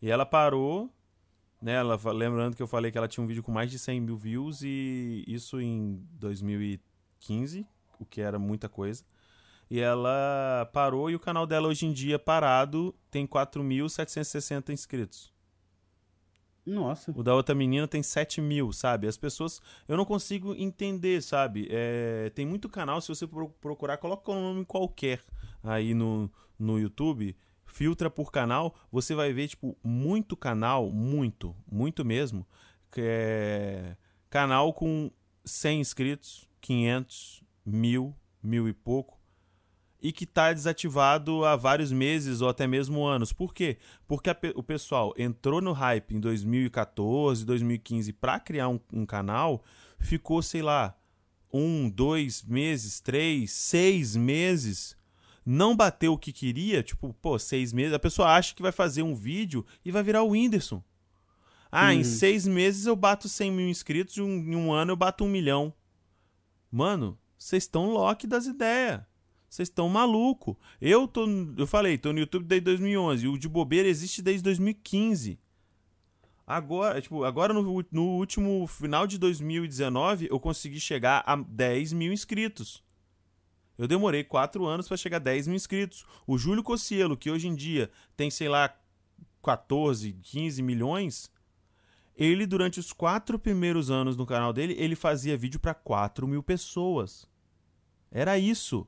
E 0.00 0.10
ela 0.10 0.24
parou, 0.24 0.88
né? 1.60 1.74
Ela, 1.74 1.98
lembrando 2.12 2.54
que 2.54 2.62
eu 2.62 2.66
falei 2.66 2.92
que 2.92 2.98
ela 2.98 3.08
tinha 3.08 3.24
um 3.24 3.26
vídeo 3.26 3.42
com 3.42 3.50
mais 3.50 3.70
de 3.70 3.78
100 3.78 4.00
mil 4.00 4.16
views 4.16 4.62
e 4.62 5.24
isso 5.26 5.60
em 5.60 6.06
2013 6.12 6.96
15, 7.20 7.66
o 7.98 8.04
que 8.04 8.20
era 8.20 8.38
muita 8.38 8.68
coisa. 8.68 9.04
E 9.68 9.80
ela 9.80 10.68
parou 10.72 11.10
e 11.10 11.16
o 11.16 11.20
canal 11.20 11.46
dela 11.46 11.68
hoje 11.68 11.86
em 11.86 11.92
dia 11.92 12.18
parado 12.18 12.94
tem 13.10 13.26
4.760 13.26 14.72
inscritos. 14.72 15.34
Nossa. 16.66 17.12
O 17.14 17.22
da 17.22 17.32
outra 17.32 17.54
menina 17.54 17.86
tem 17.86 18.02
7 18.02 18.40
mil, 18.40 18.72
sabe? 18.72 19.06
As 19.06 19.16
pessoas. 19.16 19.60
Eu 19.86 19.96
não 19.96 20.04
consigo 20.04 20.52
entender, 20.54 21.22
sabe? 21.22 21.68
É, 21.70 22.30
tem 22.34 22.44
muito 22.44 22.68
canal, 22.68 23.00
se 23.00 23.08
você 23.08 23.26
procurar, 23.60 23.96
coloca 23.98 24.32
um 24.32 24.42
nome 24.42 24.64
qualquer 24.64 25.22
aí 25.62 25.94
no, 25.94 26.28
no 26.58 26.78
YouTube, 26.78 27.36
filtra 27.66 28.10
por 28.10 28.32
canal, 28.32 28.74
você 28.90 29.14
vai 29.14 29.32
ver, 29.32 29.48
tipo, 29.48 29.76
muito 29.82 30.36
canal, 30.36 30.90
muito, 30.90 31.54
muito 31.70 32.04
mesmo, 32.04 32.46
é 32.96 33.96
canal 34.30 34.72
com 34.72 35.10
100 35.44 35.80
inscritos, 35.80 36.48
500, 36.60 37.44
mil, 37.64 38.14
mil 38.42 38.68
e 38.68 38.72
pouco. 38.72 39.18
E 40.06 40.12
que 40.12 40.22
está 40.22 40.52
desativado 40.52 41.44
há 41.44 41.56
vários 41.56 41.90
meses 41.90 42.40
ou 42.40 42.48
até 42.48 42.64
mesmo 42.64 43.04
anos. 43.04 43.32
Por 43.32 43.52
quê? 43.52 43.76
Porque 44.06 44.32
pe 44.32 44.52
o 44.54 44.62
pessoal 44.62 45.12
entrou 45.18 45.60
no 45.60 45.72
hype 45.72 46.14
em 46.14 46.20
2014, 46.20 47.44
2015 47.44 48.12
para 48.12 48.38
criar 48.38 48.68
um, 48.68 48.78
um, 48.92 49.04
canal, 49.04 49.64
ficou, 49.98 50.40
sei 50.42 50.62
lá, 50.62 50.96
um, 51.52 51.90
dois 51.90 52.44
meses, 52.44 53.00
três, 53.00 53.50
seis 53.50 54.14
meses, 54.14 54.96
não 55.44 55.74
bateu 55.74 56.12
o 56.12 56.18
que 56.18 56.32
queria, 56.32 56.84
tipo, 56.84 57.12
pô, 57.14 57.36
seis 57.36 57.72
meses, 57.72 57.92
a 57.92 57.98
pessoa 57.98 58.28
acha 58.28 58.54
que 58.54 58.62
vai 58.62 58.70
fazer 58.70 59.02
um 59.02 59.12
vídeo 59.12 59.66
e 59.84 59.90
vai 59.90 60.04
virar 60.04 60.22
o 60.22 60.30
Whindersson. 60.30 60.84
Ah, 61.72 61.92
em 61.92 61.98
uhum. 61.98 62.04
seis 62.04 62.46
meses 62.46 62.86
eu 62.86 62.94
bato 62.94 63.28
100 63.28 63.50
mil 63.50 63.68
inscritos, 63.68 64.18
em 64.18 64.54
um 64.54 64.72
ano 64.72 64.92
eu 64.92 64.96
bato 64.96 65.24
um 65.24 65.28
milhão. 65.28 65.74
Mano, 66.70 67.18
vocês 67.36 67.64
estão 67.64 67.90
lock 67.90 68.24
das 68.24 68.46
ideias. 68.46 69.00
Vocês 69.56 69.70
estão 69.70 69.88
maluco. 69.88 70.58
Eu 70.78 71.08
tô, 71.08 71.26
eu 71.56 71.66
falei, 71.66 71.96
tô 71.96 72.12
no 72.12 72.18
YouTube 72.18 72.44
desde 72.44 72.66
2011. 72.66 73.26
O 73.26 73.38
de 73.38 73.48
bobeira 73.48 73.88
existe 73.88 74.20
desde 74.20 74.42
2015. 74.42 75.40
Agora, 76.46 77.00
tipo, 77.00 77.24
agora 77.24 77.54
no, 77.54 77.82
no 77.90 78.02
último 78.02 78.66
final 78.66 79.06
de 79.06 79.16
2019 79.16 80.28
eu 80.30 80.38
consegui 80.38 80.78
chegar 80.78 81.24
a 81.26 81.34
10 81.36 81.94
mil 81.94 82.12
inscritos. 82.12 82.84
Eu 83.78 83.88
demorei 83.88 84.22
4 84.22 84.62
anos 84.66 84.88
para 84.88 84.96
chegar 84.98 85.16
a 85.16 85.20
10 85.20 85.46
mil 85.46 85.56
inscritos. 85.56 86.04
O 86.26 86.36
Júlio 86.36 86.62
Cossielo, 86.62 87.16
que 87.16 87.30
hoje 87.30 87.48
em 87.48 87.54
dia 87.54 87.90
tem, 88.14 88.30
sei 88.30 88.50
lá, 88.50 88.78
14, 89.42 90.12
15 90.22 90.62
milhões, 90.62 91.32
ele, 92.14 92.44
durante 92.44 92.78
os 92.78 92.92
quatro 92.92 93.38
primeiros 93.38 93.90
anos 93.90 94.18
no 94.18 94.26
canal 94.26 94.52
dele, 94.52 94.76
ele 94.78 94.94
fazia 94.94 95.34
vídeo 95.34 95.58
para 95.58 95.72
4 95.72 96.28
mil 96.28 96.42
pessoas. 96.42 97.26
Era 98.10 98.38
isso. 98.38 98.86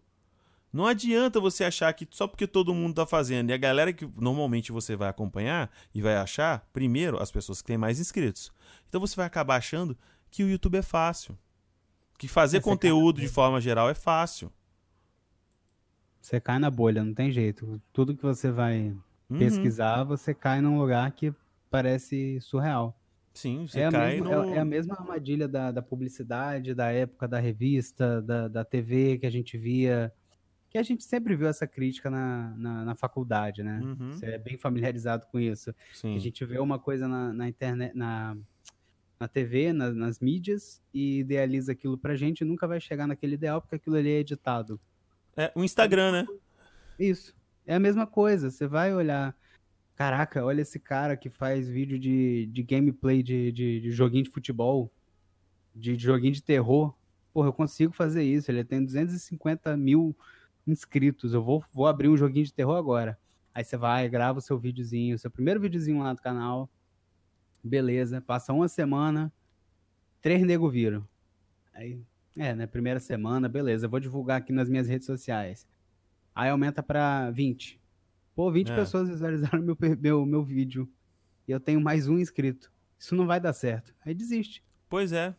Não 0.73 0.87
adianta 0.87 1.41
você 1.41 1.65
achar 1.65 1.93
que 1.95 2.07
só 2.11 2.27
porque 2.27 2.47
todo 2.47 2.75
mundo 2.75 2.95
tá 2.95 3.07
fazendo 3.07 3.51
e 3.51 3.53
a 3.53 3.57
galera 3.57 3.93
que 3.93 4.07
normalmente 4.17 4.71
você 4.71 4.95
vai 4.95 5.09
acompanhar 5.09 5.71
e 5.95 6.03
vai 6.03 6.17
achar, 6.17 6.67
primeiro, 6.73 7.21
as 7.23 7.31
pessoas 7.31 7.63
que 7.63 7.69
têm 7.69 7.79
mais 7.79 7.99
inscritos. 7.99 8.53
Então 8.89 9.01
você 9.01 9.17
vai 9.17 9.27
acabar 9.27 9.57
achando 9.57 9.97
que 10.31 10.43
o 10.43 10.49
YouTube 10.49 10.77
é 10.77 10.83
fácil. 10.83 11.37
Que 12.19 12.29
fazer 12.29 12.61
conteúdo 12.61 13.21
de 13.21 13.29
forma 13.29 13.61
geral 13.61 13.89
é 13.89 13.95
fácil. 13.95 14.53
Você 16.21 16.41
cai 16.41 16.59
na 16.59 16.71
bolha, 16.71 17.03
não 17.03 17.15
tem 17.15 17.31
jeito. 17.31 17.81
Tudo 17.93 18.15
que 18.15 18.23
você 18.23 18.51
vai 18.51 18.95
uhum. 19.31 19.39
pesquisar, 19.39 20.05
você 20.05 20.35
cai 20.35 20.61
num 20.61 20.79
lugar 20.79 21.11
que 21.13 21.33
parece 21.71 22.41
surreal. 22.41 22.95
Sim, 23.33 23.67
você 23.67 23.81
é 23.81 23.91
cai 23.91 24.21
mesma, 24.21 24.37
no... 24.37 24.53
é, 24.53 24.57
é, 24.57 24.59
a 24.59 24.65
mesma 24.65 24.95
armadilha 24.97 25.47
da, 25.47 25.71
da, 25.71 25.81
publicidade, 25.81 26.75
da 26.75 26.91
época 26.91 27.29
da 27.29 27.39
revista, 27.39 28.21
da, 28.21 28.49
da 28.49 28.65
TV 28.65 29.17
que 29.19 29.27
a 29.27 29.31
gente 29.31 29.57
via, 29.57 30.13
que 30.71 30.79
a 30.79 30.83
gente 30.83 31.05
sempre 31.05 31.35
viu 31.35 31.49
essa 31.49 31.67
crítica 31.67 32.11
na, 32.11 32.55
na, 32.57 32.85
na 32.85 32.95
faculdade, 32.95 33.63
né? 33.63 33.81
Uhum. 33.83 34.13
Você 34.13 34.27
é 34.27 34.39
bem 34.39 34.57
familiarizado 34.57 35.27
com 35.27 35.39
isso. 35.39 35.75
Sim. 35.95 36.15
A 36.15 36.19
gente 36.19 36.45
vê 36.45 36.59
uma 36.59 36.79
coisa 36.79 37.09
na, 37.09 37.33
na 37.33 37.49
internet, 37.49 37.97
na, 37.97 38.37
na 39.19 39.29
TV, 39.29 39.73
na, 39.73 39.91
nas 39.93 40.21
mídias, 40.21 40.83
e 40.93 41.21
idealiza 41.21 41.73
aquilo 41.73 41.97
pra 41.97 42.17
gente 42.17 42.41
e 42.41 42.45
nunca 42.45 42.67
vai 42.67 42.81
chegar 42.81 43.07
naquele 43.07 43.35
ideal 43.35 43.61
porque 43.61 43.77
aquilo 43.77 43.97
ali 43.97 44.11
é 44.11 44.19
editado. 44.19 44.81
É, 45.37 45.51
o 45.55 45.65
Instagram, 45.65 46.13
né? 46.13 46.27
Isso. 46.99 47.35
É 47.67 47.75
a 47.75 47.81
mesma 47.81 48.07
coisa. 48.07 48.51
Você 48.51 48.67
vai 48.67 48.95
olhar 48.95 49.35
Caraca, 49.99 50.45
olha 50.45 50.61
esse 50.61 50.79
cara 50.79 51.17
que 51.17 51.29
faz 51.29 51.69
vídeo 51.69 51.99
de, 51.99 52.47
de 52.53 52.63
gameplay 52.63 53.21
de, 53.21 53.51
de, 53.51 53.81
de 53.81 53.91
joguinho 53.91 54.23
de 54.23 54.31
futebol, 54.31 54.93
de, 55.75 55.97
de, 55.97 56.05
joguinho 56.05 56.33
de 56.33 56.41
terror. 56.41 56.95
Porra, 57.33 57.49
eu 57.49 57.53
consigo 57.53 57.93
fazer 57.93 58.23
isso. 58.23 58.49
Ele 58.49 58.63
tem 58.63 58.85
250 58.85 59.77
mil 59.77 60.17
inscritos. 60.69 61.35
Eu 61.35 61.43
vou, 61.43 61.65
vou 61.73 61.87
abrir 61.87 62.09
um 62.09 62.17
joguinho 62.17 62.45
de 62.45 62.53
terror 62.53 62.77
agora. 62.77 63.19
Aí 63.55 63.65
você 63.65 63.77
vai, 63.77 64.09
grava 64.09 64.39
o 64.39 64.43
seu 64.43 64.59
videozinho, 64.59 65.19
seu 65.19 65.31
primeiro 65.31 65.61
videozinho 65.61 66.03
lá 66.03 66.13
do 66.13 66.23
canal. 66.23 66.71
Beleza, 67.63 68.21
passa 68.21 68.53
uma 68.53 68.69
semana, 68.69 69.33
três 70.21 70.43
nego 70.43 70.71
viram. 70.71 71.07
Aí, 71.75 72.01
é, 72.37 72.55
né? 72.55 72.67
Primeira 72.67 73.01
semana, 73.01 73.49
beleza, 73.49 73.87
eu 73.87 73.91
vou 73.91 73.99
divulgar 73.99 74.39
aqui 74.39 74.53
nas 74.53 74.69
minhas 74.69 74.87
redes 74.87 75.07
sociais. 75.07 75.67
Aí 76.35 76.51
aumenta 76.51 76.83
para 76.83 77.31
20. 77.33 77.81
Pô, 78.35 78.53
20 78.53 78.71
é. 78.71 78.77
pessoas 78.77 79.09
visualizaram 79.09 79.61
meu, 79.61 79.77
meu, 79.99 80.25
meu 80.25 80.45
vídeo 80.45 80.89
e 81.49 81.51
eu 81.51 81.59
tenho 81.59 81.81
mais 81.81 82.07
um 82.07 82.19
inscrito. 82.19 82.71
Isso 82.97 83.17
não 83.17 83.27
vai 83.27 83.41
dar 83.41 83.53
certo. 83.53 83.93
Aí 84.05 84.15
desiste. 84.15 84.63
Pois 84.89 85.13
é. 85.13 85.35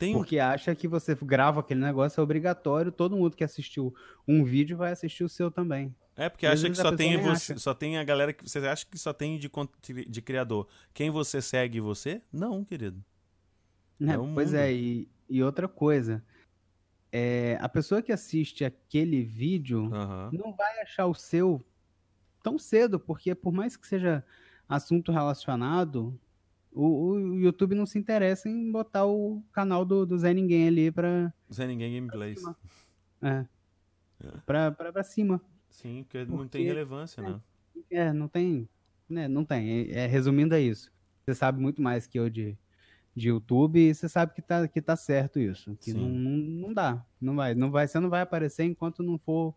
Tem... 0.00 0.14
Porque 0.14 0.38
acha 0.38 0.74
que 0.74 0.88
você 0.88 1.14
grava 1.14 1.60
aquele 1.60 1.80
negócio, 1.80 2.18
é 2.18 2.24
obrigatório, 2.24 2.90
todo 2.90 3.18
mundo 3.18 3.36
que 3.36 3.44
assistiu 3.44 3.94
um 4.26 4.42
vídeo 4.42 4.74
vai 4.74 4.92
assistir 4.92 5.22
o 5.22 5.28
seu 5.28 5.50
também. 5.50 5.94
É, 6.16 6.26
porque 6.30 6.46
acha 6.46 6.70
que 6.70 6.74
só 6.74 6.96
tem, 6.96 7.20
você, 7.20 7.58
só 7.58 7.74
tem 7.74 7.98
a 7.98 8.02
galera 8.04 8.32
que 8.32 8.48
você 8.48 8.58
acha 8.60 8.86
que 8.86 8.96
só 8.96 9.12
tem 9.12 9.38
de, 9.38 9.50
de 10.08 10.22
criador. 10.22 10.66
Quem 10.94 11.10
você 11.10 11.42
segue 11.42 11.80
você? 11.80 12.22
Não, 12.32 12.64
querido. 12.64 13.04
É, 14.02 14.14
é 14.14 14.16
pois 14.34 14.54
é, 14.54 14.72
e, 14.72 15.06
e 15.28 15.42
outra 15.42 15.68
coisa. 15.68 16.24
É, 17.12 17.58
a 17.60 17.68
pessoa 17.68 18.00
que 18.00 18.10
assiste 18.10 18.64
aquele 18.64 19.22
vídeo 19.22 19.82
uhum. 19.92 20.30
não 20.32 20.54
vai 20.54 20.80
achar 20.80 21.04
o 21.04 21.12
seu 21.12 21.62
tão 22.42 22.58
cedo, 22.58 22.98
porque 22.98 23.34
por 23.34 23.52
mais 23.52 23.76
que 23.76 23.86
seja 23.86 24.24
assunto 24.66 25.12
relacionado, 25.12 26.18
o, 26.72 27.12
o 27.12 27.38
YouTube 27.38 27.74
não 27.74 27.86
se 27.86 27.98
interessa 27.98 28.48
em 28.48 28.70
botar 28.70 29.06
o 29.06 29.42
canal 29.52 29.84
do, 29.84 30.06
do 30.06 30.18
Zé 30.18 30.32
Ninguém 30.32 30.68
ali 30.68 30.90
pra. 30.90 31.32
Zé 31.52 31.66
Ninguém 31.66 31.94
Gameplays. 31.94 32.42
É. 33.22 33.28
é. 33.28 33.46
Pra, 34.46 34.70
pra, 34.70 34.92
pra 34.92 35.02
cima. 35.02 35.40
Sim, 35.68 36.04
porque, 36.04 36.18
porque 36.24 36.36
não 36.36 36.48
tem 36.48 36.64
relevância, 36.64 37.20
é, 37.20 37.24
né? 37.24 37.40
É, 37.90 38.12
não 38.12 38.28
tem. 38.28 38.68
Né, 39.08 39.26
não 39.26 39.44
tem. 39.44 39.90
É, 39.90 40.04
é, 40.04 40.06
resumindo 40.06 40.54
é 40.54 40.60
isso. 40.60 40.92
Você 41.24 41.34
sabe 41.34 41.60
muito 41.60 41.82
mais 41.82 42.06
que 42.06 42.18
eu 42.18 42.30
de, 42.30 42.56
de 43.14 43.28
YouTube 43.28 43.80
e 43.80 43.94
você 43.94 44.08
sabe 44.08 44.34
que 44.34 44.42
tá, 44.42 44.66
que 44.68 44.80
tá 44.80 44.96
certo 44.96 45.38
isso. 45.38 45.76
Que 45.80 45.92
não, 45.92 46.08
não, 46.08 46.30
não, 46.30 46.74
dá. 46.74 47.04
Não 47.20 47.34
vai, 47.34 47.54
não 47.54 47.70
vai. 47.70 47.88
Você 47.88 47.98
não 47.98 48.08
vai 48.08 48.22
aparecer 48.22 48.64
enquanto 48.64 49.02
não 49.02 49.18
for 49.18 49.54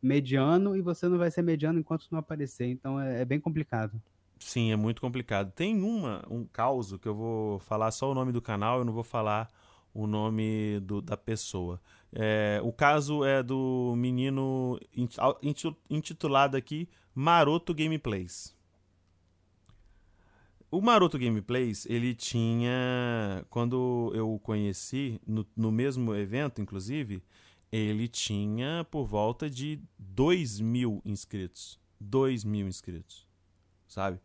mediano 0.00 0.76
e 0.76 0.80
você 0.80 1.08
não 1.08 1.18
vai 1.18 1.30
ser 1.30 1.42
mediano 1.42 1.78
enquanto 1.78 2.08
não 2.10 2.18
aparecer. 2.18 2.66
Então 2.66 2.98
é, 3.00 3.22
é 3.22 3.24
bem 3.24 3.40
complicado. 3.40 4.00
Sim, 4.38 4.70
é 4.70 4.76
muito 4.76 5.00
complicado. 5.00 5.50
Tem 5.52 5.82
uma, 5.82 6.24
um 6.30 6.44
caos 6.44 6.96
que 6.96 7.08
eu 7.08 7.14
vou 7.14 7.58
falar 7.60 7.90
só 7.90 8.10
o 8.10 8.14
nome 8.14 8.32
do 8.32 8.42
canal, 8.42 8.78
eu 8.78 8.84
não 8.84 8.92
vou 8.92 9.04
falar 9.04 9.48
o 9.94 10.06
nome 10.06 10.78
do, 10.80 11.00
da 11.00 11.16
pessoa. 11.16 11.80
É, 12.12 12.60
o 12.62 12.72
caso 12.72 13.24
é 13.24 13.42
do 13.42 13.94
menino 13.96 14.78
intitulado 15.90 16.56
aqui 16.56 16.88
Maroto 17.14 17.74
Gameplays. 17.74 18.54
O 20.70 20.80
Maroto 20.80 21.18
Gameplays, 21.18 21.86
ele 21.86 22.14
tinha. 22.14 23.44
Quando 23.48 24.12
eu 24.14 24.38
conheci, 24.42 25.20
no, 25.26 25.46
no 25.56 25.72
mesmo 25.72 26.14
evento, 26.14 26.60
inclusive, 26.60 27.22
ele 27.72 28.08
tinha 28.08 28.86
por 28.90 29.06
volta 29.06 29.48
de 29.48 29.80
2 29.98 30.60
mil 30.60 31.00
inscritos. 31.04 31.78
2 31.98 32.44
mil 32.44 32.68
inscritos, 32.68 33.25
sabe? 33.88 34.18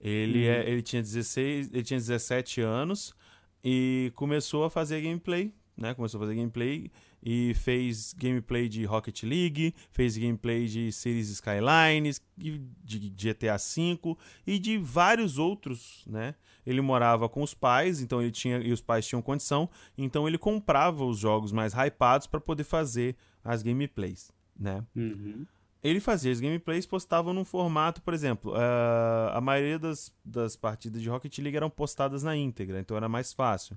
Ele, 0.00 0.46
uhum. 0.46 0.54
é, 0.54 0.68
ele, 0.68 0.82
tinha 0.82 1.00
16, 1.00 1.70
ele 1.72 1.82
tinha 1.82 1.98
17 1.98 2.60
anos 2.60 3.14
e 3.62 4.10
começou 4.16 4.64
a 4.64 4.70
fazer 4.70 5.00
gameplay, 5.00 5.54
né? 5.76 5.94
Começou 5.94 6.18
a 6.18 6.24
fazer 6.24 6.34
gameplay 6.34 6.90
e 7.22 7.54
fez 7.54 8.12
gameplay 8.12 8.68
de 8.68 8.84
Rocket 8.84 9.22
League, 9.22 9.74
fez 9.92 10.16
gameplay 10.16 10.66
de 10.66 10.90
Cities 10.90 11.28
Skylines, 11.28 12.20
de 12.36 13.10
GTA 13.10 13.56
V 13.56 14.16
e 14.44 14.58
de 14.58 14.76
vários 14.76 15.38
outros, 15.38 16.04
né? 16.06 16.34
Ele 16.66 16.80
morava 16.80 17.28
com 17.28 17.42
os 17.42 17.54
pais, 17.54 18.00
então 18.00 18.20
ele 18.20 18.32
tinha 18.32 18.58
e 18.58 18.72
os 18.72 18.80
pais 18.80 19.06
tinham 19.06 19.22
condição, 19.22 19.70
então 19.96 20.26
ele 20.26 20.38
comprava 20.38 21.04
os 21.04 21.18
jogos 21.18 21.52
mais 21.52 21.72
hypados 21.74 22.26
para 22.26 22.40
poder 22.40 22.64
fazer 22.64 23.16
as 23.44 23.62
gameplays, 23.62 24.32
né? 24.58 24.84
Uhum. 24.94 25.46
Ele 25.82 25.98
fazia 25.98 26.30
as 26.30 26.38
gameplays, 26.38 26.86
postava 26.86 27.32
num 27.32 27.44
formato, 27.44 28.00
por 28.02 28.14
exemplo, 28.14 28.52
uh, 28.52 29.30
a 29.32 29.40
maioria 29.40 29.78
das, 29.78 30.14
das 30.24 30.54
partidas 30.54 31.02
de 31.02 31.08
Rocket 31.08 31.36
League 31.38 31.56
eram 31.56 31.68
postadas 31.68 32.22
na 32.22 32.36
íntegra, 32.36 32.78
então 32.78 32.96
era 32.96 33.08
mais 33.08 33.32
fácil. 33.32 33.76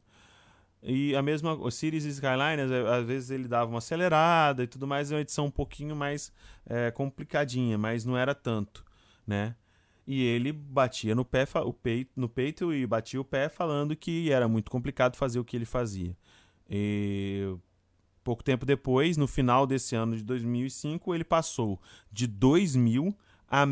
E 0.84 1.16
a 1.16 1.22
mesma, 1.24 1.54
o 1.54 1.72
Cities 1.72 2.06
Skylines, 2.06 2.72
às 2.72 3.06
vezes 3.06 3.32
ele 3.32 3.48
dava 3.48 3.72
uma 3.72 3.80
acelerada 3.80 4.64
e 4.64 4.68
tudo 4.68 4.86
mais, 4.86 5.12
é 5.12 5.16
uma 5.16 5.22
edição 5.22 5.48
um 5.48 5.52
pouquinho 5.52 5.96
mais 5.96 6.32
é, 6.68 6.92
complicadinha, 6.92 7.76
mas 7.76 8.06
não 8.06 8.16
era 8.16 8.36
tanto, 8.36 8.86
né? 9.26 9.56
E 10.06 10.24
ele 10.24 10.52
batia 10.52 11.16
no 11.16 11.26
pé, 11.26 11.48
o 11.66 11.74
peito, 11.74 12.12
no 12.16 12.30
peito 12.30 12.72
e 12.72 12.86
batia 12.86 13.20
o 13.20 13.26
pé 13.26 13.50
falando 13.50 13.96
que 13.96 14.32
era 14.32 14.48
muito 14.48 14.70
complicado 14.70 15.16
fazer 15.16 15.40
o 15.40 15.44
que 15.44 15.58
ele 15.58 15.66
fazia. 15.66 16.16
E 16.70 17.58
pouco 18.26 18.44
tempo 18.44 18.66
depois, 18.66 19.16
no 19.16 19.28
final 19.28 19.66
desse 19.66 19.96
ano 19.96 20.18
de 20.18 20.24
2005, 20.24 21.16
ele 21.16 21.24
passou 21.24 21.82
de 22.12 22.28
2 22.28 22.76
mil 22.76 23.16
a, 23.48 23.64
a 23.64 23.66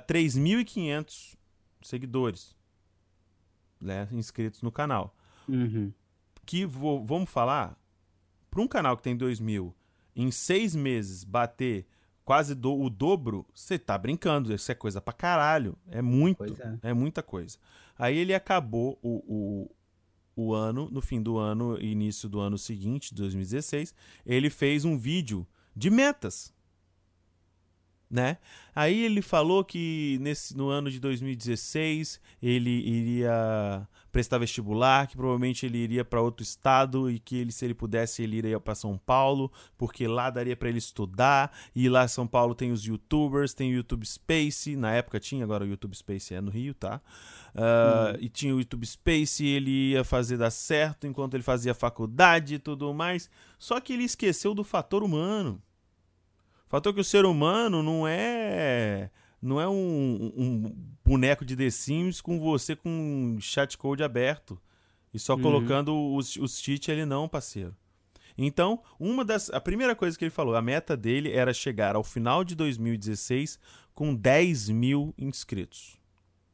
3.500 0.00 1.36
seguidores 1.82 2.56
né, 3.78 4.08
inscritos 4.10 4.62
no 4.62 4.72
canal. 4.72 5.14
Uhum 5.46 5.92
que 6.48 6.64
vou, 6.64 7.04
vamos 7.04 7.28
falar, 7.28 7.78
para 8.50 8.62
um 8.62 8.66
canal 8.66 8.96
que 8.96 9.02
tem 9.02 9.14
2 9.14 9.38
mil 9.38 9.76
em 10.16 10.30
seis 10.30 10.74
meses 10.74 11.22
bater 11.22 11.86
quase 12.24 12.54
do, 12.54 12.74
o 12.74 12.88
dobro, 12.88 13.44
você 13.54 13.78
tá 13.78 13.98
brincando. 13.98 14.54
Isso 14.54 14.72
é 14.72 14.74
coisa 14.74 14.98
pra 14.98 15.12
caralho. 15.12 15.76
É 15.90 16.00
muito. 16.00 16.42
É. 16.42 16.88
é. 16.88 16.94
muita 16.94 17.22
coisa. 17.22 17.58
Aí 17.98 18.16
ele 18.16 18.32
acabou 18.32 18.98
o, 19.02 19.70
o, 20.38 20.54
ano, 20.54 20.88
no 20.90 21.00
fim 21.00 21.20
do 21.20 21.38
ano, 21.38 21.80
início 21.80 22.28
do 22.28 22.40
ano 22.40 22.56
seguinte, 22.56 23.14
2016, 23.14 23.94
ele 24.24 24.48
fez 24.50 24.84
um 24.84 24.96
vídeo 24.96 25.46
de 25.74 25.90
metas 25.90 26.52
né? 28.10 28.38
Aí 28.74 29.04
ele 29.04 29.20
falou 29.20 29.64
que 29.64 30.18
nesse, 30.20 30.56
no 30.56 30.68
ano 30.68 30.90
de 30.90 30.98
2016 30.98 32.20
ele 32.42 32.70
iria 32.70 33.86
prestar 34.10 34.38
vestibular, 34.38 35.06
que 35.06 35.16
provavelmente 35.16 35.66
ele 35.66 35.78
iria 35.78 36.04
para 36.04 36.20
outro 36.20 36.42
estado 36.42 37.10
e 37.10 37.18
que 37.18 37.36
ele, 37.36 37.52
se 37.52 37.64
ele 37.64 37.74
pudesse, 37.74 38.22
ele 38.22 38.36
iria 38.36 38.58
para 38.58 38.74
São 38.74 38.96
Paulo, 38.96 39.52
porque 39.76 40.06
lá 40.06 40.30
daria 40.30 40.56
para 40.56 40.68
ele 40.68 40.78
estudar. 40.78 41.56
E 41.74 41.88
lá 41.88 42.04
em 42.04 42.08
São 42.08 42.26
Paulo 42.26 42.54
tem 42.54 42.72
os 42.72 42.84
YouTubers, 42.84 43.54
tem 43.54 43.72
o 43.72 43.76
YouTube 43.76 44.06
Space, 44.06 44.76
na 44.76 44.92
época 44.92 45.20
tinha, 45.20 45.44
agora 45.44 45.64
o 45.64 45.68
YouTube 45.68 45.96
Space 45.96 46.34
é 46.34 46.40
no 46.40 46.50
Rio, 46.50 46.74
tá? 46.74 47.00
Uh, 47.54 48.14
hum. 48.14 48.18
E 48.20 48.28
tinha 48.28 48.54
o 48.54 48.58
YouTube 48.58 48.86
Space, 48.86 49.44
ele 49.44 49.90
ia 49.90 50.04
fazer 50.04 50.36
dar 50.36 50.50
certo 50.50 51.06
enquanto 51.06 51.34
ele 51.34 51.42
fazia 51.42 51.74
faculdade 51.74 52.54
e 52.54 52.58
tudo 52.58 52.92
mais. 52.94 53.30
Só 53.58 53.80
que 53.80 53.92
ele 53.92 54.04
esqueceu 54.04 54.54
do 54.54 54.64
fator 54.64 55.02
humano. 55.02 55.62
Fator 56.68 56.92
que 56.92 57.00
o 57.00 57.04
ser 57.04 57.24
humano 57.24 57.82
não 57.82 58.06
é 58.06 59.10
não 59.40 59.60
é 59.60 59.68
um, 59.68 60.32
um 60.36 60.76
boneco 61.04 61.44
de 61.44 61.56
The 61.56 61.70
Sims 61.70 62.20
com 62.20 62.38
você 62.38 62.74
com 62.74 62.88
um 62.88 63.40
chat 63.40 63.78
code 63.78 64.02
aberto 64.02 64.60
e 65.12 65.18
só 65.18 65.34
uhum. 65.34 65.42
colocando 65.42 66.14
os, 66.14 66.36
os 66.36 66.60
cheats 66.60 66.88
ele 66.88 67.04
não, 67.04 67.28
parceiro. 67.28 67.74
Então, 68.36 68.82
uma 69.00 69.24
das 69.24 69.50
a 69.50 69.60
primeira 69.60 69.96
coisa 69.96 70.16
que 70.16 70.24
ele 70.24 70.30
falou, 70.30 70.54
a 70.54 70.62
meta 70.62 70.96
dele 70.96 71.32
era 71.32 71.52
chegar 71.52 71.96
ao 71.96 72.04
final 72.04 72.44
de 72.44 72.54
2016 72.54 73.58
com 73.92 74.14
10 74.14 74.68
mil 74.68 75.12
inscritos. 75.18 75.98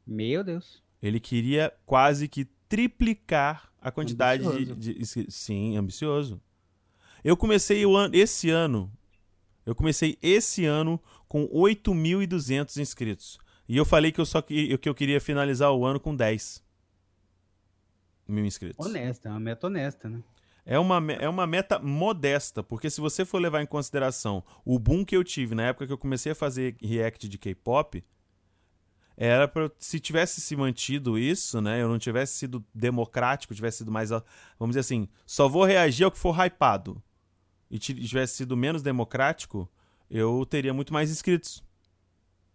Meu 0.05 0.43
Deus. 0.43 0.83
Ele 1.01 1.19
queria 1.19 1.71
quase 1.85 2.27
que 2.27 2.45
triplicar 2.67 3.71
a 3.79 3.91
quantidade 3.91 4.65
de, 4.75 4.95
de, 4.95 5.31
Sim, 5.31 5.77
ambicioso. 5.77 6.41
Eu 7.23 7.37
comecei 7.37 7.85
o 7.85 7.95
ano, 7.95 8.15
esse 8.15 8.49
ano 8.49 8.91
eu 9.65 9.73
comecei 9.73 10.17
esse 10.21 10.65
ano 10.65 11.01
com 11.27 11.47
8.200 11.47 12.77
inscritos. 12.77 13.39
E 13.67 13.75
eu 13.75 13.85
falei 13.85 14.11
que 14.11 14.21
eu 14.21 14.25
só 14.25 14.41
que, 14.41 14.77
que 14.77 14.87
eu 14.87 14.93
queria 14.93 15.19
finalizar 15.19 15.71
o 15.71 15.85
ano 15.85 15.99
com 15.99 16.15
10 16.15 16.63
mil 18.27 18.45
inscritos. 18.45 18.85
Honesta, 18.85 19.29
é 19.29 19.31
uma 19.31 19.39
meta 19.39 19.67
honesta, 19.67 20.09
né? 20.09 20.21
É 20.65 20.79
uma, 20.79 20.97
é 21.13 21.29
uma 21.29 21.45
meta 21.45 21.77
modesta, 21.77 22.63
porque 22.63 22.89
se 22.89 22.99
você 22.99 23.23
for 23.23 23.39
levar 23.39 23.61
em 23.61 23.67
consideração 23.67 24.43
o 24.63 24.79
boom 24.79 25.05
que 25.05 25.15
eu 25.15 25.23
tive 25.23 25.53
na 25.53 25.67
época 25.67 25.85
que 25.85 25.93
eu 25.93 25.97
comecei 25.97 26.31
a 26.31 26.35
fazer 26.35 26.75
react 26.81 27.29
de 27.29 27.37
K-pop, 27.37 28.03
era 29.15 29.47
para 29.47 29.71
se 29.77 29.99
tivesse 29.99 30.41
se 30.41 30.55
mantido 30.55 31.19
isso, 31.19 31.61
né? 31.61 31.81
Eu 31.81 31.87
não 31.87 31.99
tivesse 31.99 32.33
sido 32.33 32.65
democrático, 32.73 33.53
tivesse 33.53 33.79
sido 33.79 33.91
mais, 33.91 34.09
vamos 34.09 34.75
dizer 34.75 34.79
assim, 34.79 35.07
só 35.25 35.47
vou 35.47 35.63
reagir 35.63 36.03
ao 36.03 36.11
que 36.11 36.17
for 36.17 36.35
hypado 36.35 37.01
e 37.69 37.79
tivesse 37.79 38.37
sido 38.37 38.55
menos 38.55 38.81
democrático, 38.81 39.69
eu 40.09 40.45
teria 40.45 40.73
muito 40.73 40.93
mais 40.93 41.09
inscritos. 41.09 41.63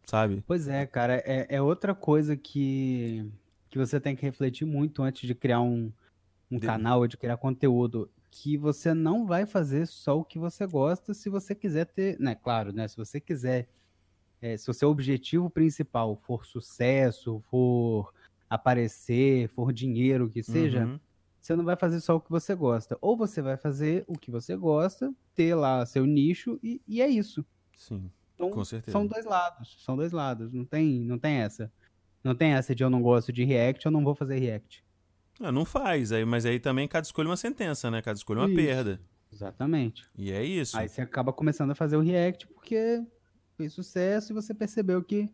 Sabe? 0.04 0.42
Pois 0.46 0.68
é, 0.68 0.86
cara. 0.86 1.22
É, 1.24 1.46
é 1.48 1.62
outra 1.62 1.94
coisa 1.94 2.36
que, 2.36 3.30
que 3.68 3.78
você 3.78 4.00
tem 4.00 4.16
que 4.16 4.22
refletir 4.22 4.64
muito 4.64 5.02
antes 5.02 5.26
de 5.26 5.34
criar 5.34 5.60
um, 5.60 5.92
um 6.50 6.58
de... 6.58 6.66
canal, 6.66 7.06
de 7.06 7.16
criar 7.16 7.36
conteúdo. 7.36 8.10
Que 8.30 8.56
você 8.56 8.94
não 8.94 9.26
vai 9.26 9.44
fazer 9.44 9.86
só 9.86 10.18
o 10.18 10.24
que 10.24 10.38
você 10.38 10.66
gosta 10.66 11.12
se 11.12 11.28
você 11.28 11.54
quiser 11.54 11.86
ter. 11.86 12.18
Né, 12.18 12.34
claro, 12.34 12.72
né? 12.72 12.86
Se 12.88 12.96
você 12.96 13.20
quiser. 13.20 13.68
É, 14.42 14.56
se 14.56 14.70
o 14.70 14.74
seu 14.74 14.88
objetivo 14.88 15.50
principal 15.50 16.16
for 16.16 16.46
sucesso, 16.46 17.42
for 17.50 18.10
aparecer, 18.48 19.48
for 19.48 19.70
dinheiro, 19.70 20.30
que 20.30 20.42
seja, 20.42 20.86
uhum 20.86 20.98
você 21.40 21.56
não 21.56 21.64
vai 21.64 21.76
fazer 21.76 22.00
só 22.00 22.16
o 22.16 22.20
que 22.20 22.30
você 22.30 22.54
gosta. 22.54 22.98
Ou 23.00 23.16
você 23.16 23.40
vai 23.40 23.56
fazer 23.56 24.04
o 24.06 24.18
que 24.18 24.30
você 24.30 24.56
gosta, 24.56 25.12
ter 25.34 25.54
lá 25.54 25.84
seu 25.86 26.04
nicho 26.04 26.58
e, 26.62 26.80
e 26.86 27.00
é 27.00 27.08
isso. 27.08 27.44
Sim. 27.74 28.10
Então, 28.34 28.50
com 28.50 28.64
certeza. 28.64 28.92
São 28.92 29.06
dois 29.06 29.24
lados. 29.24 29.76
São 29.80 29.96
dois 29.96 30.12
lados. 30.12 30.52
Não 30.52 30.64
tem, 30.64 31.00
não 31.00 31.18
tem 31.18 31.36
essa. 31.36 31.72
Não 32.22 32.34
tem 32.34 32.52
essa 32.52 32.74
de 32.74 32.82
eu 32.82 32.90
não 32.90 33.02
gosto 33.02 33.32
de 33.32 33.44
React, 33.44 33.86
eu 33.86 33.92
não 33.92 34.04
vou 34.04 34.14
fazer 34.14 34.38
React. 34.38 34.84
Ah, 35.40 35.50
não 35.50 35.64
faz. 35.64 36.12
Aí, 36.12 36.24
mas 36.24 36.44
aí 36.44 36.60
também 36.60 36.86
cada 36.86 37.04
escolha 37.04 37.26
é 37.26 37.30
uma 37.30 37.36
sentença, 37.36 37.90
né? 37.90 38.02
Cada 38.02 38.16
escolha 38.16 38.38
é 38.38 38.42
uma 38.42 38.48
isso. 38.48 38.56
perda. 38.56 39.00
Exatamente. 39.32 40.04
E 40.16 40.30
é 40.30 40.44
isso. 40.44 40.76
Aí 40.76 40.88
você 40.88 41.00
acaba 41.00 41.32
começando 41.32 41.70
a 41.70 41.74
fazer 41.74 41.96
o 41.96 42.00
React 42.00 42.46
porque 42.48 43.02
fez 43.56 43.72
sucesso 43.72 44.32
e 44.32 44.34
você 44.34 44.52
percebeu 44.52 45.02
que 45.02 45.32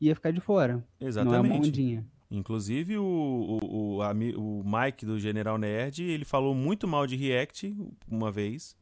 ia 0.00 0.14
ficar 0.14 0.30
de 0.30 0.40
fora. 0.40 0.82
Exatamente. 1.00 1.42
Não 1.42 1.44
é 1.44 1.56
uma 1.56 1.66
ondinha. 1.66 2.06
Inclusive, 2.34 2.96
o, 2.96 3.04
o, 3.04 3.98
o, 3.98 4.00
o, 4.00 4.64
Mike 4.64 5.04
do 5.04 5.20
General 5.20 5.58
Nerd, 5.58 6.02
ele 6.02 6.24
falou 6.24 6.54
muito 6.54 6.88
mal 6.88 7.06
de 7.06 7.14
React 7.14 7.76
uma 8.08 8.32
vez. 8.32 8.74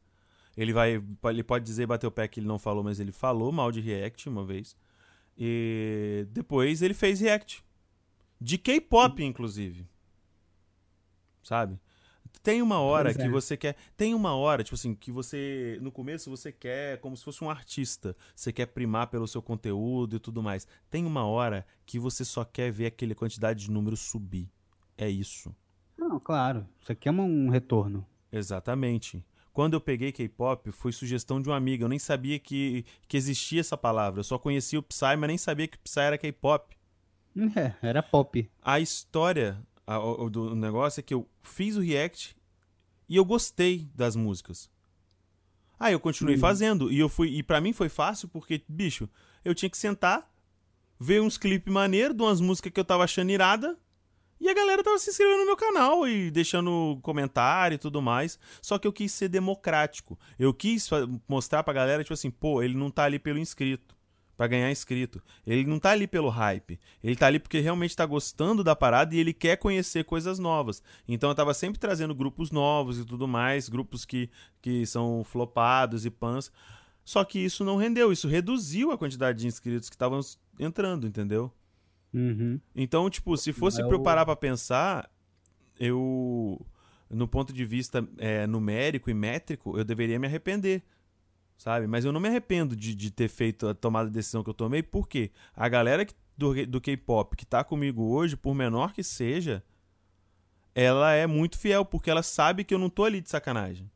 Ele 0.55 0.71
vai. 0.71 1.03
Ele 1.25 1.43
pode 1.43 1.65
dizer 1.65 1.85
bater 1.85 2.07
o 2.07 2.11
pé 2.11 2.29
que 2.29 2.39
ele 2.39 2.47
não 2.47 2.57
falou, 2.57 2.81
mas 2.81 2.97
ele 3.01 3.11
falou 3.11 3.51
mal 3.51 3.69
de 3.69 3.81
React 3.81 4.29
uma 4.29 4.45
vez. 4.45 4.73
E 5.37 6.25
depois 6.31 6.81
ele 6.81 6.93
fez 6.93 7.19
React. 7.19 7.61
De 8.39 8.57
K-pop, 8.57 9.21
inclusive. 9.21 9.85
Sabe? 11.43 11.77
Tem 12.43 12.61
uma 12.61 12.79
hora 12.79 13.13
que 13.13 13.21
é. 13.21 13.29
você 13.29 13.55
quer. 13.55 13.75
Tem 13.95 14.15
uma 14.15 14.35
hora, 14.35 14.63
tipo 14.63 14.75
assim, 14.75 14.95
que 14.95 15.11
você. 15.11 15.77
No 15.81 15.91
começo 15.91 16.29
você 16.29 16.51
quer 16.51 16.99
como 16.99 17.15
se 17.15 17.23
fosse 17.23 17.43
um 17.43 17.49
artista. 17.49 18.15
Você 18.35 18.51
quer 18.51 18.65
primar 18.67 19.07
pelo 19.07 19.27
seu 19.27 19.41
conteúdo 19.41 20.15
e 20.15 20.19
tudo 20.19 20.41
mais. 20.41 20.67
Tem 20.89 21.05
uma 21.05 21.25
hora 21.25 21.65
que 21.85 21.99
você 21.99 22.25
só 22.25 22.43
quer 22.43 22.71
ver 22.71 22.87
aquela 22.87 23.13
quantidade 23.13 23.65
de 23.65 23.71
números 23.71 23.99
subir. 23.99 24.49
É 24.97 25.09
isso. 25.09 25.55
Não, 25.97 26.19
claro. 26.19 26.67
Você 26.79 26.95
quer 26.95 27.11
um 27.11 27.49
retorno. 27.49 28.05
Exatamente. 28.31 29.23
Quando 29.53 29.73
eu 29.73 29.81
peguei 29.81 30.11
K-pop, 30.11 30.71
foi 30.71 30.91
sugestão 30.91 31.41
de 31.41 31.49
um 31.49 31.53
amigo. 31.53 31.83
Eu 31.83 31.89
nem 31.89 31.99
sabia 31.99 32.39
que, 32.39 32.85
que 33.07 33.17
existia 33.17 33.59
essa 33.59 33.77
palavra. 33.77 34.21
Eu 34.21 34.23
só 34.23 34.39
conhecia 34.39 34.79
o 34.79 34.83
Psy, 34.83 35.15
mas 35.17 35.27
nem 35.27 35.37
sabia 35.37 35.67
que 35.67 35.77
o 35.77 35.81
Psy 35.81 35.99
era 35.99 36.17
K-pop. 36.17 36.75
É, 37.55 37.73
era 37.81 38.01
pop. 38.01 38.49
A 38.61 38.79
história 38.79 39.61
a, 39.91 39.99
o, 39.99 40.29
do 40.29 40.55
negócio 40.55 40.99
é 40.99 41.03
que 41.03 41.13
eu 41.13 41.27
fiz 41.41 41.75
o 41.75 41.81
react 41.81 42.35
e 43.09 43.15
eu 43.17 43.25
gostei 43.25 43.89
das 43.93 44.15
músicas. 44.15 44.69
Aí 45.79 45.93
eu 45.93 45.99
continuei 45.99 46.35
uhum. 46.35 46.41
fazendo 46.41 46.91
e 46.91 46.99
eu 46.99 47.09
fui 47.09 47.29
e 47.29 47.43
para 47.43 47.59
mim 47.59 47.73
foi 47.73 47.89
fácil 47.89 48.27
porque 48.27 48.63
bicho, 48.67 49.09
eu 49.43 49.53
tinha 49.53 49.69
que 49.69 49.77
sentar, 49.77 50.31
ver 50.99 51.21
uns 51.21 51.37
clipes 51.37 51.73
maneiros 51.73 52.15
de 52.15 52.23
umas 52.23 52.39
músicas 52.39 52.71
que 52.71 52.79
eu 52.79 52.85
tava 52.85 53.03
achando 53.03 53.31
irada. 53.31 53.77
E 54.39 54.49
a 54.49 54.55
galera 54.55 54.83
tava 54.83 54.97
se 54.97 55.11
inscrevendo 55.11 55.41
no 55.41 55.45
meu 55.45 55.57
canal 55.57 56.07
e 56.07 56.31
deixando 56.31 56.97
comentário 57.03 57.75
e 57.75 57.77
tudo 57.77 58.01
mais. 58.01 58.39
Só 58.59 58.79
que 58.79 58.87
eu 58.87 58.93
quis 58.93 59.11
ser 59.11 59.27
democrático. 59.29 60.17
Eu 60.39 60.51
quis 60.51 60.89
mostrar 61.27 61.61
pra 61.61 61.73
galera, 61.73 62.03
tipo 62.03 62.15
assim, 62.15 62.31
pô, 62.31 62.63
ele 62.63 62.75
não 62.75 62.89
tá 62.89 63.03
ali 63.03 63.19
pelo 63.19 63.37
inscrito 63.37 63.95
para 64.35 64.47
ganhar 64.47 64.71
inscrito. 64.71 65.21
Ele 65.45 65.65
não 65.65 65.79
tá 65.79 65.91
ali 65.91 66.07
pelo 66.07 66.29
hype. 66.29 66.79
Ele 67.03 67.15
tá 67.15 67.27
ali 67.27 67.39
porque 67.39 67.59
realmente 67.59 67.95
tá 67.95 68.05
gostando 68.05 68.63
da 68.63 68.75
parada 68.75 69.15
e 69.15 69.19
ele 69.19 69.33
quer 69.33 69.57
conhecer 69.57 70.03
coisas 70.03 70.39
novas. 70.39 70.81
Então 71.07 71.29
eu 71.29 71.35
tava 71.35 71.53
sempre 71.53 71.79
trazendo 71.79 72.15
grupos 72.15 72.51
novos 72.51 72.99
e 72.99 73.05
tudo 73.05 73.27
mais, 73.27 73.69
grupos 73.69 74.05
que, 74.05 74.29
que 74.61 74.85
são 74.85 75.23
flopados 75.23 76.05
e 76.05 76.09
pans. 76.09 76.51
Só 77.03 77.23
que 77.23 77.39
isso 77.39 77.63
não 77.63 77.77
rendeu, 77.77 78.11
isso 78.11 78.27
reduziu 78.27 78.91
a 78.91 78.97
quantidade 78.97 79.39
de 79.39 79.47
inscritos 79.47 79.89
que 79.89 79.95
estavam 79.95 80.19
entrando, 80.59 81.07
entendeu? 81.07 81.51
Uhum. 82.13 82.59
Então, 82.75 83.09
tipo, 83.09 83.35
se 83.37 83.51
fosse 83.53 83.81
é 83.81 83.85
pra 83.85 83.95
eu 83.95 84.01
parar 84.01 84.25
pra 84.25 84.35
pensar, 84.35 85.09
eu, 85.79 86.63
no 87.09 87.27
ponto 87.27 87.51
de 87.51 87.65
vista 87.65 88.07
é, 88.17 88.45
numérico 88.45 89.09
e 89.09 89.13
métrico, 89.13 89.77
eu 89.77 89.83
deveria 89.83 90.19
me 90.19 90.27
arrepender 90.27 90.83
sabe? 91.61 91.85
Mas 91.85 92.03
eu 92.03 92.11
não 92.11 92.19
me 92.19 92.27
arrependo 92.27 92.75
de, 92.75 92.95
de 92.95 93.11
ter 93.11 93.27
feito 93.27 93.67
a 93.67 93.75
tomada 93.75 94.09
de 94.09 94.15
decisão 94.15 94.43
que 94.43 94.49
eu 94.49 94.53
tomei, 94.53 94.81
porque 94.81 95.29
a 95.55 95.69
galera 95.69 96.03
que, 96.03 96.15
do, 96.35 96.65
do 96.65 96.81
K-pop 96.81 97.37
que 97.37 97.45
tá 97.45 97.63
comigo 97.63 98.03
hoje, 98.03 98.35
por 98.35 98.55
menor 98.55 98.93
que 98.93 99.03
seja, 99.03 99.63
ela 100.73 101.13
é 101.13 101.27
muito 101.27 101.59
fiel, 101.59 101.85
porque 101.85 102.09
ela 102.09 102.23
sabe 102.23 102.63
que 102.63 102.73
eu 102.73 102.79
não 102.79 102.89
tô 102.89 103.03
ali 103.03 103.21
de 103.21 103.29
sacanagem. 103.29 103.91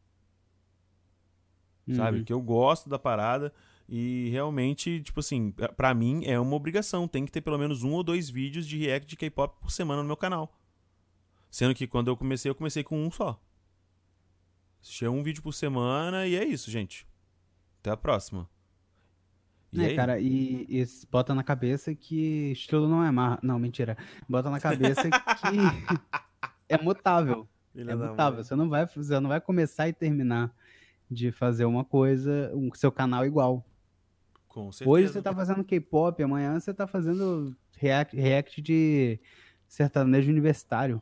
Uhum. 1.88 1.96
Sabe? 1.96 2.24
Que 2.24 2.32
eu 2.32 2.40
gosto 2.40 2.88
da 2.88 3.00
parada 3.00 3.52
e 3.90 4.30
realmente, 4.30 5.02
tipo 5.02 5.20
assim, 5.20 5.52
para 5.76 5.92
mim 5.96 6.24
é 6.24 6.40
uma 6.40 6.56
obrigação. 6.56 7.08
Tem 7.08 7.26
que 7.26 7.32
ter 7.32 7.42
pelo 7.42 7.58
menos 7.58 7.82
um 7.82 7.94
ou 7.94 8.04
dois 8.04 8.30
vídeos 8.30 8.68
de 8.68 8.78
react 8.78 9.10
de 9.10 9.16
K-pop 9.16 9.60
por 9.60 9.72
semana 9.72 10.04
no 10.04 10.08
meu 10.08 10.18
canal. 10.18 10.56
Sendo 11.50 11.74
que 11.74 11.88
quando 11.88 12.10
eu 12.10 12.18
comecei, 12.18 12.48
eu 12.48 12.56
comecei 12.56 12.84
com 12.84 13.04
um 13.04 13.10
só. 13.10 13.42
Assistia 14.84 15.10
um 15.10 15.24
vídeo 15.24 15.42
por 15.42 15.52
semana 15.52 16.28
e 16.28 16.36
é 16.36 16.46
isso, 16.46 16.70
gente. 16.70 17.08
Até 17.86 17.92
a 17.92 17.98
próxima. 17.98 18.50
E 19.72 19.80
é, 19.80 19.86
aí? 19.90 19.96
cara, 19.96 20.20
e, 20.20 20.66
e, 20.68 20.84
bota 21.12 21.36
na 21.36 21.44
cabeça 21.44 21.94
que 21.94 22.52
estilo 22.52 22.90
não 22.90 23.04
é 23.04 23.12
mar... 23.12 23.38
Não, 23.44 23.60
mentira. 23.60 23.96
Bota 24.28 24.50
na 24.50 24.60
cabeça 24.60 25.04
que 25.04 25.10
é 26.68 26.82
mutável. 26.82 27.48
Filha 27.72 27.92
é 27.92 27.96
mutável. 27.96 28.44
Você 28.44 28.56
não, 28.56 28.68
vai, 28.70 28.88
você 28.88 29.20
não 29.20 29.30
vai 29.30 29.40
começar 29.40 29.88
e 29.88 29.94
terminar 29.94 30.52
de 31.12 31.32
fazer 31.32 31.66
uma 31.66 31.86
coisa, 31.86 32.52
um 32.56 32.74
seu 32.74 32.92
canal 32.92 33.24
igual. 33.24 33.64
Com 34.48 34.72
certeza. 34.72 34.90
Hoje 34.90 35.10
você 35.10 35.22
tá 35.22 35.36
fazendo 35.36 35.64
K-pop, 35.64 36.24
amanhã 36.24 36.60
você 36.60 36.74
tá 36.74 36.88
fazendo 36.88 37.56
react, 37.78 38.16
react 38.16 38.64
de 38.64 39.20
sertanejo 39.68 40.32
universitário, 40.32 41.00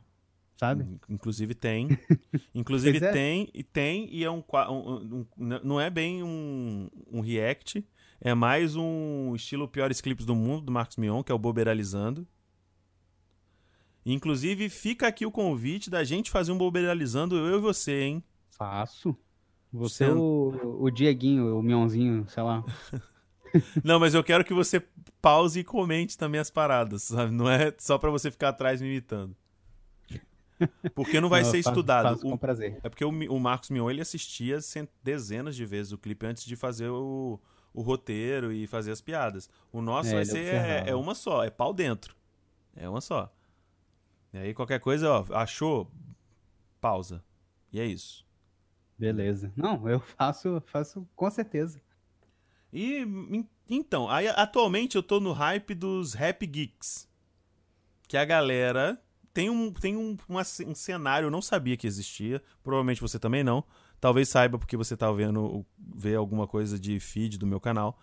sabe? 0.56 0.84
In- 0.84 0.98
Inclusive 1.14 1.54
tem. 1.54 1.88
Inclusive 2.54 2.98
é. 3.04 3.12
tem, 3.12 3.48
e 3.54 3.62
tem, 3.62 4.08
e 4.14 4.24
é 4.24 4.30
um, 4.30 4.42
um- 4.70 5.26
um- 5.38 5.58
Não 5.62 5.80
é 5.80 5.88
bem 5.90 6.22
um, 6.22 6.88
um 7.10 7.20
react, 7.20 7.84
é 8.20 8.34
mais 8.34 8.76
um 8.76 9.34
estilo 9.34 9.68
Piores 9.68 10.00
Clipes 10.00 10.24
do 10.26 10.34
Mundo, 10.34 10.66
do 10.66 10.72
Marcos 10.72 10.96
Mion, 10.96 11.22
que 11.22 11.30
é 11.32 11.34
o 11.34 11.38
Boberalizando. 11.38 12.26
Inclusive, 14.06 14.68
fica 14.68 15.06
aqui 15.08 15.24
o 15.24 15.30
convite 15.30 15.88
da 15.88 16.04
gente 16.04 16.30
fazer 16.30 16.52
um 16.52 16.58
Boberalizando, 16.58 17.36
eu 17.36 17.56
e 17.56 17.60
você, 17.60 18.02
hein? 18.02 18.24
Faço. 18.50 19.16
Você, 19.72 20.06
Você- 20.06 20.12
o, 20.12 20.82
o 20.84 20.90
Dieguinho, 20.90 21.58
o 21.58 21.62
Mionzinho, 21.62 22.26
sei 22.28 22.42
lá. 22.42 22.62
Não, 23.84 23.98
mas 24.00 24.14
eu 24.14 24.22
quero 24.24 24.44
que 24.44 24.52
você 24.52 24.82
pause 25.22 25.60
e 25.60 25.64
comente 25.64 26.18
também 26.18 26.40
as 26.40 26.50
paradas, 26.50 27.04
sabe? 27.04 27.32
Não 27.32 27.48
é 27.48 27.72
só 27.78 27.96
pra 27.98 28.10
você 28.10 28.30
ficar 28.30 28.48
atrás 28.50 28.80
me 28.82 28.88
imitando. 28.88 29.34
Porque 30.94 31.20
não 31.20 31.28
vai 31.28 31.42
Não, 31.42 31.50
ser 31.50 31.58
faço- 31.62 31.70
estudado. 31.70 32.08
faço 32.10 32.26
O- 32.26 32.30
com 32.30 32.36
prazer. 32.38 32.78
É 32.82 32.88
porque 32.88 33.04
o, 33.04 33.08
o 33.10 33.40
Marcos 33.40 33.70
Mion 33.70 33.90
ele 33.90 34.00
assistia 34.00 34.60
cent- 34.60 34.88
dezenas 35.02 35.56
de 35.56 35.66
vezes 35.66 35.92
o 35.92 35.98
clipe 35.98 36.24
antes 36.26 36.44
de 36.44 36.54
fazer 36.56 36.88
o, 36.88 37.40
o 37.72 37.82
roteiro 37.82 38.52
e 38.52 38.66
fazer 38.66 38.92
as 38.92 39.00
piadas. 39.00 39.48
O 39.72 39.80
nosso 39.82 40.10
É, 40.10 40.12
vai 40.12 40.20
ele 40.22 40.30
ser 40.30 40.44
é, 40.54 40.84
é 40.90 40.94
uma 40.94 41.14
só, 41.14 41.42
é 41.44 41.50
pau 41.50 41.72
dentro. 41.74 42.14
É 42.76 42.88
uma 42.88 43.00
só. 43.00 43.32
E 44.32 44.38
aí 44.38 44.54
qualquer 44.54 44.80
coisa, 44.80 45.10
ó, 45.10 45.24
achou? 45.34 45.90
Pausa. 46.80 47.22
E 47.72 47.80
é 47.80 47.84
isso. 47.86 48.24
Beleza. 48.98 49.52
Não, 49.56 49.88
eu 49.88 49.98
faço, 50.00 50.62
faço 50.66 51.06
com 51.16 51.28
certeza. 51.30 51.80
E 52.72 53.04
então, 53.68 54.08
aí, 54.10 54.28
atualmente 54.28 54.94
eu 54.96 55.02
tô 55.02 55.18
no 55.20 55.32
hype 55.32 55.74
dos 55.74 56.12
rap 56.14 56.46
geeks. 56.46 57.08
Que 58.06 58.16
a 58.16 58.24
galera 58.24 59.00
tem 59.34 59.50
um, 59.50 59.72
tem 59.72 59.96
um, 59.96 60.16
um 60.66 60.74
cenário, 60.74 61.26
eu 61.26 61.30
não 61.30 61.42
sabia 61.42 61.76
que 61.76 61.86
existia. 61.86 62.40
Provavelmente 62.62 63.00
você 63.00 63.18
também 63.18 63.42
não. 63.42 63.64
Talvez 64.00 64.28
saiba 64.28 64.58
porque 64.58 64.76
você 64.76 64.96
tá 64.96 65.10
vendo 65.10 65.66
ver 65.78 66.14
alguma 66.14 66.46
coisa 66.46 66.78
de 66.78 67.00
feed 67.00 67.36
do 67.36 67.46
meu 67.46 67.60
canal. 67.60 67.98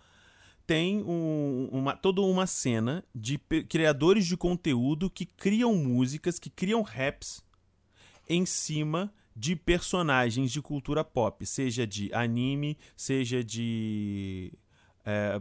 Tem 0.66 1.02
um- 1.02 1.68
uma, 1.72 1.96
toda 1.96 2.20
uma 2.20 2.46
cena 2.46 3.02
de 3.14 3.38
criadores 3.68 4.26
de 4.26 4.36
conteúdo 4.36 5.08
que 5.10 5.24
criam 5.24 5.74
músicas, 5.74 6.38
que 6.38 6.50
criam 6.50 6.82
raps 6.82 7.42
em 8.28 8.44
cima 8.46 9.12
de 9.34 9.56
personagens 9.56 10.52
de 10.52 10.60
cultura 10.60 11.02
pop, 11.02 11.44
seja 11.46 11.86
de 11.86 12.12
anime, 12.12 12.76
seja 12.96 13.42
de 13.42 14.52
é, 15.04 15.40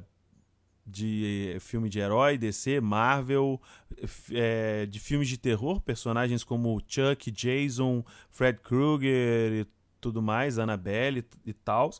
de 0.86 1.57
filme 1.59 1.89
de 1.89 1.99
herói, 1.99 2.38
DC, 2.38 2.82
Marvel, 2.82 3.61
é, 4.32 4.86
de 4.86 4.99
filmes 4.99 5.27
de 5.27 5.38
terror, 5.38 5.79
personagens 5.82 6.43
como 6.43 6.82
Chuck, 6.88 7.32
Jason, 7.32 8.03
Fred 8.29 8.59
Krueger 8.59 9.61
e 9.61 9.67
tudo 9.99 10.21
mais, 10.21 10.57
Annabelle 10.57 11.19
e, 11.45 11.49
e 11.51 11.53
tal. 11.53 11.91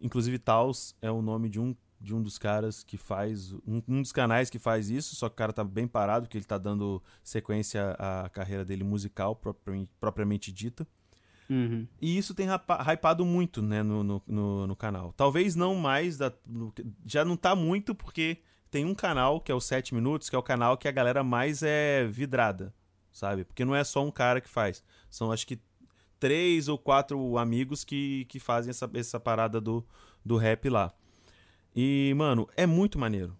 Inclusive, 0.00 0.38
Taos 0.38 0.96
é 1.02 1.10
o 1.10 1.20
nome 1.20 1.48
de 1.50 1.60
um, 1.60 1.76
de 2.00 2.14
um 2.14 2.22
dos 2.22 2.38
caras 2.38 2.82
que 2.82 2.96
faz. 2.96 3.52
Um, 3.66 3.82
um 3.86 4.02
dos 4.02 4.12
canais 4.12 4.48
que 4.48 4.58
faz 4.58 4.88
isso, 4.88 5.14
só 5.14 5.28
que 5.28 5.34
o 5.34 5.36
cara 5.36 5.52
tá 5.52 5.62
bem 5.62 5.86
parado, 5.86 6.26
porque 6.26 6.38
ele 6.38 6.44
tá 6.44 6.56
dando 6.56 7.02
sequência 7.22 7.90
à 7.98 8.28
carreira 8.30 8.64
dele 8.64 8.82
musical, 8.82 9.36
propriamente, 9.36 9.90
propriamente 10.00 10.50
dita. 10.50 10.86
Uhum. 11.50 11.84
E 12.00 12.16
isso 12.16 12.32
tem 12.32 12.46
hypado 12.92 13.24
muito, 13.24 13.60
né, 13.60 13.82
no, 13.82 14.04
no, 14.04 14.22
no, 14.26 14.66
no 14.68 14.76
canal. 14.76 15.12
Talvez 15.16 15.56
não 15.56 15.74
mais, 15.74 16.16
da, 16.16 16.32
no- 16.46 16.72
já 17.04 17.24
não 17.24 17.36
tá 17.36 17.56
muito, 17.56 17.92
porque 17.94 18.38
tem 18.70 18.84
um 18.84 18.94
canal, 18.94 19.40
que 19.40 19.50
é 19.50 19.54
o 19.54 19.60
7 19.60 19.92
Minutos, 19.92 20.30
que 20.30 20.36
é 20.36 20.38
o 20.38 20.42
canal 20.44 20.78
que 20.78 20.86
a 20.86 20.92
galera 20.92 21.24
mais 21.24 21.60
é 21.64 22.06
vidrada, 22.06 22.72
sabe? 23.12 23.42
Porque 23.44 23.64
não 23.64 23.74
é 23.74 23.82
só 23.82 24.04
um 24.06 24.12
cara 24.12 24.40
que 24.40 24.48
faz. 24.48 24.84
São, 25.10 25.32
acho 25.32 25.44
que, 25.44 25.58
três 26.20 26.68
ou 26.68 26.78
quatro 26.78 27.36
amigos 27.36 27.82
que, 27.82 28.26
que 28.26 28.38
fazem 28.38 28.70
essa, 28.70 28.88
essa 28.94 29.18
parada 29.18 29.60
do, 29.60 29.84
do 30.24 30.36
rap 30.36 30.68
lá. 30.68 30.92
E, 31.74 32.14
mano, 32.16 32.48
é 32.56 32.64
muito 32.66 32.96
maneiro. 32.98 33.36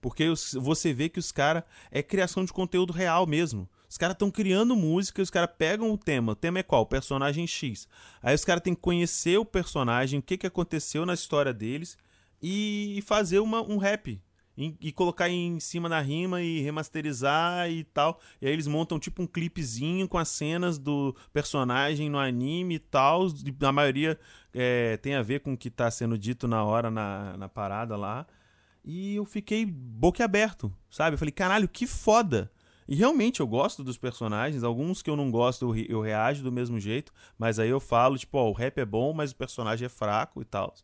Porque 0.00 0.28
os- 0.28 0.52
você 0.54 0.92
vê 0.92 1.08
que 1.08 1.18
os 1.18 1.32
caras. 1.32 1.64
É 1.90 2.02
criação 2.04 2.44
de 2.44 2.52
conteúdo 2.52 2.92
real 2.92 3.26
mesmo. 3.26 3.68
Os 3.88 3.96
caras 3.96 4.14
estão 4.14 4.30
criando 4.30 4.76
música, 4.76 5.22
os 5.22 5.30
caras 5.30 5.50
pegam 5.56 5.90
o 5.90 5.96
tema. 5.96 6.32
O 6.32 6.36
tema 6.36 6.58
é 6.58 6.62
qual? 6.62 6.84
Personagem 6.84 7.46
X. 7.46 7.88
Aí 8.22 8.34
os 8.34 8.44
caras 8.44 8.62
têm 8.62 8.74
que 8.74 8.80
conhecer 8.80 9.38
o 9.38 9.44
personagem, 9.44 10.20
o 10.20 10.22
que, 10.22 10.36
que 10.36 10.46
aconteceu 10.46 11.06
na 11.06 11.14
história 11.14 11.54
deles 11.54 11.96
e 12.42 13.02
fazer 13.06 13.38
uma, 13.38 13.62
um 13.62 13.78
rap. 13.78 14.20
E, 14.60 14.90
colocar 14.90 15.28
em 15.28 15.60
cima 15.60 15.88
da 15.88 16.00
rima 16.00 16.42
e 16.42 16.60
remasterizar 16.60 17.70
e 17.70 17.84
tal. 17.84 18.18
E 18.42 18.46
aí 18.46 18.52
eles 18.52 18.66
montam 18.66 18.98
tipo 18.98 19.22
um 19.22 19.26
clipezinho 19.26 20.08
com 20.08 20.18
as 20.18 20.28
cenas 20.30 20.80
do 20.80 21.14
personagem 21.32 22.10
no 22.10 22.18
anime 22.18 22.74
e 22.74 22.78
tal. 22.80 23.28
E 23.28 23.64
A 23.64 23.70
maioria 23.70 24.18
é, 24.52 24.96
tem 24.96 25.14
a 25.14 25.22
ver 25.22 25.40
com 25.40 25.52
o 25.52 25.56
que 25.56 25.70
tá 25.70 25.88
sendo 25.92 26.18
dito 26.18 26.48
na 26.48 26.64
hora 26.64 26.90
na, 26.90 27.36
na 27.36 27.48
parada 27.48 27.96
lá. 27.96 28.26
E 28.84 29.14
eu 29.14 29.24
fiquei 29.24 29.64
boquiaberto, 29.64 30.74
sabe? 30.90 31.14
Eu 31.14 31.18
falei, 31.18 31.30
caralho, 31.30 31.68
que 31.68 31.86
foda! 31.86 32.50
E 32.88 32.94
realmente 32.94 33.40
eu 33.40 33.46
gosto 33.46 33.84
dos 33.84 33.98
personagens, 33.98 34.64
alguns 34.64 35.02
que 35.02 35.10
eu 35.10 35.16
não 35.16 35.30
gosto 35.30 35.76
eu, 35.76 35.84
eu 35.88 36.00
reajo 36.00 36.42
do 36.42 36.50
mesmo 36.50 36.80
jeito, 36.80 37.12
mas 37.38 37.58
aí 37.58 37.68
eu 37.68 37.78
falo, 37.78 38.16
tipo, 38.16 38.38
ó, 38.38 38.48
o 38.48 38.52
rap 38.54 38.78
é 38.78 38.84
bom, 38.86 39.12
mas 39.12 39.30
o 39.30 39.36
personagem 39.36 39.84
é 39.86 39.88
fraco 39.90 40.40
e 40.40 40.44
tal. 40.44 40.74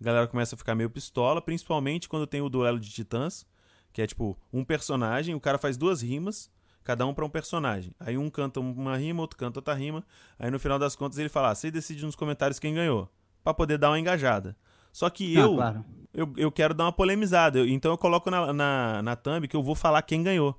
A 0.00 0.04
galera 0.04 0.28
começa 0.28 0.54
a 0.54 0.58
ficar 0.58 0.76
meio 0.76 0.88
pistola, 0.88 1.42
principalmente 1.42 2.08
quando 2.08 2.26
tem 2.28 2.40
o 2.40 2.48
duelo 2.48 2.78
de 2.78 2.88
titãs, 2.90 3.44
que 3.92 4.00
é 4.00 4.06
tipo, 4.06 4.38
um 4.52 4.62
personagem, 4.64 5.34
o 5.34 5.40
cara 5.40 5.58
faz 5.58 5.76
duas 5.76 6.00
rimas, 6.00 6.48
cada 6.84 7.04
um 7.04 7.12
pra 7.12 7.24
um 7.24 7.28
personagem. 7.28 7.92
Aí 7.98 8.16
um 8.16 8.30
canta 8.30 8.60
uma 8.60 8.96
rima, 8.96 9.20
outro 9.22 9.36
canta 9.36 9.58
outra 9.58 9.74
rima, 9.74 10.04
aí 10.38 10.52
no 10.52 10.60
final 10.60 10.78
das 10.78 10.94
contas 10.94 11.18
ele 11.18 11.28
fala, 11.28 11.50
ah, 11.50 11.54
você 11.56 11.70
decide 11.72 12.04
nos 12.06 12.14
comentários 12.14 12.60
quem 12.60 12.72
ganhou, 12.74 13.08
Pra 13.42 13.52
poder 13.52 13.78
dar 13.78 13.90
uma 13.90 13.98
engajada. 13.98 14.56
Só 14.92 15.10
que 15.10 15.36
Ah, 15.36 15.40
eu, 15.40 15.54
claro. 15.56 15.84
eu, 16.14 16.32
eu 16.36 16.52
quero 16.52 16.72
dar 16.74 16.84
uma 16.84 16.92
polemizada. 16.92 17.58
Eu- 17.58 17.66
então 17.68 17.90
eu 17.90 17.98
coloco 17.98 18.30
na, 18.30 18.52
na, 18.52 19.02
na 19.02 19.16
thumb 19.16 19.48
que 19.48 19.56
eu 19.56 19.62
vou 19.62 19.74
falar 19.74 20.02
quem 20.02 20.22
ganhou. 20.22 20.56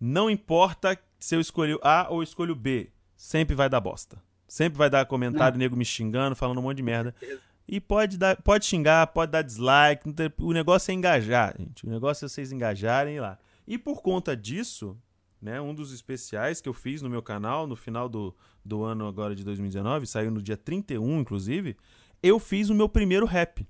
Não 0.00 0.30
importa 0.30 0.98
se 1.18 1.36
eu 1.36 1.40
escolhi 1.40 1.78
A 1.82 2.08
ou 2.08 2.22
escolho 2.22 2.54
B. 2.54 2.90
Sempre 3.14 3.54
vai 3.54 3.68
dar 3.68 3.80
bosta. 3.80 4.22
Sempre 4.48 4.78
vai 4.78 4.88
dar 4.88 5.04
comentário, 5.04 5.58
nego 5.58 5.76
me 5.76 5.84
xingando, 5.84 6.34
falando 6.34 6.58
um 6.58 6.62
monte 6.62 6.78
de 6.78 6.82
merda. 6.82 7.14
E 7.68 7.78
pode, 7.78 8.16
dar, 8.16 8.40
pode 8.42 8.64
xingar, 8.64 9.06
pode 9.08 9.30
dar 9.30 9.42
dislike. 9.42 10.02
não 10.06 10.14
O 10.38 10.52
negócio 10.52 10.90
é 10.90 10.94
engajar, 10.94 11.54
gente. 11.56 11.86
O 11.86 11.90
negócio 11.90 12.24
é 12.24 12.28
vocês 12.28 12.50
engajarem 12.50 13.20
lá. 13.20 13.38
E 13.66 13.78
por 13.78 14.02
conta 14.02 14.36
disso, 14.36 14.96
né, 15.40 15.60
um 15.60 15.74
dos 15.74 15.92
especiais 15.92 16.60
que 16.60 16.68
eu 16.68 16.74
fiz 16.74 17.02
no 17.02 17.08
meu 17.08 17.22
canal, 17.22 17.66
no 17.66 17.76
final 17.76 18.08
do, 18.08 18.34
do 18.64 18.82
ano 18.82 19.06
agora 19.06 19.36
de 19.36 19.44
2019, 19.44 20.06
saiu 20.06 20.30
no 20.30 20.42
dia 20.42 20.56
31, 20.56 21.20
inclusive, 21.20 21.76
eu 22.22 22.40
fiz 22.40 22.70
o 22.70 22.74
meu 22.74 22.88
primeiro 22.88 23.26
rap. 23.26 23.64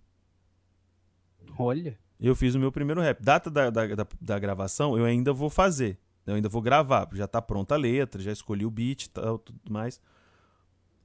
Olha. 1.59 1.99
Eu 2.18 2.35
fiz 2.35 2.55
o 2.55 2.59
meu 2.59 2.70
primeiro 2.70 3.01
rap. 3.01 3.20
Data 3.22 3.51
da, 3.51 3.68
da, 3.68 3.87
da, 3.87 4.07
da 4.20 4.39
gravação, 4.39 4.97
eu 4.97 5.05
ainda 5.05 5.33
vou 5.33 5.51
fazer. 5.51 5.99
Eu 6.31 6.37
ainda 6.37 6.49
vou 6.49 6.62
gravar. 6.62 7.09
Já 7.12 7.26
tá 7.26 7.41
pronta 7.43 7.74
a 7.74 7.78
letra, 7.78 8.20
já 8.22 8.33
escolhi 8.33 8.64
o 8.64 8.70
beat 8.70 9.05
e 9.05 9.11
tal, 9.11 9.39
tudo 9.39 9.59
mais. 9.68 10.01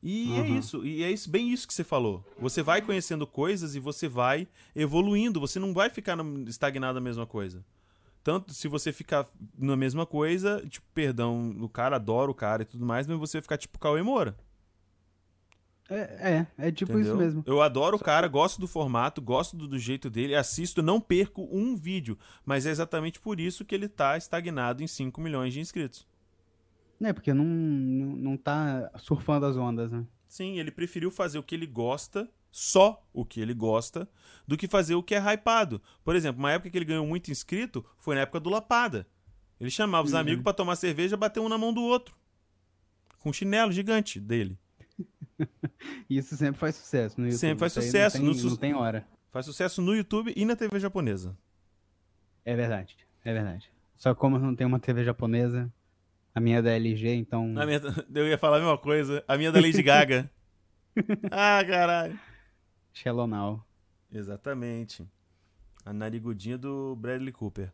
E 0.03 0.35
é 0.37 0.41
Uhum. 0.41 0.59
isso. 0.59 0.85
E 0.85 1.03
é 1.03 1.11
isso, 1.11 1.29
bem 1.29 1.51
isso 1.51 1.67
que 1.67 1.73
você 1.73 1.83
falou. 1.83 2.23
Você 2.39 2.61
vai 2.61 2.81
conhecendo 2.81 3.25
coisas 3.25 3.75
e 3.75 3.79
você 3.79 4.07
vai 4.07 4.47
evoluindo. 4.75 5.39
Você 5.39 5.59
não 5.59 5.73
vai 5.73 5.89
ficar 5.89 6.15
na- 6.15 6.47
estagnado 6.49 6.93
na 6.95 7.01
mesma 7.01 7.25
coisa. 7.25 7.65
Tanto 8.23 8.53
se 8.53 8.67
você 8.67 8.91
ficar 8.91 9.27
na 9.57 9.75
mesma 9.75 10.05
coisa, 10.05 10.63
tipo, 10.69 10.85
perdão, 10.93 11.55
o 11.59 11.69
cara 11.69 11.95
adora 11.95 12.29
o 12.29 12.35
cara 12.35 12.63
e 12.63 12.65
tudo 12.65 12.85
mais, 12.85 13.07
mas 13.07 13.17
você 13.19 13.37
vai 13.37 13.41
ficar 13.43 13.57
tipo 13.57 13.77
Cauê 13.79 14.01
Moura. 14.01 14.35
É, 15.89 16.47
é, 16.57 16.67
é 16.67 16.71
tipo 16.71 16.93
Entendeu? 16.93 17.11
isso 17.13 17.17
mesmo. 17.17 17.43
Eu 17.45 17.61
adoro 17.61 17.97
o 17.97 17.99
cara, 17.99 18.27
gosto 18.27 18.59
do 18.59 18.67
formato, 18.67 19.21
gosto 19.21 19.55
do, 19.55 19.67
do 19.67 19.77
jeito 19.77 20.09
dele, 20.09 20.35
assisto, 20.35 20.81
não 20.81 20.99
perco 20.99 21.47
um 21.51 21.75
vídeo. 21.75 22.17
Mas 22.43 22.65
é 22.65 22.71
exatamente 22.71 23.19
por 23.19 23.39
isso 23.39 23.63
que 23.63 23.75
ele 23.75 23.87
tá 23.87 24.17
estagnado 24.17 24.81
em 24.83 24.87
5 24.87 25.21
milhões 25.21 25.53
de 25.53 25.59
inscritos. 25.59 26.07
É, 27.01 27.13
porque 27.13 27.33
não, 27.33 27.45
não, 27.45 28.15
não 28.15 28.37
tá 28.37 28.89
surfando 28.97 29.45
as 29.45 29.57
ondas, 29.57 29.91
né? 29.91 30.05
Sim, 30.27 30.57
ele 30.57 30.71
preferiu 30.71 31.11
fazer 31.11 31.37
o 31.37 31.43
que 31.43 31.53
ele 31.53 31.67
gosta, 31.67 32.27
só 32.51 33.05
o 33.13 33.23
que 33.23 33.39
ele 33.39 33.53
gosta, 33.53 34.09
do 34.47 34.57
que 34.57 34.67
fazer 34.67 34.95
o 34.95 35.03
que 35.03 35.13
é 35.13 35.19
hypado. 35.33 35.81
Por 36.03 36.15
exemplo, 36.15 36.39
uma 36.39 36.51
época 36.51 36.69
que 36.71 36.77
ele 36.77 36.85
ganhou 36.85 37.05
muito 37.05 37.29
inscrito 37.29 37.85
foi 37.99 38.15
na 38.15 38.21
época 38.21 38.39
do 38.39 38.49
Lapada. 38.49 39.05
Ele 39.59 39.69
chamava 39.69 40.07
os 40.07 40.13
Uhum. 40.13 40.19
amigos 40.19 40.43
pra 40.43 40.51
tomar 40.53 40.75
cerveja, 40.77 41.15
bater 41.15 41.39
um 41.41 41.47
na 41.49 41.57
mão 41.57 41.71
do 41.73 41.81
outro. 41.83 42.15
Com 43.19 43.29
um 43.29 43.33
chinelo 43.33 43.71
gigante 43.71 44.19
dele. 44.19 44.57
Isso 46.09 46.35
sempre 46.37 46.59
faz 46.59 46.75
sucesso 46.75 47.19
no 47.19 47.27
YouTube. 47.27 47.39
Sempre 47.39 47.59
faz 47.59 47.73
sucesso, 47.73 48.17
Não 48.21 48.31
tem, 48.31 48.41
su- 48.41 48.49
não 48.49 48.55
tem 48.57 48.73
hora. 48.73 49.05
Faz 49.31 49.45
sucesso 49.45 49.81
no 49.81 49.95
YouTube 49.95 50.33
e 50.35 50.45
na 50.45 50.55
TV 50.55 50.79
japonesa. 50.79 51.37
É 52.43 52.55
verdade, 52.55 52.95
é 53.23 53.33
verdade. 53.33 53.71
Só 53.95 54.13
que 54.13 54.19
como 54.19 54.37
eu 54.37 54.41
não 54.41 54.55
tenho 54.55 54.67
uma 54.67 54.79
TV 54.79 55.03
japonesa, 55.03 55.71
a 56.33 56.39
minha 56.39 56.59
é 56.59 56.61
da 56.61 56.71
LG, 56.71 57.15
então... 57.15 57.45
Minha- 57.47 57.81
eu 58.13 58.27
ia 58.27 58.37
falar 58.37 58.57
a 58.57 58.59
mesma 58.59 58.77
coisa. 58.77 59.23
A 59.27 59.37
minha 59.37 59.49
é 59.49 59.51
da 59.51 59.59
Lady 59.59 59.81
Gaga. 59.81 60.29
ah, 61.31 61.63
caralho. 61.65 62.19
Shallow 62.93 63.27
Now. 63.27 63.65
Exatamente. 64.11 65.05
A 65.85 65.91
narigudinha 65.91 66.57
do 66.57 66.95
Bradley 66.95 67.31
Cooper. 67.33 67.71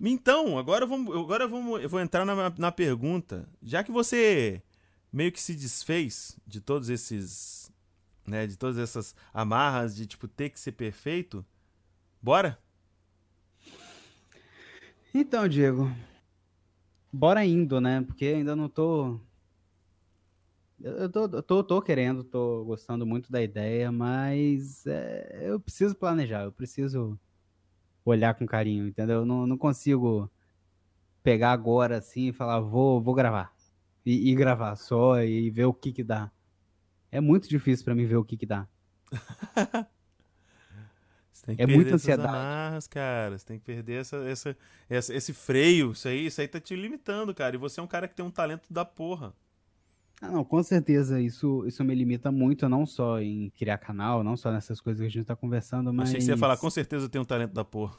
Então, 0.00 0.58
agora 0.58 0.84
vamos, 0.84 1.16
agora 1.16 1.46
vamos, 1.48 1.82
eu 1.82 1.88
vou 1.88 2.00
entrar 2.00 2.24
na, 2.26 2.50
na 2.58 2.72
pergunta. 2.72 3.48
Já 3.62 3.82
que 3.82 3.90
você 3.90 4.62
meio 5.14 5.30
que 5.30 5.40
se 5.40 5.54
desfez 5.54 6.36
de 6.44 6.60
todos 6.60 6.88
esses, 6.88 7.70
né, 8.26 8.48
de 8.48 8.58
todas 8.58 8.78
essas 8.78 9.14
amarras 9.32 9.94
de 9.94 10.08
tipo 10.08 10.26
ter 10.26 10.50
que 10.50 10.58
ser 10.58 10.72
perfeito, 10.72 11.46
bora? 12.20 12.58
Então, 15.14 15.46
Diego, 15.46 15.88
bora 17.12 17.44
indo, 17.44 17.80
né? 17.80 18.02
Porque 18.02 18.26
ainda 18.26 18.56
não 18.56 18.68
tô 18.68 19.20
eu 20.80 21.08
tô, 21.08 21.42
tô, 21.42 21.62
tô 21.62 21.80
querendo, 21.80 22.24
tô 22.24 22.64
gostando 22.64 23.06
muito 23.06 23.30
da 23.30 23.40
ideia, 23.40 23.92
mas 23.92 24.84
é, 24.84 25.44
eu 25.44 25.60
preciso 25.60 25.94
planejar, 25.94 26.42
eu 26.42 26.52
preciso 26.52 27.18
olhar 28.04 28.34
com 28.34 28.44
carinho, 28.44 28.88
entendeu? 28.88 29.20
Eu 29.20 29.24
não, 29.24 29.46
não 29.46 29.56
consigo 29.56 30.28
pegar 31.22 31.52
agora 31.52 31.98
assim 31.98 32.28
e 32.28 32.32
falar, 32.32 32.58
vou, 32.58 33.00
vou 33.00 33.14
gravar. 33.14 33.53
E, 34.04 34.30
e 34.30 34.34
gravar 34.34 34.76
só 34.76 35.22
e 35.22 35.50
ver 35.50 35.64
o 35.64 35.74
que 35.74 35.92
que 35.92 36.04
dá. 36.04 36.30
É 37.10 37.20
muito 37.20 37.48
difícil 37.48 37.84
para 37.84 37.94
mim 37.94 38.06
ver 38.06 38.16
o 38.16 38.24
que 38.24 38.36
que 38.36 38.46
dá. 38.46 38.66
Você 41.32 41.46
tem 41.46 41.56
que 41.56 41.62
é 41.62 41.66
muita 41.66 41.94
ansiedade. 41.94 42.28
Amarras, 42.28 42.86
cara. 42.86 43.36
Você 43.38 43.44
tem 43.44 43.58
que 43.58 43.64
perder 43.64 44.00
essa, 44.00 44.16
essa, 44.18 44.56
essa, 44.88 45.14
esse 45.14 45.32
freio. 45.32 45.92
Isso 45.92 46.08
aí, 46.08 46.26
isso 46.26 46.40
aí 46.40 46.48
tá 46.48 46.60
te 46.60 46.74
limitando, 46.74 47.34
cara. 47.34 47.56
E 47.56 47.58
você 47.58 47.80
é 47.80 47.82
um 47.82 47.86
cara 47.86 48.08
que 48.08 48.14
tem 48.14 48.24
um 48.24 48.30
talento 48.30 48.72
da 48.72 48.84
porra. 48.84 49.34
Ah, 50.20 50.30
não, 50.30 50.44
com 50.44 50.62
certeza. 50.62 51.20
Isso, 51.20 51.64
isso 51.66 51.84
me 51.84 51.94
limita 51.94 52.32
muito, 52.32 52.68
não 52.68 52.86
só 52.86 53.20
em 53.20 53.50
criar 53.50 53.78
canal, 53.78 54.24
não 54.24 54.36
só 54.36 54.50
nessas 54.50 54.80
coisas 54.80 55.00
que 55.00 55.06
a 55.06 55.10
gente 55.10 55.26
tá 55.26 55.36
conversando, 55.36 55.92
mas. 55.92 56.08
Achei 56.08 56.20
que 56.20 56.24
você 56.24 56.30
ia 56.32 56.36
falar, 56.36 56.56
com 56.56 56.70
certeza 56.70 57.04
eu 57.06 57.08
tenho 57.08 57.22
um 57.22 57.26
talento 57.26 57.52
da 57.52 57.64
porra. 57.64 57.96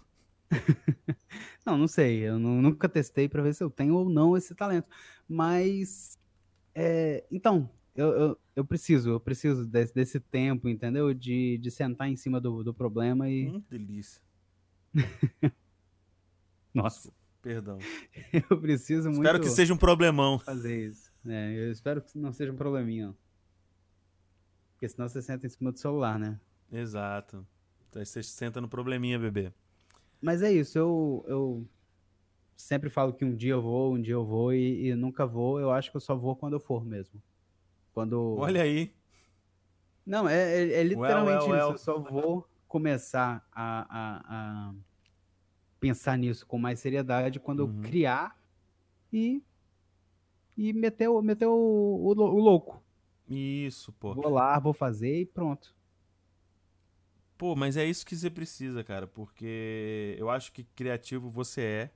não, 1.66 1.78
não 1.78 1.88
sei. 1.88 2.20
Eu 2.20 2.40
não, 2.40 2.62
nunca 2.62 2.88
testei 2.90 3.28
para 3.28 3.44
ver 3.44 3.54
se 3.54 3.64
eu 3.64 3.70
tenho 3.70 3.96
ou 3.96 4.10
não 4.10 4.36
esse 4.38 4.54
talento. 4.56 4.90
Mas. 5.28 6.18
É, 6.74 7.26
então, 7.32 7.70
eu, 7.96 8.08
eu, 8.10 8.38
eu, 8.56 8.66
preciso, 8.66 9.12
eu 9.12 9.20
preciso 9.20 9.66
desse, 9.66 9.94
desse, 9.94 10.20
tempo, 10.20 10.68
entendeu? 10.68 11.14
De, 11.14 11.58
de 11.58 11.72
sentar 11.72 12.10
em 12.10 12.16
cima 12.16 12.40
do, 12.40 12.64
do 12.64 12.74
problema 12.74 13.30
e. 13.30 13.48
Hum, 13.48 13.64
delícia. 13.70 14.22
Nossa. 16.74 17.12
Perdão. 17.42 17.78
Eu 18.50 18.60
preciso 18.60 19.08
muito. 19.08 19.22
Espero 19.22 19.40
que 19.40 19.50
seja 19.50 19.72
um 19.72 19.78
problemão. 19.78 20.40
Fazer 20.40 20.88
isso. 20.88 21.14
É, 21.28 21.54
eu 21.56 21.72
espero 21.72 22.02
que 22.02 22.18
não 22.18 22.34
seja 22.34 22.52
um 22.52 22.56
probleminha. 22.56 23.16
Porque 24.72 24.90
senão 24.90 25.08
você 25.08 25.22
senta 25.22 25.46
em 25.46 25.50
cima 25.50 25.72
do 25.72 25.80
celular, 25.80 26.18
né? 26.18 26.40
Exato. 26.72 27.46
Então 27.88 28.04
você 28.04 28.24
senta 28.24 28.60
no 28.60 28.68
probleminha, 28.68 29.20
bebê. 29.20 29.54
Mas 30.22 30.42
é 30.42 30.52
isso, 30.52 30.78
eu, 30.78 31.26
eu 31.28 31.68
sempre 32.56 32.90
falo 32.90 33.14
que 33.14 33.26
um 33.26 33.36
dia 33.36 33.54
eu 33.54 33.62
vou, 33.62 33.94
um 33.94 34.02
dia 34.02 34.14
eu 34.14 34.26
vou 34.26 34.54
e, 34.54 34.88
e 34.88 34.96
nunca 34.96 35.26
vou. 35.26 35.60
Eu 35.60 35.72
acho 35.72 35.92
que 35.92 35.98
eu 35.98 36.02
só 36.02 36.16
vou 36.16 36.36
quando 36.36 36.54
eu 36.54 36.60
for 36.60 36.86
mesmo. 36.86 37.22
Quando. 37.94 38.36
Olha 38.38 38.62
aí. 38.62 38.94
Não, 40.06 40.28
é, 40.28 40.62
é, 40.62 40.74
é 40.74 40.84
literalmente 40.84 41.44
well, 41.44 41.50
well, 41.50 41.68
well. 41.68 41.76
isso. 41.76 41.90
Eu 41.90 41.96
só 41.96 42.00
vou 42.00 42.48
começar 42.68 43.48
a, 43.52 43.88
a, 43.90 44.70
a, 44.70 44.74
pensar 45.80 46.18
nisso 46.18 46.46
com 46.46 46.58
mais 46.58 46.80
seriedade 46.80 47.40
quando 47.40 47.62
uhum. 47.62 47.78
eu 47.78 47.82
criar 47.84 48.38
e 49.12 49.42
e 50.58 50.72
meteu, 50.72 51.22
meteu 51.22 51.52
o, 51.52 52.08
o, 52.08 52.10
o 52.12 52.40
louco. 52.40 52.82
Isso, 53.30 53.92
pô. 53.94 54.14
Vou 54.14 54.30
lá, 54.30 54.58
vou 54.60 54.74
fazer 54.74 55.22
e 55.22 55.26
pronto. 55.26 55.75
Pô, 57.38 57.56
mas 57.56 57.76
é 57.76 57.86
isso 57.86 58.06
que 58.06 58.16
você 58.16 58.30
precisa, 58.30 58.84
cara, 58.84 59.08
porque 59.08 60.16
eu 60.18 60.30
acho 60.30 60.52
que 60.54 60.64
criativo 60.64 61.30
você 61.30 61.62
é, 61.62 61.92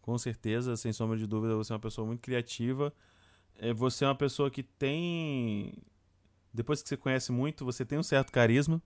com 0.00 0.16
certeza, 0.18 0.76
sem 0.76 0.92
sombra 0.92 1.16
de 1.16 1.26
dúvida, 1.26 1.56
você 1.56 1.72
é 1.72 1.74
uma 1.74 1.80
pessoa 1.80 2.06
muito 2.06 2.20
criativa. 2.20 2.92
É, 3.56 3.72
você 3.72 4.04
é 4.04 4.08
uma 4.08 4.14
pessoa 4.14 4.50
que 4.50 4.62
tem. 4.62 5.72
Depois 6.52 6.82
que 6.82 6.88
você 6.88 6.96
conhece 6.96 7.32
muito, 7.32 7.64
você 7.64 7.84
tem 7.84 7.98
um 7.98 8.02
certo 8.02 8.30
carisma. 8.30 8.80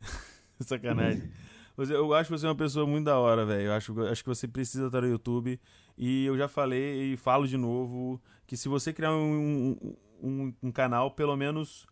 Sacanagem. 0.60 1.30
Eu 1.78 2.12
acho 2.12 2.28
você 2.28 2.44
uma 2.44 2.56
pessoa 2.56 2.84
muito 2.84 3.04
da 3.04 3.16
hora, 3.20 3.46
velho. 3.46 3.66
Eu 3.66 3.72
acho, 3.72 4.00
acho 4.06 4.24
que 4.24 4.28
você 4.28 4.48
precisa 4.48 4.86
estar 4.86 5.00
no 5.00 5.06
YouTube. 5.06 5.60
E 5.96 6.24
eu 6.24 6.36
já 6.36 6.48
falei 6.48 7.12
e 7.12 7.16
falo 7.16 7.46
de 7.46 7.56
novo 7.56 8.20
que 8.48 8.56
se 8.56 8.68
você 8.68 8.92
criar 8.92 9.12
um, 9.14 9.76
um, 10.20 10.52
um 10.60 10.72
canal, 10.72 11.12
pelo 11.12 11.36
menos 11.36 11.86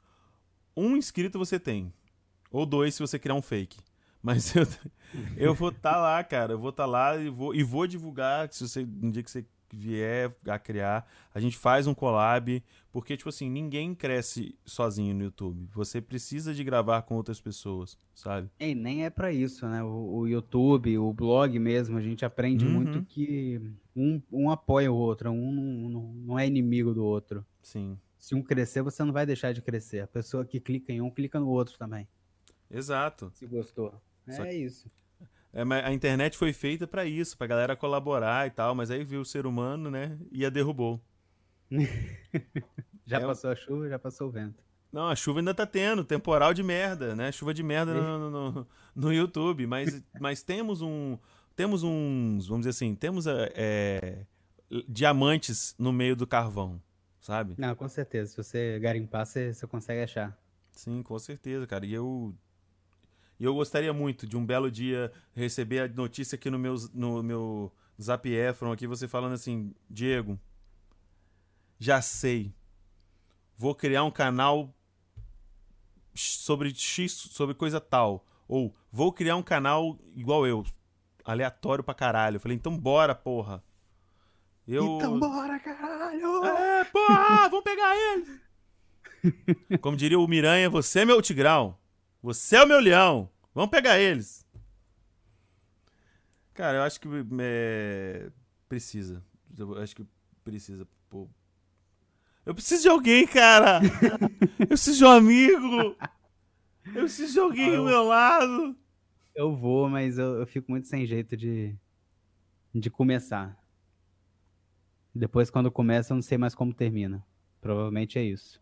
um 0.77 0.97
inscrito 0.97 1.39
você 1.39 1.61
tem. 1.61 1.93
Ou 2.51 2.67
dois 2.67 2.95
se 2.95 3.01
você 3.01 3.19
criar 3.19 3.35
um 3.35 3.43
fake. 3.43 3.79
Mas 4.23 4.55
eu, 4.57 4.67
eu 5.37 5.55
vou 5.55 5.69
estar 5.69 5.95
tá 5.95 6.01
lá, 6.01 6.25
cara. 6.25 6.55
Eu 6.55 6.59
vou 6.59 6.71
estar 6.71 6.85
tá 6.85 6.89
lá 6.89 7.17
e 7.17 7.29
vou, 7.29 7.55
e 7.55 7.63
vou 7.63 7.87
divulgar. 7.87 8.53
Se 8.53 8.69
você, 8.69 8.83
um 8.83 9.11
dia 9.11 9.23
que 9.23 9.31
você 9.31 9.45
vier 9.73 10.35
a 10.47 10.59
criar, 10.59 11.07
a 11.35 11.41
gente 11.41 11.57
faz 11.57 11.87
um 11.87 11.95
collab, 11.95 12.63
porque, 12.93 13.17
tipo 13.17 13.29
assim, 13.29 13.51
ninguém 13.51 13.95
cresce 13.95 14.55
sozinho 14.65 15.15
no 15.15 15.25
YouTube. 15.25 15.69
Você 15.75 16.01
precisa 16.01 16.55
de 16.55 16.65
gravar 16.65 17.03
com 17.03 17.15
outras 17.15 17.41
pessoas, 17.41 17.99
sabe? 18.15 18.49
E 18.59 18.75
nem 18.75 19.05
é 19.05 19.11
para 19.11 19.33
isso, 19.33 19.67
né? 19.67 19.83
O, 19.83 20.19
o, 20.19 20.29
YouTube, 20.29 20.97
o 20.99 21.13
blog 21.13 21.59
mesmo, 21.59 21.99
a 21.99 22.03
gente 22.03 22.25
aprende 22.25 22.65
uhum. 22.65 22.73
muito 22.73 23.03
que 23.03 23.61
um, 23.95 24.21
um 24.33 24.51
apoia 24.51 24.91
o 24.91 24.97
outro, 24.97 25.31
um 25.31 25.89
não, 25.89 26.03
não 26.15 26.39
é 26.39 26.47
inimigo 26.47 26.95
do 26.95 27.05
outro. 27.05 27.45
Sim. 27.63 27.99
Se 28.19 28.35
um 28.35 28.43
crescer, 28.43 28.83
você 28.83 29.05
não 29.05 29.13
vai 29.13 29.27
deixar 29.27 29.53
de 29.53 29.63
crescer. 29.63 30.01
A 30.01 30.07
pessoa 30.07 30.45
que 30.45 30.59
clica 30.59 30.93
em 30.93 31.01
um, 31.01 31.11
clica 31.11 31.39
no 31.39 31.49
outro 31.49 31.79
também. 31.79 32.09
Exato. 32.71 33.31
Se 33.35 33.47
gostou. 33.47 33.95
É 34.29 34.55
isso. 34.55 34.91
É, 35.53 35.63
a 35.63 35.93
internet 35.93 36.37
foi 36.37 36.53
feita 36.53 36.87
para 36.87 37.07
isso, 37.07 37.37
pra 37.39 37.47
galera 37.47 37.75
colaborar 37.75 38.47
e 38.47 38.51
tal, 38.51 38.75
mas 38.75 38.91
aí 38.91 39.03
viu 39.03 39.23
o 39.23 39.25
ser 39.25 39.47
humano, 39.47 39.91
né? 39.91 40.19
E 40.31 40.45
a 40.45 40.51
derrubou. 40.51 41.01
já 43.07 43.19
é 43.19 43.21
passou 43.21 43.51
a 43.51 43.57
chuva, 43.57 43.89
já 43.89 43.99
passou 43.99 44.29
o 44.29 44.31
vento. 44.31 44.63
Não, 44.93 45.09
a 45.09 45.17
chuva 45.17 45.41
ainda 45.41 45.55
tá 45.55 45.67
tendo, 45.67 46.05
temporal 46.05 46.53
de 46.53 46.63
merda, 46.63 47.15
né? 47.15 47.33
Chuva 47.33 47.55
de 47.55 47.63
merda 47.63 47.95
no, 47.95 48.31
no, 48.31 48.67
no 48.95 49.13
YouTube, 49.13 49.67
mas, 49.67 50.03
mas 50.21 50.43
temos 50.43 50.83
um. 50.83 51.19
Temos 51.55 51.83
uns, 51.83 52.47
vamos 52.47 52.67
dizer 52.67 52.71
assim, 52.71 52.95
temos 52.95 53.27
é, 53.27 54.27
diamantes 54.87 55.75
no 55.79 55.91
meio 55.91 56.15
do 56.15 56.27
carvão, 56.27 56.83
sabe? 57.19 57.55
Não, 57.57 57.75
com 57.75 57.89
certeza. 57.89 58.33
Se 58.33 58.37
você 58.37 58.79
garimpar, 58.79 59.25
você, 59.25 59.55
você 59.55 59.67
consegue 59.67 60.03
achar. 60.03 60.39
Sim, 60.71 61.03
com 61.03 61.19
certeza, 61.19 61.67
cara. 61.67 61.87
E 61.87 61.95
eu 61.95 62.35
e 63.39 63.45
eu 63.45 63.55
gostaria 63.55 63.93
muito 63.93 64.27
de 64.27 64.37
um 64.37 64.45
belo 64.45 64.71
dia 64.71 65.13
receber 65.35 65.81
a 65.81 65.89
notícia 65.89 66.37
aqui 66.37 66.51
no 66.51 66.59
meu, 66.59 66.75
no 66.95 67.23
meu 67.23 67.73
Zap 68.01 68.29
Efron, 68.29 68.73
aqui 68.73 68.87
você 68.87 69.07
falando 69.07 69.35
assim, 69.35 69.75
Diego, 69.89 70.39
já 71.79 72.01
sei, 72.01 72.55
vou 73.57 73.75
criar 73.75 74.05
um 74.05 74.11
canal 74.11 74.75
sobre 76.15 76.75
X, 76.75 77.13
sobre 77.13 77.55
coisa 77.55 77.81
tal. 77.81 78.25
Ou 78.49 78.75
vou 78.91 79.13
criar 79.13 79.37
um 79.37 79.43
canal 79.43 79.99
igual 80.15 80.47
eu, 80.47 80.65
aleatório 81.25 81.85
pra 81.85 81.95
caralho. 81.95 82.37
Eu 82.37 82.41
falei, 82.41 82.57
então 82.57 82.77
bora, 82.77 83.15
porra. 83.15 83.63
Eu... 84.67 84.97
Então 84.97 85.19
bora, 85.19 85.59
caralho! 85.61 86.45
É, 86.45 86.85
porra, 86.85 87.49
vamos 87.49 87.63
pegar 87.65 87.95
ele! 87.97 88.41
Como 89.81 89.97
diria 89.97 90.19
o 90.19 90.27
Miranha, 90.27 90.69
você 90.69 91.01
é 91.01 91.05
meu 91.05 91.23
tigrão. 91.23 91.77
Você 92.27 92.57
é 92.57 92.65
o 92.65 92.67
meu 92.67 92.81
leão. 92.81 93.31
Vamos 93.55 93.71
pegar 93.71 94.01
eles. 94.01 94.45
Cara, 96.53 96.79
eu 96.79 96.83
acho 96.83 97.01
que 97.01 97.07
é, 97.41 98.33
precisa. 98.69 99.23
Eu 99.57 99.79
acho 99.79 99.95
que 99.95 100.05
precisa. 100.43 100.89
Pô. 101.09 101.31
Eu 102.45 102.53
preciso 102.53 102.83
de 102.83 102.89
alguém, 102.89 103.29
cara. 103.29 103.81
eu 104.59 104.67
preciso 104.67 104.99
de 104.99 105.05
um 105.05 105.11
amigo. 105.11 105.97
Eu 106.87 107.03
preciso 107.05 107.33
de 107.33 107.39
alguém 107.39 107.69
eu, 107.69 107.83
ao 107.83 107.87
meu 107.87 108.03
lado. 108.03 108.77
Eu 109.33 109.55
vou, 109.55 109.89
mas 109.89 110.19
eu, 110.19 110.41
eu 110.41 110.47
fico 110.49 110.69
muito 110.69 110.89
sem 110.89 111.07
jeito 111.07 111.37
de, 111.37 111.77
de 112.75 112.91
começar. 112.91 113.57
Depois, 115.15 115.49
quando 115.49 115.71
começa, 115.71 116.13
eu 116.13 116.17
não 116.17 116.23
sei 116.23 116.37
mais 116.39 116.57
como 116.57 116.75
termina. 116.75 117.25
Provavelmente 117.61 118.19
é 118.19 118.25
isso. 118.25 118.61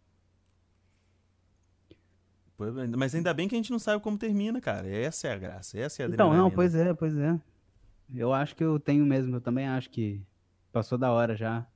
Mas 2.96 3.14
ainda 3.14 3.34
bem 3.34 3.48
que 3.48 3.54
a 3.54 3.58
gente 3.58 3.72
não 3.72 3.78
sabe 3.78 4.02
como 4.02 4.16
termina, 4.16 4.60
cara. 4.60 4.88
Essa 4.88 5.28
é 5.28 5.32
a 5.32 5.38
graça, 5.38 5.78
essa 5.78 6.02
é 6.02 6.06
a 6.06 6.08
Então, 6.08 6.32
não, 6.32 6.50
pois 6.50 6.74
é, 6.74 6.94
pois 6.94 7.16
é. 7.16 7.38
Eu 8.14 8.32
acho 8.32 8.54
que 8.54 8.62
eu 8.62 8.78
tenho 8.78 9.04
mesmo, 9.04 9.36
eu 9.36 9.40
também 9.40 9.66
acho 9.66 9.90
que 9.90 10.22
passou 10.72 10.96
da 10.96 11.10
hora 11.10 11.34
já. 11.34 11.66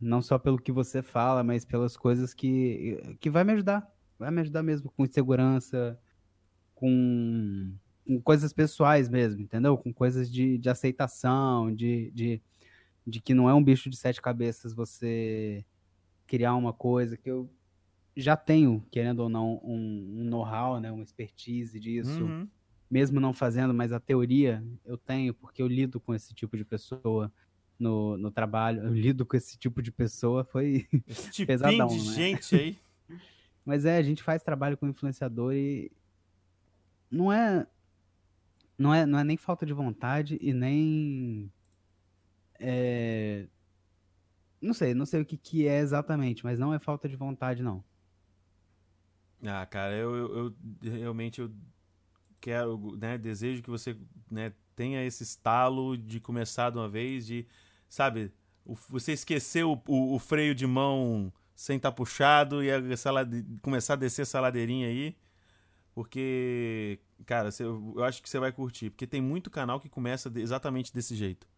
Não 0.00 0.20
só 0.20 0.38
pelo 0.38 0.58
que 0.58 0.72
você 0.72 1.02
fala, 1.02 1.44
mas 1.44 1.64
pelas 1.64 1.96
coisas 1.96 2.34
que, 2.34 3.16
que 3.20 3.30
vai 3.30 3.44
me 3.44 3.52
ajudar. 3.52 3.88
Vai 4.18 4.30
me 4.30 4.40
ajudar 4.40 4.62
mesmo 4.62 4.90
com 4.90 5.06
segurança, 5.06 5.98
com, 6.74 7.72
com 8.06 8.20
coisas 8.20 8.52
pessoais 8.52 9.08
mesmo, 9.08 9.40
entendeu? 9.40 9.76
Com 9.78 9.92
coisas 9.92 10.30
de, 10.30 10.58
de 10.58 10.68
aceitação, 10.68 11.74
de, 11.74 12.10
de, 12.10 12.42
de 13.06 13.20
que 13.20 13.34
não 13.34 13.48
é 13.48 13.54
um 13.54 13.62
bicho 13.62 13.88
de 13.88 13.96
sete 13.96 14.20
cabeças 14.20 14.74
você 14.74 15.64
criar 16.26 16.54
uma 16.56 16.72
coisa 16.72 17.16
que 17.16 17.30
eu 17.30 17.48
já 18.16 18.36
tenho, 18.36 18.84
querendo 18.90 19.20
ou 19.20 19.28
não, 19.28 19.60
um, 19.62 20.20
um 20.20 20.24
know-how, 20.24 20.80
né, 20.80 20.90
uma 20.90 21.02
expertise 21.02 21.78
disso, 21.78 22.24
Uhum. 22.24 22.48
mesmo 22.90 23.20
não 23.20 23.32
fazendo, 23.34 23.74
mas 23.74 23.92
a 23.92 24.00
teoria 24.00 24.64
eu 24.84 24.96
tenho, 24.96 25.34
porque 25.34 25.60
eu 25.62 25.66
lido 25.68 26.00
com 26.00 26.14
esse 26.14 26.32
tipo 26.34 26.56
de 26.56 26.64
pessoa 26.64 27.30
no, 27.78 28.16
no 28.16 28.30
trabalho. 28.30 28.82
Eu 28.84 28.94
lido 28.94 29.26
com 29.26 29.36
esse 29.36 29.58
tipo 29.58 29.82
de 29.82 29.92
pessoa, 29.92 30.44
foi. 30.44 30.86
Esse 31.06 31.30
tipinho 31.30 31.46
Pesadão, 31.46 31.88
de 31.88 31.98
né? 32.08 32.14
gente 32.14 32.56
aí. 32.56 32.78
Mas 33.66 33.84
é, 33.84 33.96
a 33.98 34.02
gente 34.02 34.22
faz 34.22 34.42
trabalho 34.42 34.76
com 34.78 34.86
influenciador 34.88 35.52
e 35.52 35.90
não 37.10 37.32
é 37.32 37.66
não 38.78 38.94
é, 38.94 39.04
não 39.06 39.18
é 39.18 39.24
nem 39.24 39.36
falta 39.36 39.64
de 39.66 39.72
vontade 39.72 40.38
e 40.40 40.52
nem 40.52 41.50
é, 42.60 43.46
não 44.60 44.72
sei, 44.74 44.94
não 44.94 45.04
sei 45.06 45.20
o 45.20 45.24
que, 45.24 45.36
que 45.36 45.66
é 45.66 45.78
exatamente, 45.78 46.44
mas 46.44 46.58
não 46.58 46.72
é 46.72 46.78
falta 46.78 47.08
de 47.08 47.16
vontade 47.16 47.62
não. 47.62 47.82
Ah, 49.44 49.66
cara, 49.66 49.94
eu, 49.94 50.16
eu, 50.16 50.54
eu 50.82 50.92
realmente 50.98 51.40
eu 51.40 51.50
quero, 52.40 52.96
né, 52.98 53.18
desejo 53.18 53.62
que 53.62 53.70
você, 53.70 53.96
né, 54.30 54.52
tenha 54.76 55.04
esse 55.04 55.22
estalo 55.24 55.96
de 55.96 56.20
começar 56.20 56.70
de 56.70 56.78
uma 56.78 56.88
vez, 56.88 57.26
de, 57.26 57.46
sabe, 57.88 58.32
o- 58.64 58.74
você 58.90 59.12
esquecer 59.12 59.64
o, 59.64 59.80
o- 59.88 60.18
freio 60.20 60.54
de 60.54 60.66
mão 60.66 61.32
sem 61.54 61.76
estar 61.78 61.92
puxado 61.92 62.62
e 62.64 62.70
a 62.72 62.80
começar 63.62 63.94
a 63.94 63.96
descer 63.96 64.22
essa 64.22 64.40
ladeirinha 64.40 64.88
aí, 64.88 65.16
porque, 65.94 67.00
cara, 67.26 67.50
você- 67.52 67.64
eu 67.64 68.04
acho 68.04 68.22
que 68.22 68.28
você 68.30 68.38
vai 68.38 68.52
curtir, 68.52 68.90
porque 68.90 69.06
tem 69.06 69.20
muito 69.22 69.50
canal 69.50 69.80
que 69.80 69.88
começa 69.88 70.32
exatamente 70.36 70.92
desse 70.94 71.16
jeito. 71.16 71.48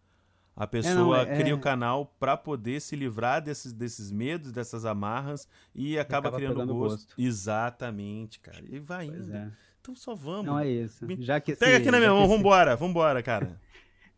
A 0.61 0.67
pessoa 0.67 1.21
é- 1.23 1.37
cria 1.37 1.53
é- 1.53 1.55
o 1.55 1.59
canal 1.61 2.15
pra 2.19 2.37
poder 2.37 2.81
se 2.81 2.97
livrar 2.97 3.41
desses, 3.43 3.73
desses 3.73 4.11
medos, 4.11 4.51
dessas 4.51 4.85
amarras 4.85 5.49
e 5.75 5.99
acaba, 5.99 6.29
acaba 6.29 6.37
criando 6.37 6.75
gosto. 6.75 7.07
gosto. 7.07 7.15
Exatamente, 7.19 8.41
cara. 8.41 8.65
E 8.69 8.79
vai 8.79 9.07
Pois 9.07 9.29
indo. 9.29 9.37
é. 9.37 9.51
Então 9.81 9.95
só 9.95 10.15
vamos. 10.15 10.47
Não 10.47 10.59
é 10.59 10.69
isso. 10.69 11.07
Me- 11.07 11.17
Já 11.23 11.41
que 11.41 11.53
esse, 11.53 11.61
Pega 11.61 11.79
aqui 11.79 11.91
na 11.91 11.99
minha 11.99 12.11
mão, 12.11 12.25
esse- 12.25 12.37
vambora, 12.37 12.77
vambora, 12.77 13.23
cara. 13.23 13.59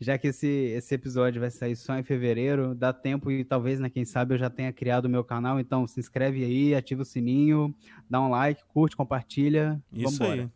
Já 0.03 0.17
que 0.17 0.29
esse, 0.29 0.47
esse 0.49 0.95
episódio 0.95 1.43
vai 1.43 1.51
sair 1.51 1.77
só 1.77 1.95
em 1.99 2.03
fevereiro, 2.03 2.75
dá 2.75 2.91
tempo 2.91 3.31
e 3.31 3.45
talvez, 3.45 3.79
né, 3.79 3.91
quem 3.91 4.03
sabe 4.07 4.33
eu 4.35 4.39
já 4.39 4.49
tenha 4.49 4.73
criado 4.73 5.05
o 5.05 5.09
meu 5.11 5.23
canal, 5.23 5.61
então 5.61 5.87
se 5.87 6.01
inscreve 6.01 6.43
aí, 6.43 6.75
ativa 6.75 7.03
o 7.03 7.05
sininho, 7.05 7.75
dá 8.09 8.19
um 8.19 8.31
like, 8.31 8.63
curte, 8.69 8.97
compartilha, 8.97 9.79
Isso 9.93 10.17
vambora. 10.19 10.43
aí. 10.45 10.49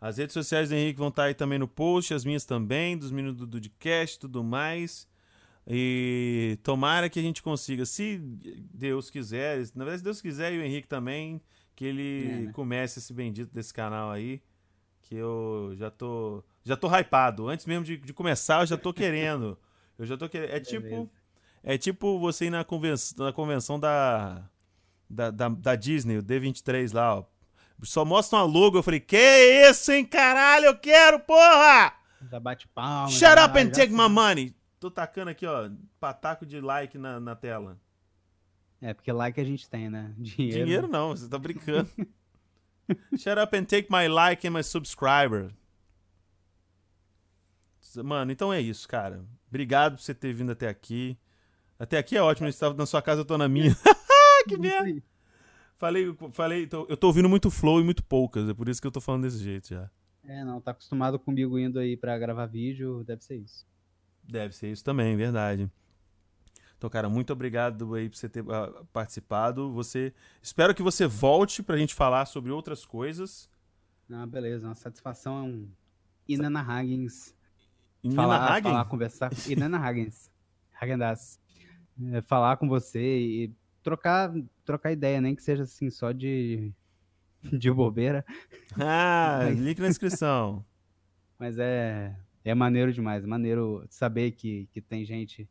As 0.00 0.16
redes 0.16 0.32
sociais 0.32 0.70
do 0.70 0.74
Henrique 0.74 0.98
vão 0.98 1.08
estar 1.08 1.24
aí 1.24 1.34
também 1.34 1.58
no 1.58 1.68
post, 1.68 2.14
as 2.14 2.24
minhas 2.24 2.44
também, 2.44 2.96
dos 2.96 3.10
meninos 3.10 3.36
do 3.36 3.46
Dudcast 3.46 4.16
e 4.16 4.20
tudo 4.20 4.42
mais. 4.42 5.06
E 5.66 6.58
tomara 6.62 7.08
que 7.10 7.18
a 7.18 7.22
gente 7.22 7.42
consiga, 7.42 7.84
se 7.84 8.18
Deus 8.72 9.10
quiser, 9.10 9.58
na 9.74 9.84
verdade, 9.84 9.98
se 9.98 10.04
Deus 10.04 10.20
quiser 10.22 10.52
e 10.54 10.58
o 10.58 10.62
Henrique 10.62 10.88
também, 10.88 11.40
que 11.76 11.84
ele 11.84 12.24
É, 12.24 12.46
né? 12.46 12.52
comece 12.52 12.98
esse 12.98 13.12
bendito 13.12 13.52
desse 13.52 13.72
canal 13.72 14.10
aí, 14.10 14.42
que 15.02 15.14
eu 15.14 15.72
já 15.76 15.90
tô, 15.90 16.42
já 16.64 16.76
tô 16.76 16.88
hypado. 16.88 17.48
Antes 17.48 17.66
mesmo 17.66 17.84
de, 17.84 17.98
de 17.98 18.12
começar, 18.14 18.62
eu 18.62 18.66
já 18.66 18.76
tô 18.78 18.92
querendo. 18.92 19.56
Eu 19.98 20.06
já 20.06 20.16
tô 20.16 20.28
querendo. 20.28 20.50
É 20.50 20.60
tipo, 20.60 21.10
é 21.62 21.76
tipo 21.78 22.18
você 22.18 22.46
ir 22.46 22.50
na 22.50 22.64
convenção, 22.64 23.26
na 23.26 23.32
convenção 23.32 23.78
da, 23.78 24.48
da, 25.08 25.30
da, 25.30 25.48
da 25.50 25.76
Disney, 25.76 26.16
o 26.16 26.22
D23 26.22 26.94
lá, 26.94 27.16
ó. 27.18 27.24
Só 27.82 28.04
mostra 28.04 28.38
uma 28.38 28.44
logo, 28.44 28.78
eu 28.78 28.82
falei, 28.82 29.00
que 29.00 29.16
isso, 29.68 29.90
hein, 29.92 30.04
caralho, 30.04 30.66
eu 30.66 30.76
quero, 30.78 31.20
porra! 31.20 31.94
Já 32.30 32.38
bate 32.38 32.68
palma. 32.68 33.08
Shut 33.08 33.20
já- 33.20 33.46
up 33.46 33.58
and 33.58 33.70
take 33.70 33.92
my 33.92 34.08
money! 34.08 34.54
Tô 34.78 34.90
tacando 34.90 35.30
aqui, 35.30 35.46
ó, 35.46 35.70
pataco 35.98 36.46
de 36.46 36.60
like 36.60 36.96
na, 36.98 37.20
na 37.20 37.34
tela. 37.36 37.78
É, 38.80 38.94
porque 38.94 39.12
like 39.12 39.40
a 39.40 39.44
gente 39.44 39.68
tem, 39.68 39.90
né? 39.90 40.14
Dinheiro. 40.16 40.64
Dinheiro 40.64 40.88
não, 40.88 41.10
você 41.10 41.28
tá 41.28 41.38
brincando. 41.38 41.88
Shut 43.16 43.38
up 43.38 43.56
and 43.56 43.64
take 43.64 43.88
my 43.90 44.08
like 44.08 44.46
and 44.46 44.52
my 44.52 44.64
subscriber. 44.64 45.50
Mano, 48.04 48.30
então 48.30 48.52
é 48.52 48.60
isso, 48.60 48.88
cara. 48.88 49.24
Obrigado 49.48 49.96
por 49.96 50.02
você 50.02 50.14
ter 50.14 50.32
vindo 50.32 50.52
até 50.52 50.68
aqui. 50.68 51.18
Até 51.78 51.98
aqui 51.98 52.16
é 52.16 52.22
ótimo, 52.22 52.46
você 52.46 52.54
estava 52.54 52.74
na 52.74 52.86
sua 52.86 53.02
casa, 53.02 53.22
eu 53.22 53.24
tô 53.24 53.36
na 53.36 53.48
minha. 53.48 53.74
que 54.48 54.56
merda! 54.56 55.02
Falei, 55.80 56.14
falei, 56.32 56.66
tô- 56.66 56.84
eu 56.90 56.96
tô 56.96 57.06
ouvindo 57.06 57.26
muito 57.26 57.50
flow 57.50 57.80
e 57.80 57.84
muito 57.84 58.04
poucas, 58.04 58.46
é 58.46 58.52
por 58.52 58.68
isso 58.68 58.82
que 58.82 58.86
eu 58.86 58.90
tô 58.92 59.00
falando 59.00 59.22
desse 59.22 59.42
jeito 59.42 59.68
já. 59.70 59.90
É, 60.22 60.44
não, 60.44 60.60
tá 60.60 60.72
acostumado 60.72 61.18
comigo 61.18 61.58
indo 61.58 61.78
aí 61.78 61.96
pra 61.96 62.18
gravar 62.18 62.44
vídeo, 62.44 63.02
deve 63.02 63.24
ser 63.24 63.36
isso. 63.36 63.66
Deve 64.22 64.54
ser 64.54 64.70
isso 64.70 64.84
também, 64.84 65.16
verdade. 65.16 65.70
Então, 66.76 66.90
cara, 66.90 67.08
muito 67.08 67.32
obrigado 67.32 67.94
aí 67.94 68.10
por 68.10 68.16
você 68.18 68.28
ter 68.28 68.44
ah, 68.50 68.84
participado. 68.92 69.72
Você, 69.72 70.12
espero 70.42 70.74
que 70.74 70.82
você 70.82 71.06
volte 71.06 71.62
pra 71.62 71.78
gente 71.78 71.94
falar 71.94 72.26
sobre 72.26 72.52
outras 72.52 72.84
coisas. 72.84 73.48
Ah, 74.12 74.26
beleza, 74.26 74.66
uma 74.68 74.74
satisfação 74.74 75.66
Inanna 76.28 76.60
Hagens. 76.60 77.34
E 78.04 78.10
Falar, 78.12 78.52
Hagen? 78.52 78.70
falar, 78.70 78.84
conversar. 78.84 79.30
Inanna 79.48 79.78
Hagens. 79.78 80.30
Hagendas. 80.78 81.40
É, 82.12 82.20
falar 82.20 82.58
com 82.58 82.68
você 82.68 83.00
e 83.18 83.54
trocar, 83.82 84.32
trocar 84.64 84.92
ideia, 84.92 85.20
nem 85.20 85.34
que 85.34 85.42
seja 85.42 85.64
assim, 85.64 85.90
só 85.90 86.12
de, 86.12 86.72
de 87.42 87.70
bobeira. 87.70 88.24
Ah, 88.78 89.48
link 89.54 89.78
na 89.78 89.88
descrição. 89.88 90.64
Mas 91.38 91.58
é, 91.58 92.14
é 92.44 92.54
maneiro 92.54 92.92
demais. 92.92 93.24
Maneiro 93.24 93.84
saber 93.88 94.32
que, 94.32 94.68
que 94.72 94.80
tem 94.80 95.04
gente. 95.04 95.48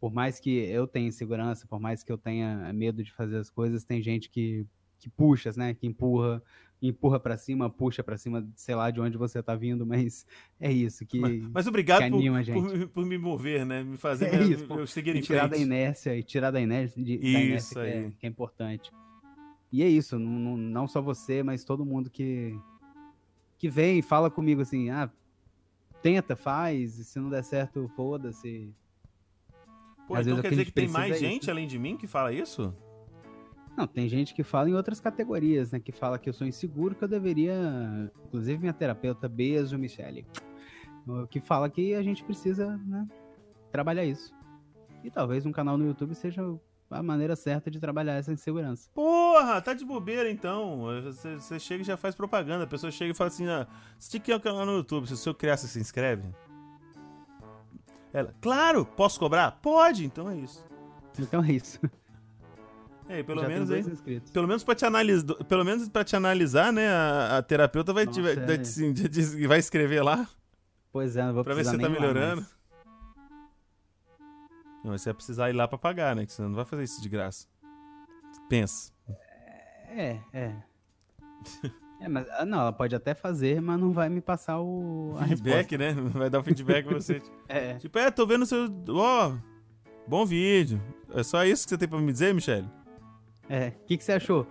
Por 0.00 0.12
mais 0.12 0.40
que 0.40 0.50
eu 0.50 0.86
tenha 0.86 1.08
insegurança, 1.08 1.66
por 1.66 1.80
mais 1.80 2.02
que 2.02 2.10
eu 2.10 2.18
tenha 2.18 2.72
medo 2.72 3.02
de 3.04 3.12
fazer 3.12 3.36
as 3.36 3.50
coisas, 3.50 3.84
tem 3.84 4.02
gente 4.02 4.28
que, 4.28 4.66
que 4.98 5.08
puxa, 5.08 5.50
né? 5.56 5.74
Que 5.74 5.86
empurra, 5.86 6.42
empurra 6.88 7.20
para 7.20 7.36
cima, 7.36 7.70
puxa 7.70 8.02
para 8.02 8.18
cima, 8.18 8.46
sei 8.56 8.74
lá 8.74 8.90
de 8.90 9.00
onde 9.00 9.16
você 9.16 9.42
tá 9.42 9.54
vindo, 9.54 9.86
mas 9.86 10.26
é 10.58 10.70
isso 10.72 11.06
que, 11.06 11.18
Mas, 11.20 11.42
mas 11.52 11.66
obrigado 11.68 12.02
que 12.02 12.10
por, 12.10 12.16
anima 12.16 12.38
a 12.38 12.42
por, 12.42 12.44
gente. 12.44 12.78
me- 12.78 12.86
por 12.86 13.06
me 13.06 13.16
mover, 13.18 13.64
né? 13.64 13.82
Me 13.84 13.96
fazer 13.96 14.26
É 14.34 14.38
me- 14.44 14.52
isso, 14.54 14.66
eu 14.72 14.86
seguir 14.86 15.14
em 15.16 15.20
tirar 15.20 15.42
da 15.46 15.50
frente. 15.56 15.62
inércia 15.62 16.16
e 16.16 16.22
tirar 16.22 16.50
da 16.50 16.60
inércia, 16.60 17.02
de, 17.02 17.18
da 17.18 17.24
Isso 17.24 17.38
inércia 17.38 17.74
que, 17.80 17.86
é, 17.86 18.10
que 18.18 18.26
é 18.26 18.28
importante. 18.28 18.90
E 19.70 19.82
é 19.82 19.88
isso, 19.88 20.18
não, 20.18 20.56
não- 20.56 20.88
só 20.88 21.00
você, 21.00 21.42
mas 21.42 21.64
todo 21.64 21.84
mundo 21.84 22.10
que, 22.10 22.58
que 23.58 23.68
vem 23.68 23.98
e 24.00 24.02
fala 24.02 24.30
comigo 24.30 24.60
assim, 24.60 24.90
ah, 24.90 25.08
tenta, 26.02 26.34
faz, 26.34 26.98
e 26.98 27.04
se 27.04 27.18
não 27.20 27.30
der 27.30 27.44
certo, 27.44 27.88
foda-se. 27.94 28.74
Pô, 30.08 30.16
às 30.16 30.26
então 30.26 30.42
quer 30.42 30.50
dizer 30.50 30.64
que 30.64 30.72
tem 30.72 30.88
mais 30.88 31.12
é 31.12 31.14
isso, 31.14 31.24
gente 31.24 31.46
né? 31.46 31.52
além 31.52 31.66
de 31.66 31.78
mim 31.78 31.96
que 31.96 32.06
fala 32.08 32.32
isso? 32.32 32.74
Não, 33.76 33.86
tem 33.86 34.08
gente 34.08 34.34
que 34.34 34.42
fala 34.42 34.68
em 34.68 34.74
outras 34.74 35.00
categorias, 35.00 35.72
né? 35.72 35.80
Que 35.80 35.92
fala 35.92 36.18
que 36.18 36.28
eu 36.28 36.32
sou 36.32 36.46
inseguro, 36.46 36.94
que 36.94 37.04
eu 37.04 37.08
deveria. 37.08 37.54
Inclusive 38.26 38.58
minha 38.58 38.72
terapeuta, 38.72 39.28
beijo, 39.28 39.78
Michele. 39.78 40.26
Que 41.30 41.40
fala 41.40 41.70
que 41.70 41.94
a 41.94 42.02
gente 42.02 42.22
precisa, 42.22 42.76
né? 42.78 43.08
Trabalhar 43.70 44.04
isso. 44.04 44.34
E 45.02 45.10
talvez 45.10 45.46
um 45.46 45.52
canal 45.52 45.76
no 45.78 45.86
YouTube 45.86 46.14
seja 46.14 46.42
a 46.90 47.02
maneira 47.02 47.34
certa 47.34 47.70
de 47.70 47.80
trabalhar 47.80 48.14
essa 48.14 48.32
insegurança. 48.32 48.90
Porra, 48.94 49.60
tá 49.62 49.72
de 49.72 49.84
bobeira 49.84 50.30
então. 50.30 50.82
Você, 51.02 51.36
você 51.36 51.58
chega 51.58 51.82
e 51.82 51.86
já 51.86 51.96
faz 51.96 52.14
propaganda. 52.14 52.64
A 52.64 52.68
pessoa 52.68 52.90
chega 52.90 53.12
e 53.12 53.16
fala 53.16 53.28
assim: 53.28 53.48
ah, 53.48 53.66
você 53.98 54.10
tinha 54.10 54.20
que 54.20 54.30
ir 54.30 54.34
ao 54.34 54.40
canal 54.40 54.66
no 54.66 54.76
YouTube. 54.76 55.06
Se 55.06 55.14
o 55.14 55.16
seu 55.16 55.34
criar, 55.34 55.56
você 55.56 55.66
se 55.66 55.80
inscreve? 55.80 56.28
Ela, 58.12 58.34
claro, 58.42 58.84
posso 58.84 59.18
cobrar? 59.18 59.52
Pode, 59.62 60.04
então 60.04 60.28
é 60.30 60.36
isso. 60.36 60.64
Então 61.18 61.42
é 61.42 61.52
isso. 61.52 61.80
É, 63.12 63.22
pelo 63.22 63.42
Já 63.42 63.48
menos 63.48 63.70
aí. 63.70 63.84
Pelo 64.32 64.46
menos 64.48 64.64
pra 64.64 64.74
te 64.74 64.84
analisar, 64.86 65.34
pelo 65.44 65.64
menos 65.64 65.88
para 65.88 66.02
te 66.04 66.16
analisar, 66.16 66.72
né? 66.72 66.88
A, 66.88 67.38
a 67.38 67.42
terapeuta 67.42 67.92
vai, 67.92 68.06
te, 68.06 68.20
Nossa, 68.20 68.34
vai, 68.36 68.54
é. 68.54 68.58
te- 68.58 68.94
te- 68.94 69.08
te- 69.08 69.46
vai 69.46 69.58
escrever 69.58 70.02
lá 70.02 70.26
Pois 70.90 71.16
é, 71.16 71.22
não 71.24 71.34
vou 71.34 71.44
pra 71.44 71.54
ver 71.54 71.64
se 71.64 71.70
precisar 71.70 71.88
você 71.88 71.94
tá 71.94 71.98
ir 71.98 72.00
lá 72.06 72.12
melhorando. 72.14 72.42
mais. 72.42 72.62
Não, 74.84 74.90
mas 74.92 75.02
você 75.02 75.10
vai 75.10 75.14
precisar 75.14 75.50
ir 75.50 75.52
lá 75.52 75.68
pra 75.68 75.78
pagar, 75.78 76.16
né? 76.16 76.26
Que 76.26 76.32
você 76.32 76.42
não 76.42 76.54
vai 76.54 76.64
fazer 76.64 76.82
isso 76.84 77.00
de 77.00 77.08
graça. 77.08 77.46
Pensa. 78.48 78.92
É, 79.88 80.18
é. 80.32 80.54
É, 82.00 82.08
mas 82.08 82.26
ah, 82.30 82.44
não, 82.44 82.60
ela 82.60 82.72
pode 82.72 82.94
até 82.96 83.14
fazer, 83.14 83.60
mas 83.60 83.78
não 83.78 83.92
vai 83.92 84.08
me 84.08 84.20
passar 84.20 84.58
o 84.60 85.14
Feedback, 85.28 85.78
né? 85.78 85.92
Vai 86.14 86.28
dar 86.28 86.40
o 86.40 86.42
feedback 86.42 86.84
pra 86.86 86.94
você. 87.00 87.22
É. 87.48 87.74
Tipo, 87.74 87.98
é, 87.98 88.10
tô 88.10 88.26
vendo 88.26 88.44
seu. 88.46 88.66
Ó, 88.88 89.34
bom 90.08 90.24
vídeo. 90.26 90.80
É 91.14 91.22
só 91.22 91.44
isso 91.44 91.64
que 91.64 91.70
você 91.70 91.78
tem 91.78 91.88
pra 91.88 91.98
me 92.00 92.10
dizer, 92.10 92.34
Michele? 92.34 92.68
É. 93.52 93.68
O 93.68 93.84
que, 93.84 93.98
que 93.98 94.04
você 94.04 94.12
achou? 94.12 94.46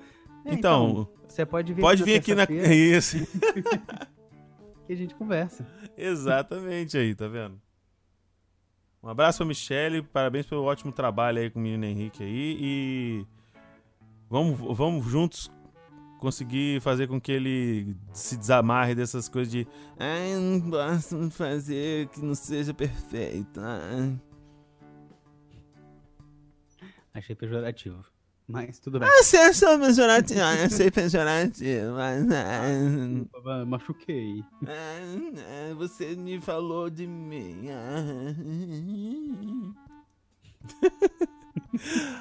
É, 0.45 0.54
Então, 0.54 1.10
você 1.28 1.43
pode 1.43 1.74
vir 1.74 1.82
Pode 1.82 2.04
vir 2.04 2.20
aqui 2.20 2.36
na. 2.36 2.43
Isso. 2.72 3.18
que 4.86 4.93
a 4.93 4.95
gente 4.95 5.16
conversa. 5.16 5.66
Exatamente 5.97 6.95
aí, 6.99 7.16
tá 7.16 7.28
vendo? 7.28 7.60
Um 9.02 9.10
abraço 9.10 9.39
pra 9.39 9.47
Michele, 9.47 10.04
parabéns 10.04 10.45
pelo 10.45 10.64
ótimo 10.64 10.91
trabalho 10.91 11.39
aí 11.39 11.49
com 11.49 11.58
o 11.58 11.62
menino 11.64 11.84
Henrique 11.84 12.22
aí 12.22 12.58
e 12.62 13.26
vamos, 14.30 14.60
vamos 14.78 15.04
juntos 15.08 15.52
conseguir 16.20 16.80
fazer 16.82 17.08
com 17.08 17.20
que 17.20 17.32
ele 17.32 17.95
se 18.14 18.38
desamarre 18.38 18.93
dessas 18.93 19.28
coisas 19.28 19.52
de 19.52 19.68
ai, 19.97 20.36
não 20.36 21.28
de 21.28 21.34
fazer 21.34 22.08
que 22.10 22.22
não 22.22 22.36
seja 22.36 22.72
perfeito. 22.72 23.60
ai." 23.60 24.20
Achei 27.12 27.36
pejorativo. 27.36 28.11
Mas 28.52 28.80
tudo 28.80 28.99
bem. 28.99 29.08
Ah, 29.08 29.24
você 29.24 29.38
é 29.38 29.54
só 29.54 29.78
pensionante? 29.78 30.34
Ah, 30.39 30.56
eu 30.56 30.70
sei 30.70 30.91
pensionante, 30.91 31.64
mas... 31.95 32.28
Ah, 32.32 33.66
machuquei. 33.66 34.43
Ah, 34.68 35.74
você 35.76 36.16
me 36.16 36.41
falou 36.41 36.89
de 36.89 37.08
mim. 37.08 37.70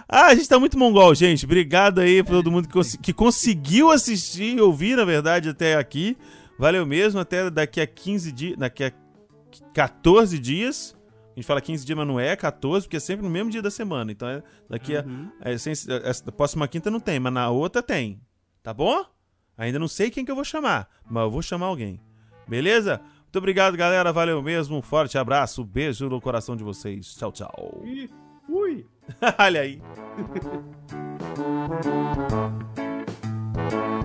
ah, 0.09 0.27
a 0.27 0.35
gente 0.35 0.49
tá 0.49 0.59
muito 0.59 0.79
mongol, 0.79 1.15
gente. 1.15 1.45
Obrigado 1.45 2.01
aí 2.01 2.23
pra 2.23 2.35
todo 2.35 2.51
mundo 2.51 2.69
que, 2.69 2.75
cons 2.75 2.97
que 2.97 3.13
conseguiu 3.13 3.91
assistir 3.91 4.57
e 4.57 4.61
ouvir, 4.61 4.97
na 4.97 5.05
verdade, 5.05 5.49
até 5.49 5.77
aqui. 5.77 6.17
Valeu 6.59 6.87
mesmo. 6.87 7.21
Até 7.21 7.51
daqui 7.51 7.81
a 7.81 7.87
15 7.87 8.33
dias. 8.33 8.59
Daqui 8.59 8.85
a 8.85 8.93
14 9.75 10.39
dias. 10.39 10.97
A 11.41 11.43
gente 11.43 11.47
fala 11.47 11.61
15 11.63 11.87
dias, 11.87 11.97
mas 11.97 12.07
não 12.07 12.21
é 12.21 12.37
14, 12.37 12.87
porque 12.87 12.99
é 12.99 13.01
sempre 13.01 13.25
no 13.25 13.31
mesmo 13.31 13.51
dia 13.51 13.63
da 13.63 13.71
semana. 13.71 14.13
Então, 14.13 14.29
é 14.29 14.43
daqui 14.69 14.95
uhum. 14.95 15.31
a. 15.41 15.51
É, 15.51 15.57
sem, 15.57 15.73
a, 15.73 16.33
próxima 16.33 16.69
quinta 16.69 16.91
não 16.91 17.01
tem, 17.01 17.19
mas 17.19 17.33
na 17.33 17.49
outra 17.49 17.83
tem. 17.83 18.21
Tá 18.63 18.75
bom? 18.75 19.03
Ainda 19.57 19.79
não 19.79 19.89
sei 19.89 20.11
quem 20.11 20.23
que 20.23 20.31
eu 20.31 20.35
vou 20.35 20.45
chamar, 20.45 20.87
mas 21.09 21.23
eu 21.23 21.31
vou 21.31 21.41
chamar 21.41 21.65
alguém. 21.67 21.99
Beleza? 22.47 23.01
Muito 23.23 23.39
obrigado, 23.39 23.75
galera. 23.75 24.13
Valeu 24.13 24.43
mesmo. 24.43 24.77
Um 24.77 24.83
forte 24.83 25.17
abraço. 25.17 25.65
Beijo 25.65 26.11
no 26.11 26.21
coração 26.21 26.55
de 26.55 26.63
vocês. 26.63 27.15
Tchau, 27.15 27.33
tchau. 27.33 27.83
E 27.87 28.11
fui. 28.47 28.87
Olha 29.41 29.63
aí. 29.63 29.81